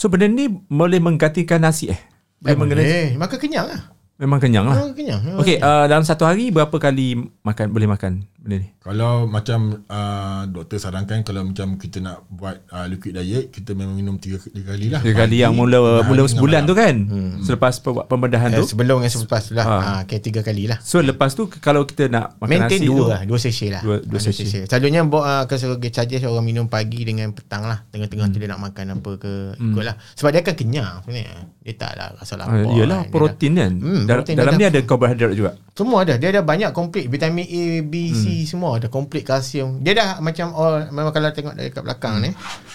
So 0.00 0.08
benda 0.08 0.24
ni 0.32 0.48
boleh 0.48 0.96
menggantikan 0.96 1.60
nasi 1.60 1.92
eh? 1.92 2.00
Eh, 2.00 2.00
Boleh 2.40 2.56
menggantikan 2.56 2.88
boleh. 2.88 3.20
Maka 3.20 3.36
kenyang 3.36 3.66
lah. 3.68 3.80
Memang 4.16 4.40
kenyang 4.40 4.64
lah. 4.64 4.76
Oh, 4.80 4.92
kenyang. 4.96 5.20
Okey, 5.36 5.60
uh, 5.60 5.84
dalam 5.84 6.08
satu 6.08 6.24
hari 6.24 6.48
berapa 6.48 6.72
kali 6.72 7.20
makan 7.44 7.68
boleh 7.68 7.84
makan 7.84 8.24
benda 8.40 8.56
ni? 8.58 8.68
Kalau 8.80 9.24
macam 9.26 9.60
uh, 9.84 10.42
doktor 10.46 10.76
sarankan 10.76 11.20
kalau 11.20 11.44
macam 11.44 11.76
kita 11.76 11.98
nak 11.98 12.24
buat 12.26 12.64
uh, 12.66 12.86
liquid 12.86 13.12
diet 13.12 13.48
kita 13.48 13.70
memang 13.70 13.92
minum 13.92 14.16
tiga, 14.16 14.40
tiga 14.40 14.72
kali 14.72 14.88
lah. 14.88 14.98
Tiga 14.98 15.14
kali 15.18 15.36
Pagi, 15.36 15.42
yang 15.42 15.52
mula 15.52 15.78
mula 16.02 16.24
sebulan 16.24 16.64
malam. 16.64 16.66
tu 16.66 16.74
kan? 16.74 16.94
Selepas 17.40 17.76
pe- 17.76 18.06
pembedahan 18.06 18.48
Eh, 18.50 18.58
tu. 18.58 18.64
sebelum 18.66 18.98
dengan 18.98 19.12
selepas 19.12 19.42
tu 19.42 19.52
lah. 19.52 19.64
Ah. 19.64 19.80
Ah. 19.82 19.98
okay, 20.02 20.18
tiga 20.18 20.40
kali 20.40 20.64
lah. 20.64 20.80
So 20.80 20.98
lepas 20.98 21.32
tu 21.32 21.52
kalau 21.54 21.84
kita 21.84 22.08
nak 22.08 22.36
makan 22.38 22.48
Maintain 22.50 22.78
nasi 22.78 22.88
dua 22.88 22.96
tu, 22.96 23.04
lah 23.06 23.20
Dua 23.22 23.38
sesi 23.38 23.66
lah 23.68 23.82
Dua- 23.82 24.00
dua 24.00 24.18
sesi. 24.18 24.44
Selalunya 24.64 25.00
uh, 25.02 25.44
Kalau 25.44 25.58
suggest 25.76 26.24
orang 26.24 26.42
minum 26.42 26.66
pagi 26.66 27.02
Dengan 27.02 27.30
petang 27.30 27.62
lah 27.62 27.84
Tengah-tengah 27.88 28.26
tu 28.26 28.38
dia 28.38 28.48
nak 28.48 28.60
makan 28.62 28.96
apa 28.96 29.10
ke 29.16 29.32
Ikut 29.54 29.82
lah 29.82 29.94
Sebab 30.14 30.30
dia 30.30 30.40
akan 30.40 30.54
kenyang 30.54 30.90
sebenarnya 31.00 31.34
Dia 31.60 31.74
tak 31.76 31.92
lah 31.94 32.08
rasa 32.14 32.34
lapar 32.34 32.56
Ah, 32.56 32.72
yelah 32.72 33.00
protein 33.06 33.52
kan. 33.54 33.72
Hmm, 33.74 34.02
Dalam, 34.02 34.18
protein 34.18 34.36
dalam 34.36 34.52
ni 34.54 34.64
ada 34.64 34.80
karbohidrat 34.80 35.32
juga. 35.32 35.52
semua 35.70 36.04
ada. 36.04 36.14
Dia 36.14 36.28
ada 36.30 36.42
banyak 36.42 36.70
komplit 36.70 37.08
vitamin 37.08 37.40
A, 37.42 37.64
B, 37.82 37.94
C 38.10 38.24
semua 38.48 38.80
ada 38.80 38.88
komplit 38.90 39.22
kalsium. 39.22 39.80
Dia 39.84 39.92
dah 39.96 40.08
macam 40.18 40.52
all 40.54 40.90
memang 40.90 41.12
kalau 41.14 41.30
tengok 41.30 41.54
dari 41.54 41.70
kat 41.70 41.82
belakang 41.84 42.22
ni 42.24 42.30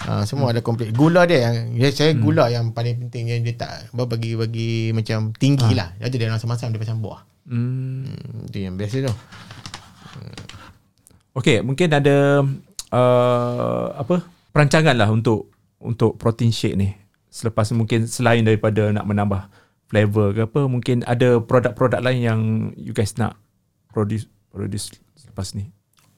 uh, 0.08 0.22
semua 0.28 0.52
ada 0.54 0.60
komplit. 0.64 0.94
Gula 0.94 1.24
dia 1.24 1.50
yang 1.50 1.76
dia 1.76 1.88
saya 1.92 2.12
gula 2.16 2.48
yang 2.48 2.72
paling 2.72 3.06
penting 3.06 3.30
yang 3.30 3.40
dia 3.44 3.54
tak 3.56 3.90
bagi 3.92 4.36
bagi 4.36 4.90
macam 4.96 5.32
tinggi 5.36 5.76
lah. 5.76 5.92
Dia 6.00 6.08
ada 6.08 6.16
dia 6.16 6.32
masam-masam 6.32 6.72
dia 6.72 6.80
macam 6.80 6.96
buah. 7.02 7.20
Hmm. 7.46 8.04
Hmm, 8.06 8.48
itu 8.50 8.58
yang 8.66 8.74
best 8.74 8.98
tu. 8.98 9.14
Okey, 11.36 11.60
mungkin 11.60 11.92
ada 11.92 12.40
uh, 12.90 13.86
apa? 13.92 14.24
perancangan 14.56 14.96
lah 14.96 15.12
untuk 15.12 15.52
untuk 15.76 16.16
protein 16.16 16.48
shake 16.48 16.80
ni. 16.80 16.96
Selepas 17.28 17.68
mungkin 17.76 18.08
selain 18.08 18.40
daripada 18.40 18.88
nak 18.88 19.04
menambah 19.04 19.52
flavor 19.92 20.32
ke 20.32 20.40
apa, 20.48 20.60
mungkin 20.64 21.04
ada 21.04 21.36
produk-produk 21.44 22.00
lain 22.00 22.20
yang 22.24 22.40
you 22.80 22.96
guys 22.96 23.12
nak 23.20 23.36
produce 23.92 24.24
produce 24.48 24.96
selepas 25.36 25.52
ni. 25.52 25.68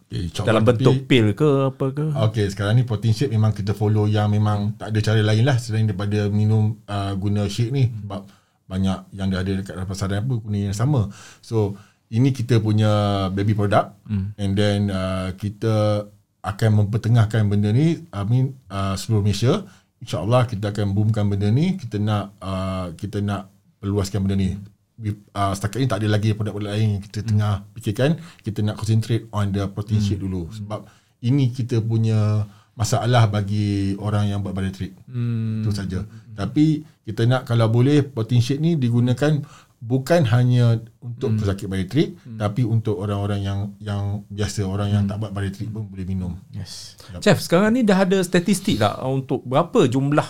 Okay, 0.09 0.31
insyaAllah 0.31 0.47
Dalam 0.47 0.63
tapi- 0.63 0.73
bentuk 0.79 0.97
pil 1.11 1.27
ke 1.35 1.49
apa 1.69 1.87
ke? 1.91 2.07
Okay, 2.31 2.47
sekarang 2.49 2.79
ni 2.79 2.87
protein 2.87 3.13
shake 3.13 3.35
memang 3.35 3.51
kita 3.53 3.75
follow 3.75 4.07
yang 4.07 4.31
memang 4.31 4.79
tak 4.79 4.95
ada 4.95 4.99
cara 5.03 5.21
lain 5.21 5.45
lah 5.45 5.59
selain 5.59 5.85
daripada 5.85 6.31
minum 6.31 6.79
uh, 6.87 7.13
guna 7.19 7.45
shake 7.51 7.75
ni 7.75 7.91
sebab 7.91 8.25
banyak 8.71 8.99
yang 9.13 9.27
dah 9.29 9.43
ada 9.43 9.53
dekat 9.59 9.75
dalam 9.75 9.89
pasaran 9.91 10.23
apa 10.23 10.35
guna 10.39 10.57
yang 10.71 10.77
sama. 10.77 11.13
So, 11.45 11.77
ini 12.09 12.33
kita 12.33 12.63
punya 12.63 12.89
baby 13.35 13.53
product 13.53 14.01
hmm. 14.09 14.39
and 14.41 14.53
then 14.57 14.89
uh, 14.89 15.37
kita 15.37 16.09
akan 16.41 16.71
mempertengahkan 16.87 17.45
benda 17.45 17.69
ni 17.69 18.01
I 18.09 18.23
mean 18.25 18.57
uh, 18.73 18.97
seluruh 18.97 19.21
Malaysia. 19.21 19.67
InsyaAllah 20.01 20.49
kita 20.49 20.73
akan 20.73 20.97
boomkan 20.97 21.29
benda 21.29 21.53
ni. 21.53 21.77
Kita 21.77 22.01
nak 22.01 22.33
uh, 22.41 22.97
kita 22.97 23.21
nak 23.21 23.53
perluaskan 23.83 24.25
benda 24.25 24.41
ni. 24.41 24.57
Uh, 24.99 25.55
setakat 25.55 25.79
ni 25.79 25.87
tak 25.87 26.03
ada 26.03 26.11
lagi 26.11 26.35
produk-produk 26.35 26.75
lain 26.75 26.99
yang 26.99 27.03
kita 27.07 27.23
tengah 27.23 27.63
fikirkan. 27.79 28.19
Kita 28.43 28.67
nak 28.67 28.77
concentrate 28.83 29.31
on 29.31 29.55
the 29.55 29.71
protein 29.71 30.03
shake 30.03 30.19
dulu. 30.19 30.51
Sebab 30.51 30.91
ini 31.23 31.55
kita 31.55 31.79
punya 31.79 32.51
masalah 32.79 33.27
bagi 33.27 33.99
orang 33.99 34.31
yang 34.31 34.43
buat 34.43 34.55
bariatrik. 34.55 34.95
Hmm. 35.11 35.63
Itu 35.63 35.71
saja. 35.75 36.03
Tapi 36.35 36.83
kita 37.07 37.27
nak 37.27 37.47
kalau 37.47 37.67
boleh 37.71 38.07
protein 38.07 38.43
shake 38.43 38.63
ni 38.63 38.79
digunakan 38.79 39.43
bukan 39.79 40.27
hanya 40.35 40.83
untuk 40.99 41.35
hmm. 41.35 41.39
pesakit 41.39 41.67
bariatrik 41.71 42.19
hmm. 42.19 42.39
tapi 42.43 42.67
untuk 42.67 42.99
orang-orang 42.99 43.47
yang 43.47 43.59
yang 43.79 44.27
biasa 44.27 44.67
orang 44.67 44.91
yang 44.91 45.03
tak 45.07 45.23
buat 45.23 45.31
bariatrik 45.31 45.71
pun 45.71 45.87
boleh 45.87 46.03
minum. 46.03 46.35
Yes. 46.51 46.99
Chef, 47.23 47.39
sekarang 47.39 47.79
ni 47.79 47.87
dah 47.87 48.03
ada 48.03 48.19
statistik 48.27 48.83
tak 48.83 48.99
untuk 49.07 49.47
berapa 49.47 49.87
jumlah 49.87 50.27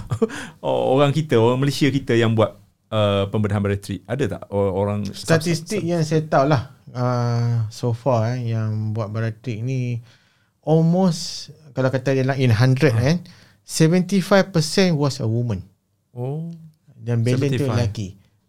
orang 0.92 1.16
kita, 1.16 1.40
orang 1.40 1.64
Malaysia 1.64 1.88
kita 1.88 2.12
yang 2.12 2.36
buat 2.36 2.60
uh, 2.90 3.28
pembedahan 3.28 3.60
bariatrik? 3.60 4.02
Ada 4.04 4.24
tak 4.28 4.42
orang 4.50 5.04
Statistik 5.06 5.80
yang 5.80 6.00
saya 6.00 6.22
tahu 6.22 6.44
lah 6.46 6.72
uh, 6.90 7.66
so 7.68 7.90
far 7.90 8.32
eh, 8.32 8.50
yang 8.50 8.90
buat 8.90 9.08
bariatrik 9.08 9.60
ni 9.60 10.00
almost 10.60 11.48
kalau 11.70 11.88
kata 11.88 12.12
dia 12.12 12.24
in 12.34 12.50
100 12.50 12.76
kan 12.92 13.16
75% 13.62 14.24
was 14.92 15.18
a 15.18 15.26
woman 15.26 15.60
Oh. 16.10 16.50
dan 16.98 17.22
balance 17.22 17.54
tu 17.54 17.62
75. 17.62 17.70
lelaki. 17.70 18.08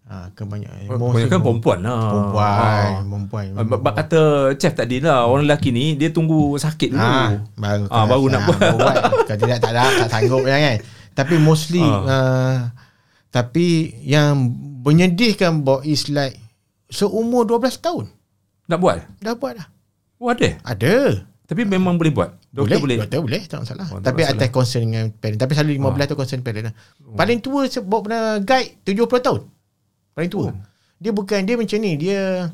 Ha, 0.09 0.33
kebanyakan 0.33 0.89
Kebanyakan 0.89 1.39
perempuan 1.39 1.79
lah. 1.79 2.01
Perempuan, 2.09 2.49
Ah. 2.49 3.01
perempuan. 3.05 3.45
Ah, 3.53 3.65
Bab 3.77 3.93
kata 3.93 4.21
chef 4.57 4.73
tadi 4.73 4.97
lah 4.97 5.21
Orang 5.21 5.45
lelaki 5.45 5.69
ni 5.69 5.93
Dia 5.93 6.09
tunggu 6.09 6.57
sakit 6.57 6.89
dulu 6.89 6.97
Ha, 6.97 7.45
baru 7.53 7.85
Ah, 7.93 8.09
baru 8.09 8.25
nak 8.25 8.41
buat. 8.41 8.57
buat. 8.73 8.95
Kalau 9.29 9.37
tidak 9.37 9.61
tak 9.61 9.69
ada 9.69 9.85
tak 10.01 10.09
sanggup 10.09 10.41
kan. 10.41 10.57
kan. 10.57 10.77
Tapi 11.19 11.35
mostly 11.37 11.85
Ah. 11.85 12.01
uh, 12.01 12.55
tapi 13.29 13.93
yang 14.01 14.57
menyedihkan 14.81 15.61
Bob 15.61 15.85
is 15.85 16.09
like 16.09 16.37
seumur 16.89 17.45
12 17.45 17.77
tahun 17.77 18.05
Nak 18.65 18.77
buat 18.81 18.97
dah 19.21 19.35
buat 19.37 19.53
dah. 19.57 19.67
Oh 20.19 20.33
ada 20.33 20.57
Ada. 20.65 21.25
Tapi 21.49 21.65
memang 21.65 21.97
boleh 21.97 22.13
buat 22.13 22.29
Doktor 22.49 22.81
boleh, 22.81 22.97
boleh. 22.97 22.97
Doktor 23.05 23.21
boleh, 23.21 23.41
tak 23.45 23.59
masalah. 23.61 23.85
Oh, 23.93 24.01
tak 24.01 24.09
Tapi 24.09 24.21
masalah. 24.25 24.41
atas 24.41 24.49
concern 24.49 24.83
dengan 24.89 25.05
parent. 25.13 25.37
Tapi 25.37 25.51
selalu 25.53 25.71
15 25.77 26.09
tu 26.09 26.17
concern 26.17 26.41
parent 26.41 26.65
lah. 26.65 26.75
Paling 27.13 27.39
tua 27.45 27.61
sebab 27.69 27.99
pernah 28.01 28.41
guide 28.41 28.81
70 28.89 29.05
tahun. 29.05 29.41
Paling 30.17 30.31
tua. 30.33 30.47
Dia 30.97 31.11
bukan 31.13 31.39
dia 31.45 31.55
macam 31.55 31.77
ni, 31.77 31.93
dia 31.95 32.49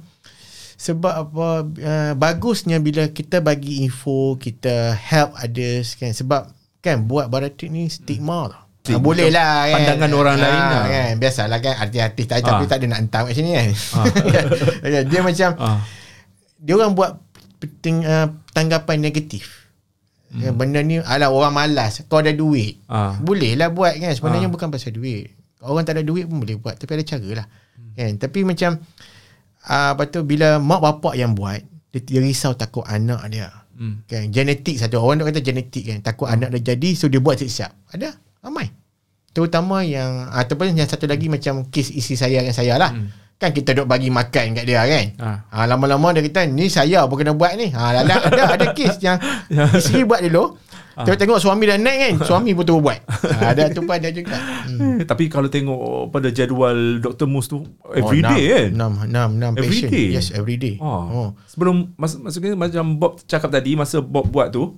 sebab 0.75 1.13
apa 1.15 1.47
uh, 1.63 2.13
bagusnya 2.19 2.83
bila 2.83 3.07
kita 3.07 3.39
bagi 3.39 3.87
info, 3.87 4.35
kita 4.35 4.91
help 4.91 5.31
others 5.39 5.95
kan 5.95 6.11
sebab 6.11 6.51
kan 6.83 7.07
buat 7.07 7.31
baratik 7.31 7.71
ni 7.71 7.87
stigma 7.87 8.51
tau. 8.51 8.64
Ha, 8.85 8.99
boleh 8.99 9.33
lah 9.33 9.65
kan. 9.65 9.73
Pandangan 9.73 10.11
orang 10.13 10.37
lain 10.37 10.61
lah. 10.61 10.83
kan. 10.85 11.11
Biasalah 11.17 11.57
kan 11.57 11.73
artis-artis 11.79 12.25
tak, 12.27 12.37
tapi 12.39 12.63
Ah. 12.63 12.69
tak 12.69 12.77
ada 12.77 12.85
nak 12.85 12.99
hantar 13.01 13.21
kat 13.25 13.33
sini 13.33 13.51
kan. 13.53 13.69
Kan, 14.83 15.03
dia 15.09 15.19
macam 15.21 15.49
ah. 15.57 15.79
dia 16.55 16.73
orang 16.75 16.93
buat 16.93 17.11
peting, 17.57 18.03
uh, 18.03 18.27
tanggapan 18.51 18.99
negatif. 18.99 19.65
Hmm. 20.29 20.51
Benda 20.53 20.81
ni 20.81 20.99
alah 20.99 21.31
orang 21.31 21.53
malas. 21.53 22.03
Kau 22.05 22.19
ada 22.19 22.29
duit. 22.29 22.77
Ah. 22.85 23.15
Boleh 23.17 23.55
lah 23.55 23.71
buat 23.71 23.95
kan. 23.95 24.11
Sebenarnya 24.11 24.47
Ah. 24.47 24.53
bukan 24.53 24.67
pasal 24.67 24.91
duit. 24.91 25.31
Orang 25.63 25.81
tak 25.81 25.97
ada 25.97 26.03
duit 26.03 26.27
pun 26.27 26.43
boleh 26.43 26.59
buat. 26.59 26.75
Tapi 26.75 26.91
ada 26.91 27.03
cara 27.07 27.29
lah. 27.41 27.47
Kan? 27.95 28.19
Tapi 28.19 28.43
macam 28.43 28.75
uh, 29.65 29.89
apa 29.95 30.03
tu 30.05 30.21
bila 30.21 30.59
mak 30.59 30.77
bapak 30.77 31.15
yang 31.15 31.33
buat 31.33 31.57
dia, 31.89 31.99
dia 32.01 32.19
risau 32.19 32.51
takut 32.53 32.83
anak 32.83 33.23
dia. 33.31 33.47
Hmm. 33.75 34.03
Kan? 34.05 34.29
Genetik 34.29 34.75
satu. 34.77 34.99
Orang 34.99 35.23
nak 35.23 35.31
kata 35.31 35.39
genetik 35.39 35.87
kan. 35.87 36.03
Takut 36.03 36.27
anak 36.27 36.51
dia 36.51 36.75
jadi 36.75 36.89
so 36.93 37.07
dia 37.07 37.17
buat 37.17 37.39
siap-siap. 37.39 37.71
Ada. 37.95 38.11
Ramai. 38.45 38.69
Terutama 39.33 39.81
yang 39.81 40.29
ataupun 40.29 40.71
yang 40.71 40.85
satu 40.85 41.03
lagi 41.05 41.27
macam 41.27 41.65
kes 41.65 41.89
isi 41.89 42.13
saya 42.13 42.39
dengan 42.39 42.53
saya 42.53 42.77
lah. 42.77 42.93
Hmm. 42.93 43.09
Kan 43.35 43.51
kita 43.51 43.75
duk 43.75 43.83
bagi 43.83 44.07
makan 44.07 44.55
kat 44.55 44.63
dia 44.63 44.79
kan. 44.85 45.05
Ah. 45.19 45.37
Ha, 45.51 45.67
lama-lama 45.67 46.15
dia 46.15 46.23
kata 46.23 46.47
ni 46.47 46.71
saya 46.71 47.03
pun 47.03 47.19
kena 47.19 47.35
buat 47.35 47.51
ni. 47.59 47.67
Ha, 47.67 47.99
ada 47.99 48.15
ada 48.23 48.43
ada 48.55 48.65
kes 48.71 48.95
yang 49.01 49.19
isteri 49.75 50.07
buat 50.07 50.23
dulu. 50.23 50.55
Tengok 50.95 51.19
tengok 51.19 51.39
suami 51.43 51.67
dah 51.67 51.75
naik 51.75 51.99
kan, 51.99 52.13
suami 52.31 52.55
pun 52.55 52.63
terus 52.63 52.79
buat. 52.79 52.95
Ha, 53.03 53.51
ada 53.51 53.67
tu 53.67 53.83
pun 53.83 53.91
ada 53.91 54.07
juga. 54.07 54.39
Hmm. 54.71 55.03
Eh, 55.03 55.03
Tapi 55.03 55.27
kalau 55.27 55.51
tengok 55.51 56.07
pada 56.07 56.31
jadual 56.31 57.03
Dr. 57.03 57.27
Mus 57.27 57.51
tu 57.51 57.67
Every 57.91 58.23
Oh, 58.23 58.31
day 58.31 58.43
kan 58.47 58.65
enam, 58.71 58.91
Enam, 59.03 59.29
enam 59.35 59.51
Every 59.59 59.83
patient. 59.83 59.91
day? 59.91 60.07
Yes, 60.15 60.31
every 60.31 60.55
day. 60.55 60.79
Oh. 60.79 61.03
Oh. 61.03 61.27
Sebelum 61.51 61.91
mas, 61.99 62.15
maksudnya 62.15 62.55
macam 62.55 62.95
Bob 62.95 63.19
cakap 63.27 63.51
tadi 63.51 63.75
masa 63.75 63.99
Bob 63.99 64.31
buat 64.31 64.55
tu 64.55 64.71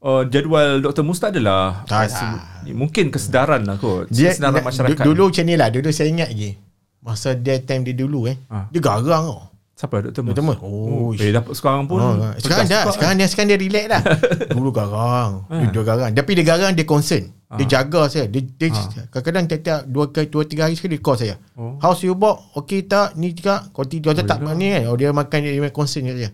uh, 0.00 0.22
jadual 0.26 0.80
Dr. 0.80 1.02
Mus 1.02 1.16
tak 1.16 1.32
adalah 1.32 1.84
Tak 1.84 2.08
Rasa- 2.08 2.40
ada. 2.60 2.72
mungkin 2.72 3.08
kesedaran 3.08 3.64
lah 3.64 3.76
kot 3.76 4.08
Dia, 4.08 4.32
kesedaran 4.32 4.60
dia- 4.60 4.66
masyarakat 4.66 5.04
Dulu 5.04 5.22
macam 5.28 5.44
ni 5.44 5.54
lah. 5.56 5.68
Dulu 5.68 5.88
saya 5.90 6.08
ingat 6.08 6.28
lagi. 6.28 6.56
Masa 7.00 7.32
dia 7.32 7.56
time 7.58 7.82
dia 7.82 7.96
dulu 7.96 8.28
eh. 8.28 8.36
Ah. 8.46 8.68
Dia 8.68 8.80
garang 8.80 9.24
tau. 9.24 9.40
siapa 9.72 10.04
Dr. 10.04 10.20
Mus 10.20 10.36
Dr. 10.36 10.44
Mus. 10.44 10.58
Oh, 10.60 11.16
eh 11.16 11.32
dapat 11.32 11.56
sekarang 11.56 11.88
pun 11.88 11.96
Oh, 11.96 12.12
sekarang 12.36 12.68
dah, 12.68 12.84
sekarang 12.92 13.14
dia 13.16 13.24
sekarang 13.24 13.48
dia 13.48 13.58
relax 13.58 13.84
dah. 13.88 14.02
Dulu 14.56 14.68
garang. 14.70 15.48
Dia, 15.48 15.72
dia 15.72 15.82
garang. 15.82 16.10
Tapi 16.12 16.30
dia 16.36 16.44
garang 16.44 16.72
dia 16.76 16.84
concern. 16.84 17.24
Dia 17.50 17.64
jaga 17.66 18.06
saya. 18.06 18.28
Dia, 18.28 18.44
dia 18.44 18.68
kadang-kadang 19.08 19.48
tiap-tiap 19.48 19.80
dua 19.88 20.04
dua 20.12 20.42
tiga 20.44 20.68
hari 20.68 20.76
sekali 20.76 20.94
dia 20.94 21.02
call 21.02 21.16
saya. 21.16 21.34
Oh. 21.56 21.80
How's 21.80 22.04
you 22.04 22.12
Bob? 22.12 22.44
Okay 22.54 22.84
tak? 22.84 23.16
Ni 23.16 23.32
juga. 23.32 23.72
Kau 23.72 23.88
tidur 23.88 24.12
oh, 24.12 24.20
tak 24.20 24.44
ni 24.54 24.68
kan? 24.68 24.84
Oh, 24.86 24.94
dia 24.94 25.10
makan 25.10 25.38
dia, 25.42 25.56
dia 25.56 25.72
concern 25.72 26.04
dia. 26.06 26.28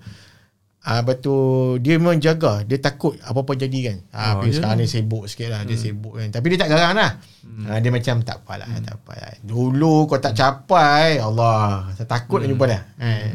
Ah 0.87 1.03
betul 1.03 1.83
dia 1.83 1.99
memang 1.99 2.22
jaga 2.22 2.62
dia 2.62 2.79
takut 2.79 3.18
apa-apa 3.27 3.59
jadi 3.59 3.79
kan 3.90 3.96
ah 4.14 4.38
Oh, 4.38 4.46
tapi 4.46 4.55
ya. 4.55 4.62
sekarang 4.62 4.77
dia 4.79 4.87
sibuk 4.87 5.25
sikit 5.27 5.49
lah 5.51 5.66
dia 5.66 5.75
sibuk 5.75 6.14
kan 6.14 6.31
tapi 6.31 6.46
dia 6.55 6.59
tak 6.62 6.70
garang 6.70 6.94
lah 6.94 7.11
ah, 7.66 7.79
dia 7.83 7.90
macam 7.90 8.22
tak 8.22 8.46
apalah 8.46 8.70
tak 8.70 8.94
apa 8.94 9.12
lah. 9.18 9.33
dulu 9.42 10.07
kau 10.07 10.22
tak 10.22 10.38
capai 10.38 11.18
Allah 11.18 11.90
saya 11.99 12.07
takut 12.07 12.38
nak 12.38 12.55
jumpa 12.55 12.64
dah 12.70 12.83
kan 13.03 13.31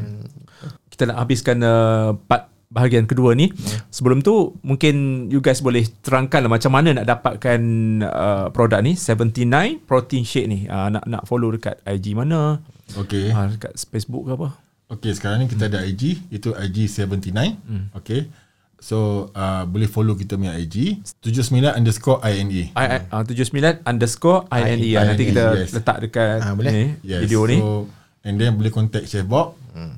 kita 0.96 1.04
nak 1.12 1.18
habiskan 1.28 1.58
uh, 1.60 2.16
part 2.30 2.52
bahagian 2.72 3.04
kedua 3.04 3.36
ni. 3.36 3.52
Sebelum 3.92 4.24
tu 4.24 4.56
mungkin 4.64 5.28
you 5.28 5.44
guys 5.44 5.60
boleh 5.60 5.84
terangkan 6.02 6.48
lah 6.48 6.52
macam 6.54 6.72
mana 6.72 6.96
nak 6.96 7.06
dapatkan 7.06 7.60
uh, 8.06 8.46
produk 8.56 8.80
ni 8.80 8.96
79 8.96 9.84
protein 9.84 10.24
shake 10.24 10.48
ni. 10.48 10.66
Uh, 10.72 10.88
nak 10.88 11.04
nak 11.06 11.28
follow 11.28 11.52
dekat 11.52 11.82
IG 11.84 12.16
mana? 12.16 12.64
Okay. 12.96 13.30
Uh, 13.36 13.52
dekat 13.52 13.76
Facebook 13.92 14.30
ke 14.30 14.32
apa? 14.40 14.50
Okay, 14.92 15.16
sekarang 15.16 15.44
ni 15.44 15.48
kita 15.48 15.72
ada 15.72 15.82
IG, 15.82 16.20
itu 16.28 16.52
IG79. 16.52 17.32
Hmm. 17.64 17.88
Okay. 17.96 18.28
So, 18.82 19.30
uh, 19.32 19.64
boleh 19.64 19.86
follow 19.86 20.18
kita 20.18 20.36
punya 20.36 20.58
IG, 20.58 21.00
79 21.22 21.78
underscore 21.78 22.18
INA. 22.26 22.74
I, 22.74 22.86
I, 22.98 23.00
uh, 23.08 23.22
79 23.24 23.86
underscore 23.86 24.50
INE 24.50 24.82
INE, 24.82 25.06
Nanti 25.06 25.24
kita 25.30 25.44
yes. 25.56 25.72
letak 25.72 25.98
dekat 26.02 26.42
Ah, 26.42 26.58
boleh. 26.58 26.72
ni, 26.74 26.84
Yes. 27.06 27.22
video 27.24 27.46
ni. 27.46 27.62
So, 27.62 27.86
and 28.26 28.36
then 28.36 28.58
boleh 28.58 28.74
contact 28.74 29.06
Chef 29.06 29.24
Bob. 29.24 29.54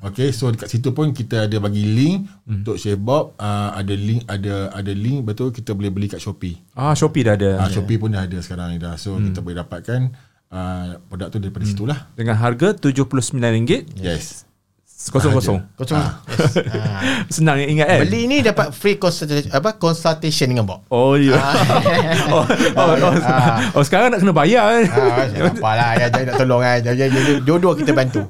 Okay, 0.05 0.29
so 0.29 0.53
dekat 0.53 0.69
situ 0.69 0.93
pun 0.93 1.09
kita 1.09 1.49
ada 1.49 1.57
bagi 1.57 1.81
link 1.81 2.29
untuk 2.45 2.77
Chef 2.77 2.99
Bob. 2.99 3.33
Uh, 3.39 3.73
ada 3.73 3.95
link, 3.97 4.21
ada 4.29 4.69
ada 4.69 4.93
link 4.93 5.25
betul 5.25 5.49
kita 5.49 5.73
boleh 5.73 5.89
beli 5.89 6.05
kat 6.05 6.21
Shopee. 6.21 6.61
Ah 6.77 6.93
Shopee 6.93 7.25
dah 7.25 7.33
ada. 7.33 7.65
Uh, 7.65 7.69
Shopee 7.73 7.97
pun 7.97 8.13
dah 8.13 8.21
ada 8.21 8.37
sekarang 8.37 8.69
ni 8.69 8.77
dah. 8.77 8.93
So, 9.01 9.17
kita 9.17 9.41
boleh 9.41 9.57
dapatkan 9.63 10.13
uh, 10.53 11.01
produk 11.09 11.27
tu 11.31 11.39
daripada 11.41 11.65
situ 11.65 11.89
lah. 11.89 12.05
Dengan 12.13 12.37
harga 12.37 12.77
RM79 12.77 13.97
Yes. 13.97 14.45
Cuma 15.03 15.99
yes. 15.99 15.99
ah. 15.99 16.15
Senang 17.35 17.59
ingat 17.59 17.91
kan? 17.91 17.99
beli 18.07 18.23
ni 18.23 18.39
dapat 18.39 18.71
free 18.71 18.95
consultation 18.95 19.51
apa 19.51 19.75
consultation 19.75 20.47
dengan 20.47 20.63
Bob 20.63 20.87
Oh 20.87 21.19
ya. 21.19 21.35
oh, 22.31 22.47
oh, 22.79 22.93
oh, 23.03 23.13
Ah. 23.19 23.67
oh, 23.75 23.83
sekarang 23.83 24.15
nak 24.15 24.23
kena 24.23 24.31
bayar 24.31 24.63
kan. 24.63 24.83
Ah, 24.95 25.25
tak 25.27 25.59
apalah 25.59 25.89
ya, 25.99 26.05
jangan 26.07 26.25
nak 26.31 26.35
tolong 26.39 26.61
kan. 26.61 26.77
Jadi 26.79 27.03
dua-dua 27.43 27.73
kita 27.75 27.91
bantu. 27.91 28.23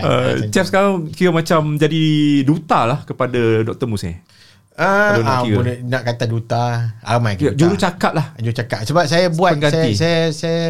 Uh, 0.00 0.46
chef 0.48 0.70
sekarang 0.70 1.10
kira 1.10 1.34
macam 1.34 1.74
jadi 1.74 2.02
duta 2.42 2.86
lah 2.86 2.98
kepada 3.02 3.66
Dr. 3.66 3.90
Mus 3.90 4.06
eh. 4.06 4.22
Ah, 4.78 5.18
ah, 5.20 5.42
boleh 5.44 5.84
nak 5.84 6.08
kata 6.08 6.24
duta, 6.24 6.94
ramai 7.04 7.36
Kira, 7.36 7.52
duta. 7.52 7.58
juru 7.58 7.74
cakap 7.76 8.12
lah. 8.16 8.26
Juru 8.40 8.54
cakap. 8.54 8.80
Sebab 8.86 9.04
saya 9.04 9.28
buat 9.28 9.52
saya, 9.52 9.68
Pengganti. 9.68 9.90
saya 9.92 10.20
saya 10.32 10.62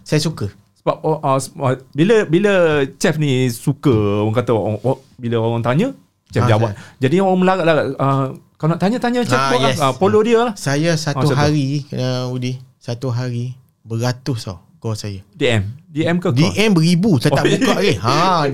saya 0.00 0.20
suka. 0.22 0.46
Sebab 0.88 0.96
oh, 1.04 1.20
uh, 1.20 1.76
bila 1.92 2.24
bila 2.24 2.52
chef 2.96 3.20
ni 3.20 3.52
suka 3.52 3.92
orang 4.24 4.32
kata 4.32 4.56
orang, 4.56 4.80
orang, 4.80 5.00
bila 5.14 5.36
orang 5.36 5.60
tanya 5.60 5.88
chef 6.32 6.44
Ah, 6.44 6.48
jawab. 6.48 6.72
Jadi 6.96 7.20
orang 7.20 7.36
melarat-larat 7.36 7.86
uh, 7.92 8.26
kalau 8.56 8.72
nak 8.72 8.80
tanya-tanya 8.80 9.20
chef 9.22 9.36
Ah, 9.36 9.52
yes. 9.52 9.76
lah. 9.76 9.92
Uh, 9.92 9.94
follow 9.94 10.24
dia 10.24 10.40
lah. 10.42 10.56
Saya 10.56 10.96
satu 10.96 11.28
Ah, 11.30 11.44
hari 11.44 11.84
uh, 11.92 12.32
Udi, 12.32 12.56
satu 12.80 13.12
hari 13.12 13.52
beratus 13.84 14.48
tau 14.48 14.64
call 14.78 14.96
saya. 14.96 15.20
DM. 15.36 15.68
DM 15.90 16.16
ke 16.16 16.28
kau? 16.28 16.32
DM 16.32 16.70
beribu 16.72 17.18
Saya 17.18 17.34
tak 17.34 17.44
Oh, 17.44 17.50
buka 17.50 17.72
lagi 17.80 17.94
ha, 17.98 18.44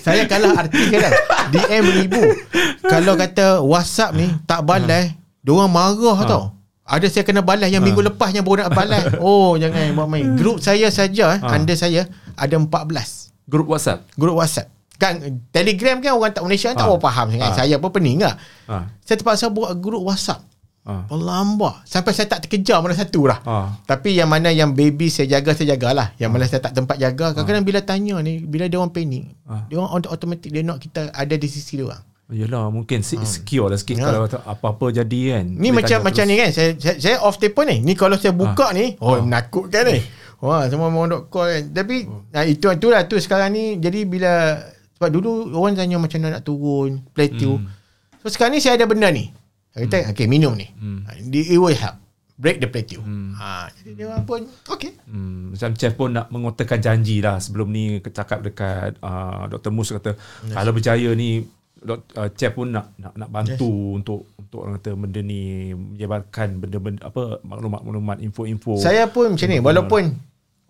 Saya 0.00 0.24
kalah 0.24 0.54
artis 0.56 0.86
kadang 0.88 1.12
DM 1.50 1.82
beribu 1.84 2.22
Kalau 2.80 3.12
kata 3.12 3.60
WhatsApp 3.60 4.14
ni 4.14 4.30
Tak 4.46 4.62
balas 4.62 5.12
Diorang 5.44 5.68
marah 5.68 6.18
tau 6.24 6.55
Ada 6.88 7.06
saya 7.08 7.22
kena 7.22 7.40
balas 7.40 7.66
Yang 7.66 7.82
minggu 7.84 8.02
lepas 8.04 8.30
Yang 8.30 8.44
baru 8.44 8.56
nak 8.60 8.70
balas 8.78 9.02
Oh 9.18 9.54
jangan 9.54 9.90
buat 9.92 10.06
main 10.06 10.34
Grup 10.34 10.58
saya 10.58 10.86
saja 10.88 11.36
Ha. 11.36 11.52
Under 11.52 11.74
saya 11.74 12.06
Ada 12.32 12.56
14 12.56 12.70
Grup 13.44 13.66
WhatsApp. 13.68 14.06
Grup 14.12 14.36
WhatsApp 14.36 14.70
Kan 14.96 15.18
Telegram 15.50 15.98
kan 15.98 16.14
Orang 16.14 16.30
tak 16.30 16.42
Malaysia 16.42 16.70
kan 16.70 16.76
Tak 16.76 16.84
Ha. 16.84 16.88
orang 16.88 17.02
faham 17.02 17.26
sangat 17.28 17.48
Ha. 17.48 17.56
Saya 17.56 17.74
pun 17.76 17.90
pening 17.90 18.18
lah 18.20 18.34
Ha. 18.64 18.86
Saya 19.00 19.16
terpaksa 19.16 19.46
buat 19.48 19.74
grup 19.74 20.02
WhatsApp 20.02 20.46
Ha. 20.82 21.10
Lambat 21.10 21.82
Sampai 21.82 22.14
saya 22.14 22.26
tak 22.26 22.46
terkejar 22.46 22.78
Mana 22.78 22.94
satu 22.94 23.26
lah 23.26 23.38
Ha. 23.40 23.82
tapi 23.82 24.14
yang 24.14 24.26
mana 24.26 24.48
yang 24.48 24.70
baby 24.70 25.06
saya 25.06 25.26
jaga 25.28 25.50
saya 25.50 25.74
jagalah. 25.74 26.14
Yang 26.14 26.30
mana 26.30 26.44
saya 26.44 26.60
tak 26.60 26.72
tempat 26.72 26.94
jaga. 26.96 27.34
Kadang-kadang 27.34 27.64
bila 27.64 27.80
tanya 27.80 28.16
ni 28.20 28.38
bila 28.40 28.66
dia 28.66 28.78
orang 28.78 28.90
panik, 28.90 29.34
Ah. 29.42 29.66
dia 29.66 29.76
orang 29.76 29.90
auto- 29.90 30.08
automatic 30.08 30.46
dia 30.46 30.62
nak 30.62 30.78
kita 30.78 31.10
ada 31.10 31.34
di 31.34 31.44
sisi 31.44 31.74
dia 31.76 31.86
orang. 31.86 32.02
Yelah 32.26 32.66
mungkin 32.68 33.06
si- 33.06 33.22
secure 33.22 33.70
lah 33.70 33.78
sikit 33.78 33.96
Ya. 33.96 34.10
kalau 34.10 34.26
apa-apa 34.26 34.90
jadi 34.92 35.20
kan. 35.32 35.44
Ni 35.46 35.70
macam 35.70 36.02
macam 36.02 36.24
terus. 36.24 36.28
ni 36.28 36.34
kan. 36.36 36.50
Saya, 36.50 36.70
saya 36.74 36.96
saya 36.98 37.16
off 37.22 37.38
telefon 37.38 37.70
ni. 37.70 37.76
Ni 37.80 37.94
kalau 37.94 38.18
saya 38.18 38.34
buka 38.34 38.74
ni, 38.74 38.98
oh 38.98 39.14
Ah. 39.14 39.22
menakutkan 39.22 39.86
ni. 39.86 40.02
Wah, 40.36 40.66
semua 40.66 40.90
orang 40.90 41.08
dok 41.08 41.22
call 41.28 41.48
kan. 41.48 41.64
Tapi 41.72 41.96
nah, 42.28 42.42
itu 42.42 42.66
itulah 42.66 43.06
tu 43.06 43.14
sekarang 43.16 43.50
ni 43.50 43.78
jadi 43.78 44.02
bila 44.02 44.58
sebab 44.92 45.08
dulu 45.08 45.54
orang 45.54 45.78
tanya 45.78 45.96
macam 45.96 46.18
mana 46.18 46.36
nak 46.36 46.42
turun 46.42 47.06
plateau. 47.08 47.56
Hmm. 47.56 47.70
So 48.20 48.28
sekarang 48.28 48.52
ni 48.52 48.60
saya 48.60 48.74
ada 48.74 48.90
benda 48.90 49.06
ni. 49.08 49.30
Saya 49.70 49.86
kata, 49.86 50.10
okay, 50.10 50.26
minum 50.26 50.52
ni. 50.52 50.66
Hmm. 50.72 51.06
It 51.30 51.54
will 51.54 51.72
help. 51.72 52.00
Break 52.36 52.60
the 52.60 52.68
plateau. 52.68 53.00
Ha, 53.32 53.72
jadi 53.72 53.90
dia 53.94 54.04
orang 54.08 54.24
pun, 54.24 54.44
okay. 54.68 54.92
Hmm, 55.04 55.56
macam 55.56 55.72
chef 55.72 55.96
pun 55.96 56.12
nak 56.12 56.28
mengotakan 56.28 56.76
janji 56.76 57.24
lah 57.24 57.40
sebelum 57.40 57.70
ni 57.70 57.96
cakap 58.02 58.44
dekat 58.44 59.00
uh, 59.00 59.48
Dr. 59.48 59.72
Mus 59.72 59.88
kata 59.88 60.12
yes. 60.12 60.52
kalau 60.52 60.76
berjaya 60.76 61.16
ni 61.16 61.48
uh, 61.84 62.28
chef 62.32 62.56
pun 62.56 62.72
nak 62.72 62.96
nak, 62.96 63.12
nak 63.18 63.28
bantu 63.28 63.68
yes. 63.68 63.96
untuk 64.00 64.20
untuk 64.40 64.58
orang 64.64 64.74
kata 64.80 64.90
benda 64.96 65.20
ni 65.20 65.72
menyebarkan 65.76 66.48
benda-benda 66.56 67.00
apa 67.04 67.42
maklumat-maklumat 67.44 68.18
info-info. 68.24 68.80
Saya 68.80 69.10
pun 69.12 69.36
macam 69.36 69.48
ni 69.50 69.58
walaupun 69.60 70.02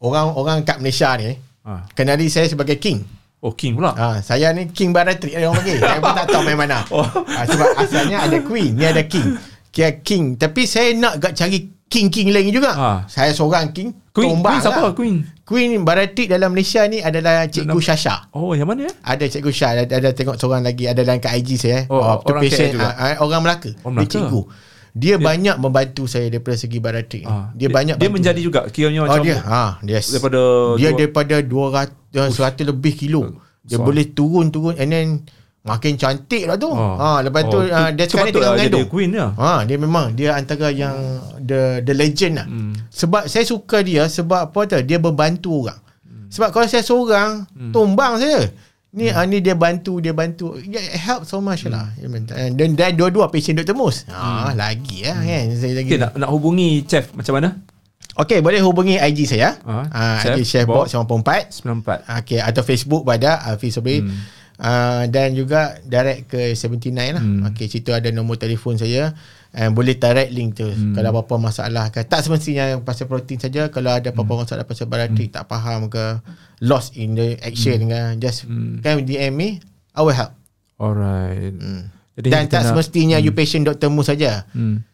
orang-orang 0.03 0.67
kat 0.67 0.83
Malaysia 0.83 1.15
ni 1.17 1.37
ha. 1.65 1.87
kenali 1.95 2.27
saya 2.27 2.51
sebagai 2.51 2.77
king. 2.81 3.05
Oh 3.45 3.53
King 3.53 3.77
pula. 3.77 3.93
Ha, 3.93 4.25
saya 4.25 4.51
ni 4.57 4.73
king 4.73 4.91
baratrik 4.97 5.37
ada 5.37 5.53
orang 5.53 5.61
panggil. 5.61 5.79
saya 5.79 6.01
pun 6.01 6.13
tak 6.17 6.27
tahu 6.33 6.43
main 6.43 6.59
mana. 6.59 6.81
Oh. 6.97 7.05
Ha, 7.05 7.45
sebab 7.45 7.69
asalnya 7.79 8.19
ada 8.25 8.39
queen, 8.41 8.75
ni 8.75 8.85
ada 8.89 9.05
king. 9.05 9.37
Kira 9.71 9.93
king. 10.01 10.41
Tapi 10.41 10.65
saya 10.65 10.97
nak 10.97 11.21
gak 11.21 11.37
cari 11.37 11.76
king-king 11.87 12.29
lain 12.29 12.51
juga. 12.51 12.73
Ha. 12.73 12.91
Saya 13.07 13.31
seorang 13.31 13.71
king. 13.71 13.95
Queen, 14.11 14.33
tumbang 14.33 14.57
Queen 14.57 14.65
siapa? 14.65 14.81
lah. 14.81 14.93
Queen. 14.93 15.17
Queen 15.43 15.71
baratrik 15.81 16.27
dalam 16.27 16.51
Malaysia 16.51 16.83
ni 16.85 16.99
adalah 16.99 17.47
Cikgu 17.47 17.79
Shasha. 17.79 18.33
Oh 18.33 18.51
yang 18.53 18.67
mana 18.67 18.89
ya? 18.89 18.93
Ada 19.05 19.29
Cikgu 19.29 19.53
Syah 19.53 19.71
ada, 19.77 19.95
ada 19.95 20.11
tengok 20.11 20.35
seorang 20.35 20.65
lagi 20.65 20.85
ada 20.85 21.01
dalam 21.01 21.21
kat 21.21 21.37
IG 21.37 21.51
saya. 21.57 21.85
Oh, 21.87 22.19
tu 22.19 22.33
orang 22.33 22.43
patient, 22.43 22.75
juga? 22.75 22.91
ah, 22.91 23.15
orang 23.21 23.41
Melaka. 23.41 23.71
Orang 23.81 23.95
Dia 23.95 24.03
Melaka? 24.03 24.15
cikgu. 24.19 24.43
Dia, 24.97 25.21
banyak 25.21 25.57
membantu 25.61 26.09
saya 26.09 26.27
daripada 26.27 26.57
segi 26.57 26.81
baratrik. 26.81 27.29
Ah, 27.29 27.53
dia, 27.53 27.69
banyak 27.69 27.95
dia 27.95 28.09
menjadi 28.09 28.41
juga 28.41 28.65
kiranya 28.67 29.05
Oh 29.05 29.13
macam 29.13 29.23
dia 29.23 29.45
ha 29.45 29.77
yes. 29.85 30.09
daripada 30.09 30.41
dia 30.75 30.89
dua- 30.89 30.97
daripada 30.97 31.35
200 31.45 32.33
100 32.33 32.65
lebih 32.65 32.97
kilo. 32.97 33.37
Dia 33.61 33.77
So- 33.77 33.85
boleh 33.85 34.09
turun-turun 34.09 34.75
and 34.75 34.89
then 34.89 35.07
makin 35.67 35.93
cantik 35.95 36.47
lah 36.47 36.55
tu. 36.55 36.67
Oh. 36.67 36.95
Ha 36.95 37.21
lepas 37.21 37.43
tu 37.45 37.59
Oh, 37.59 37.67
ah, 37.67 37.91
tu- 37.91 37.95
dia 37.95 38.05
tu 38.07 38.15
sekarang 38.15 38.33
tengah 38.33 38.43
lah 38.47 38.57
mengandung. 38.57 38.87
queen 38.87 39.11
dia. 39.11 39.27
Ha 39.31 39.53
dia 39.63 39.77
memang 39.77 40.07
dia 40.13 40.29
antara 40.33 40.71
yang 40.71 40.95
the 41.37 41.83
the 41.83 41.93
legend 41.93 42.39
lah. 42.39 42.47
Hmm. 42.47 42.73
Sebab 42.89 43.27
saya 43.27 43.43
suka 43.43 43.83
dia 43.83 44.07
sebab 44.07 44.49
apa 44.49 44.61
tu 44.65 44.79
dia 44.81 44.97
membantu 44.97 45.63
orang. 45.63 45.81
Hmm. 46.01 46.27
Sebab 46.29 46.49
kalau 46.49 46.67
saya 46.67 46.81
seorang 46.81 47.45
tumbang 47.71 48.17
saya. 48.17 48.49
Ni 48.91 49.13
hmm. 49.13 49.27
ni 49.29 49.39
dia 49.41 49.53
bantu 49.53 50.01
dia 50.01 50.11
bantu. 50.11 50.57
It 50.57 50.73
help 50.97 51.29
so 51.29 51.39
much 51.39 51.67
lah. 51.67 51.93
Hmm. 51.93 52.25
Dan 52.55 52.73
dan 52.73 52.95
dua-dua 52.95 53.29
patient 53.29 53.61
Dr. 53.61 53.75
Mus. 53.75 54.09
Ha 54.09 54.55
lagi 54.55 55.05
lah 55.05 55.19
kan 55.19 55.45
saya 55.53 55.73
lagi. 55.77 55.91
Okay, 55.91 55.99
nak, 55.99 56.17
nak 56.17 56.31
hubungi 56.31 56.81
chef 56.83 57.13
macam 57.13 57.37
mana? 57.37 57.51
Okey, 58.17 58.41
boleh 58.41 58.65
hubungi 58.65 58.97
IG 58.97 59.29
saya. 59.29 59.61
Ah, 59.61 59.85
Ah, 59.93 60.17
Chef 60.17 60.41
IG 60.41 60.49
Chef 60.49 60.65
Bob. 60.65 60.89
Bob 60.89 61.13
94. 61.13 61.53
94. 61.53 62.25
Okey, 62.25 62.41
atau 62.41 62.63
Facebook 62.65 63.05
pada 63.05 63.37
Hafiz 63.45 63.77
Sobri. 63.77 64.01
Hmm. 64.01 64.17
Uh, 64.57 65.05
dan 65.13 65.37
juga 65.37 65.77
direct 65.85 66.33
ke 66.33 66.57
79 66.57 66.93
lah. 66.97 67.21
Hmm. 67.21 67.45
Hmm. 67.45 67.49
Okey, 67.53 67.69
situ 67.69 67.93
ada 67.93 68.09
nombor 68.09 68.41
telefon 68.41 68.81
saya. 68.81 69.13
And 69.57 69.73
boleh 69.73 69.97
direct 69.97 70.37
link 70.37 70.61
tu 70.61 70.69
hmm. 70.69 70.93
kalau 70.93 71.17
apa-apa 71.17 71.49
masalah 71.49 71.89
ke. 71.89 72.05
Tak 72.05 72.25
semestinya 72.25 72.77
pasal 72.85 73.09
protein 73.09 73.41
saja. 73.41 73.73
Kalau 73.73 73.89
ada 73.93 74.13
apa-apa 74.13 74.33
hmm. 74.37 74.43
masalah 74.45 74.65
pasal 74.69 74.85
baratrik, 74.89 75.33
hmm. 75.33 75.37
tak 75.37 75.45
faham 75.49 75.89
ke, 75.89 76.21
lost 76.65 76.97
in 76.97 77.17
the 77.17 77.41
action 77.41 77.89
hmm. 77.89 77.89
ke, 77.89 78.01
just 78.21 78.45
hmm. 78.45 78.85
kan 78.85 79.01
DM 79.01 79.33
me, 79.33 79.49
I 79.97 80.01
will 80.05 80.13
help. 80.13 80.37
Alright. 80.77 81.57
Hmm. 81.57 81.89
Jadi 82.17 82.29
Dan 82.33 82.49
tak 82.49 82.65
semestinya 82.65 83.21
you 83.21 83.33
patient 83.33 83.69
Dr. 83.69 83.93
Mu 83.93 84.01
saja. 84.01 84.49
Hmm. 84.57 84.85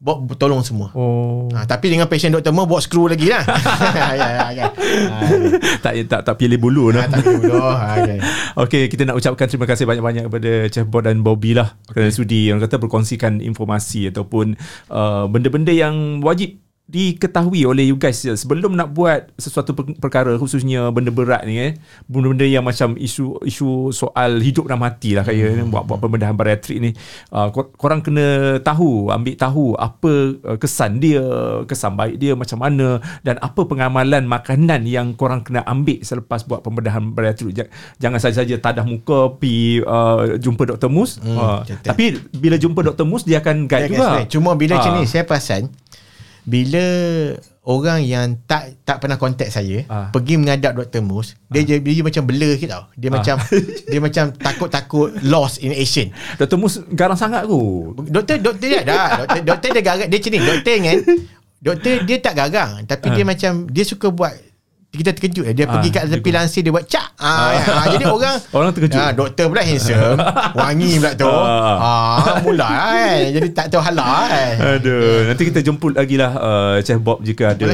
Bob 0.00 0.32
tolong 0.40 0.64
semua. 0.64 0.88
Oh. 0.96 1.44
Ha, 1.52 1.68
tapi 1.68 1.92
dengan 1.92 2.08
patient 2.08 2.32
Dr. 2.32 2.56
Mu 2.56 2.64
buat 2.64 2.80
screw 2.80 3.04
lagi 3.04 3.28
lah. 3.28 3.44
ya, 4.00 4.08
ya, 4.16 4.46
ya. 4.48 4.66
Ha, 5.12 5.16
tak 5.84 5.92
tak 6.08 6.20
tak 6.24 6.34
pilih 6.40 6.56
bulu 6.56 6.88
ha, 6.88 7.04
dah. 7.04 7.20
tak 7.20 7.20
dulu. 7.28 7.52
Ha, 7.52 7.86
okay. 8.00 8.18
Okey, 8.64 8.82
kita 8.88 9.04
nak 9.04 9.20
ucapkan 9.20 9.44
terima 9.44 9.68
kasih 9.68 9.84
banyak-banyak 9.84 10.24
kepada 10.32 10.50
Chef 10.72 10.88
Bob 10.88 11.04
dan 11.04 11.20
Bobby 11.20 11.52
lah 11.52 11.76
kerana 11.92 12.08
sudi 12.08 12.48
yang 12.48 12.56
kata 12.64 12.80
berkongsikan 12.80 13.44
informasi 13.44 14.08
ataupun 14.08 14.56
uh, 14.88 15.28
benda-benda 15.28 15.68
yang 15.68 16.24
wajib 16.24 16.56
diketahui 16.90 17.62
oleh 17.62 17.86
you 17.86 17.94
guys 17.94 18.18
ya. 18.20 18.34
sebelum 18.34 18.74
nak 18.74 18.90
buat 18.90 19.30
sesuatu 19.38 19.72
per- 19.72 19.94
perkara 19.96 20.34
khususnya 20.34 20.90
benda 20.90 21.08
berat 21.08 21.46
ni 21.46 21.54
eh 21.56 21.72
benda-benda 22.04 22.42
yang 22.42 22.66
macam 22.66 22.98
isu 22.98 23.38
isu 23.40 23.68
soal 23.90 24.42
hidup 24.42 24.66
dan 24.66 24.76
mati 24.76 25.14
lah 25.14 25.22
kayak 25.22 25.62
hmm. 25.62 25.70
buat 25.70 25.86
buat 25.86 25.98
pembedahan 25.98 26.34
bariatrik 26.34 26.78
ni 26.78 26.90
uh, 27.30 27.48
kor- 27.48 27.70
korang 27.72 28.02
kena 28.02 28.58
tahu 28.58 29.08
ambil 29.08 29.34
tahu 29.34 29.78
apa 29.78 30.12
uh, 30.42 30.58
kesan 30.58 30.98
dia 30.98 31.22
kesan 31.64 31.94
baik 31.94 32.18
dia 32.18 32.34
macam 32.34 32.58
mana 32.58 32.98
dan 33.22 33.38
apa 33.38 33.62
pengamalan 33.62 34.26
makanan 34.26 34.82
yang 34.82 35.14
korang 35.14 35.40
kena 35.40 35.62
ambil 35.64 36.02
selepas 36.02 36.42
buat 36.42 36.60
pembedahan 36.60 37.14
bariatrik 37.14 37.54
Ja- 37.54 37.70
jangan 38.00 38.18
saja-saja 38.18 38.58
tadah 38.58 38.82
muka 38.82 39.38
pi 39.38 39.78
uh, 39.80 40.34
jumpa 40.36 40.66
Dr. 40.66 40.90
Mus 40.90 41.22
Hmm, 41.22 41.36
uh, 41.36 41.60
tapi 41.84 42.16
bila 42.32 42.56
jumpa 42.56 42.82
Dr. 42.82 43.04
Mus 43.04 43.22
dia 43.22 43.38
akan 43.38 43.64
Dia 43.64 43.70
guide 43.70 43.86
akan 43.86 43.94
juga. 43.94 44.08
Cuma 44.26 44.50
bila 44.54 44.74
macam 44.74 44.90
Ah. 44.90 44.96
ni 44.96 45.04
saya 45.04 45.22
perasan 45.22 45.68
bila 46.42 46.84
orang 47.62 48.00
yang 48.00 48.40
tak 48.44 48.80
tak 48.82 48.98
pernah 48.98 49.14
kontak 49.14 49.46
saya 49.46 49.84
Ah. 49.86 50.08
pergi 50.08 50.34
menghadap 50.34 50.74
Dr. 50.74 51.00
Mus 51.00 51.36
dia, 51.46 51.60
dia, 51.62 51.76
dia 51.76 52.00
macam 52.00 52.24
blur 52.24 52.56
sikit 52.56 52.70
tau 52.70 52.84
dia 52.94 53.08
macam 53.12 53.36
dia 53.92 54.00
macam 54.00 54.24
takut-takut 54.32 55.08
lost 55.22 55.60
in 55.60 55.70
action 55.70 56.08
Dr. 56.36 56.56
Mus 56.56 56.80
garang 56.90 57.14
sangat 57.14 57.44
tu 57.44 57.60
doktor 58.04 58.40
doktor 58.40 58.66
dia 58.66 58.80
dah 58.82 59.06
doktor, 59.22 59.40
doktor 59.44 59.68
dia 59.70 59.82
garang 59.82 60.08
dia 60.08 60.18
macam 60.18 60.30
ni 60.30 60.40
doktor 60.40 60.76
kan 60.78 60.98
doktor 61.60 61.94
dia 62.02 62.16
tak 62.18 62.34
garang 62.34 62.70
tapi 62.84 63.06
Ah. 63.06 63.14
dia 63.14 63.24
macam 63.24 63.52
dia 63.68 63.84
suka 63.84 64.08
buat 64.08 64.34
kita 64.92 65.10
terkejut 65.12 65.44
eh. 65.44 65.54
dia 65.54 65.64
Ah, 65.64 65.72
pergi 65.72 65.88
kat 65.88 66.02
tepi 66.08 66.18
dia- 66.24 66.36
lansir 66.36 66.60
dia 66.60 66.70
buat 66.70 66.82
cak. 66.82 67.08
Ah, 67.16 67.54
ah, 67.54 67.86
jadi 67.88 68.04
orang 68.04 68.36
Orang 68.56 68.70
terkejut. 68.72 68.98
ah, 68.98 69.12
doktor 69.12 69.46
pula 69.46 69.62
handsome. 69.62 70.18
Wangi 70.58 70.98
pula 70.98 71.10
tu. 71.14 71.30
Ah. 71.30 71.76
ah, 71.78 72.34
mula 72.40 72.66
kan 72.66 73.18
jadi 73.30 73.48
tak 73.50 73.66
tahu 73.68 73.78
halah 73.80 74.26
kan 74.26 74.54
Aduh, 74.76 75.24
nanti 75.24 75.42
kita 75.44 75.60
jemput 75.60 75.94
lagi 75.94 76.14
lah 76.14 76.32
uh, 76.32 76.74
Chef 76.80 76.98
Bob 76.98 77.22
jika 77.22 77.54
ada 77.54 77.70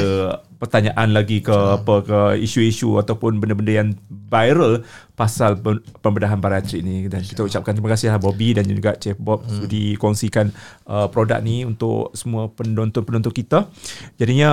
pertanyaan 0.57 1.13
lagi 1.13 1.39
ke 1.39 1.53
apa 1.53 1.95
ke 2.01 2.19
isu-isu 2.41 2.97
ataupun 2.97 3.37
benda-benda 3.37 3.73
yang 3.85 3.89
viral 4.09 4.81
pasal 5.13 5.57
pem- 5.57 5.81
pembedahan 6.01 6.37
bariatrik 6.41 6.81
ni 6.81 7.05
dan 7.05 7.21
kita 7.21 7.45
ucapkan 7.45 7.77
terima 7.77 7.93
kasih 7.93 8.13
lah 8.13 8.19
Bobby 8.21 8.57
dan 8.57 8.65
juga 8.65 8.97
Chef 8.97 9.17
Bob 9.17 9.45
hmm. 9.45 9.53
sudi 9.53 9.93
kongsikan 9.97 10.49
uh, 10.89 11.07
produk 11.09 11.41
ni 11.41 11.63
untuk 11.63 12.11
semua 12.17 12.49
penonton-penonton 12.53 13.33
kita. 13.33 13.69
Jadinya 14.17 14.51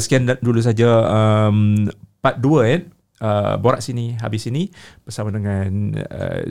sekian 0.00 0.28
dulu 0.40 0.60
saja 0.60 0.88
um, 1.08 1.88
part 2.24 2.40
2 2.40 2.72
eh 2.72 2.80
uh, 3.22 3.54
borak 3.60 3.84
sini 3.84 4.18
habis 4.18 4.44
sini 4.48 4.72
bersama 5.04 5.30
dengan 5.30 5.96
uh, 6.00 6.42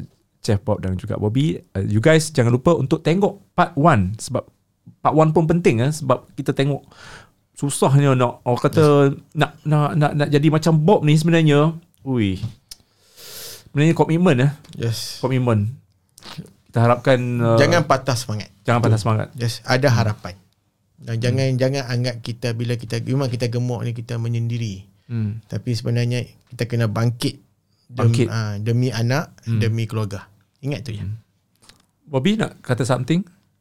Chef 0.41 0.61
Bob 0.61 0.81
dan 0.81 0.97
juga 0.97 1.17
Bobby. 1.17 1.57
Uh, 1.73 1.85
you 1.85 2.01
guys 2.01 2.29
jangan 2.29 2.53
lupa 2.53 2.73
untuk 2.77 3.01
tengok 3.01 3.41
part 3.57 3.73
1 3.73 4.17
sebab 4.17 4.45
part 5.01 5.13
1 5.17 5.35
pun 5.35 5.45
penting 5.49 5.81
eh 5.85 5.91
sebab 5.93 6.29
kita 6.37 6.53
tengok 6.53 6.85
susahnya 7.61 8.17
nak 8.17 8.41
orang 8.41 8.57
kata 8.59 8.83
nak 9.37 9.61
nak 9.61 9.93
nak 9.93 10.11
nak 10.17 10.27
jadi 10.27 10.47
macam 10.49 10.73
Bob 10.81 11.05
ni 11.05 11.13
sebenarnya. 11.13 11.77
Ui. 12.01 12.41
sebenarnya 13.69 13.93
komitmen 13.93 14.35
ya. 14.35 14.49
Yes. 14.73 15.21
Komitmen. 15.21 15.77
Kita 16.65 16.81
harapkan 16.81 17.19
uh, 17.37 17.59
Jangan 17.61 17.85
patah 17.85 18.17
semangat. 18.17 18.49
jangan 18.65 18.81
patah 18.81 18.97
semangat. 18.97 19.27
Yes, 19.37 19.61
ada 19.61 19.93
harapan. 19.93 20.33
Dan 20.97 21.21
jangan 21.21 21.47
jangan 21.55 21.83
anggap 21.85 22.25
kita 22.25 22.53
bila 22.53 22.73
kita 22.73 22.97
memang 23.01 23.29
kita 23.29 23.45
gemuk 23.47 23.85
ni 23.85 23.93
kita 23.93 24.17
menyendiri. 24.17 24.81
Hmm. 25.05 25.43
Tapi 25.45 25.77
sebenarnya 25.77 26.25
kita 26.49 26.65
kena 26.65 26.89
bangkit 26.89 27.37
Bangkit. 27.91 28.23
Demi, 28.23 28.31
uh, 28.31 28.53
demi 28.57 28.87
anak, 28.87 29.35
demi 29.43 29.83
keluarga. 29.83 30.23
Ingat 30.63 30.79
tu 30.81 30.95
ya. 30.95 31.03
Bobby 32.07 32.39
nak 32.39 32.63
kata 32.63 32.87
something? 32.87 33.19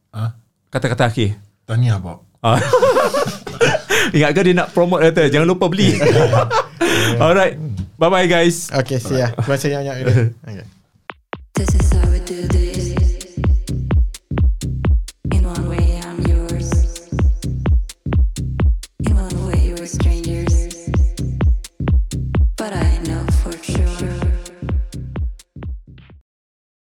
Ah, 0.09 0.39
Kata-kata 0.71 1.11
akhir. 1.11 1.35
tahniah 1.67 1.99
Bob. 1.99 2.23
Ah. 4.01 4.09
Ingatkan 4.17 4.43
dia 4.43 4.55
nak 4.57 4.73
promote 4.73 5.05
kata 5.05 5.29
jangan 5.29 5.45
lupa 5.45 5.69
beli. 5.69 5.93
Alright. 7.21 7.55
Bye 8.01 8.09
bye 8.09 8.25
guys. 8.25 8.73
Okay, 8.73 8.97
see 8.97 9.21
ya. 9.21 9.29
Terima 9.37 9.55
kasih 9.55 9.69
banyak. 9.77 9.95
Okay. 10.49 10.65
This 11.53 11.69
is 11.77 12.00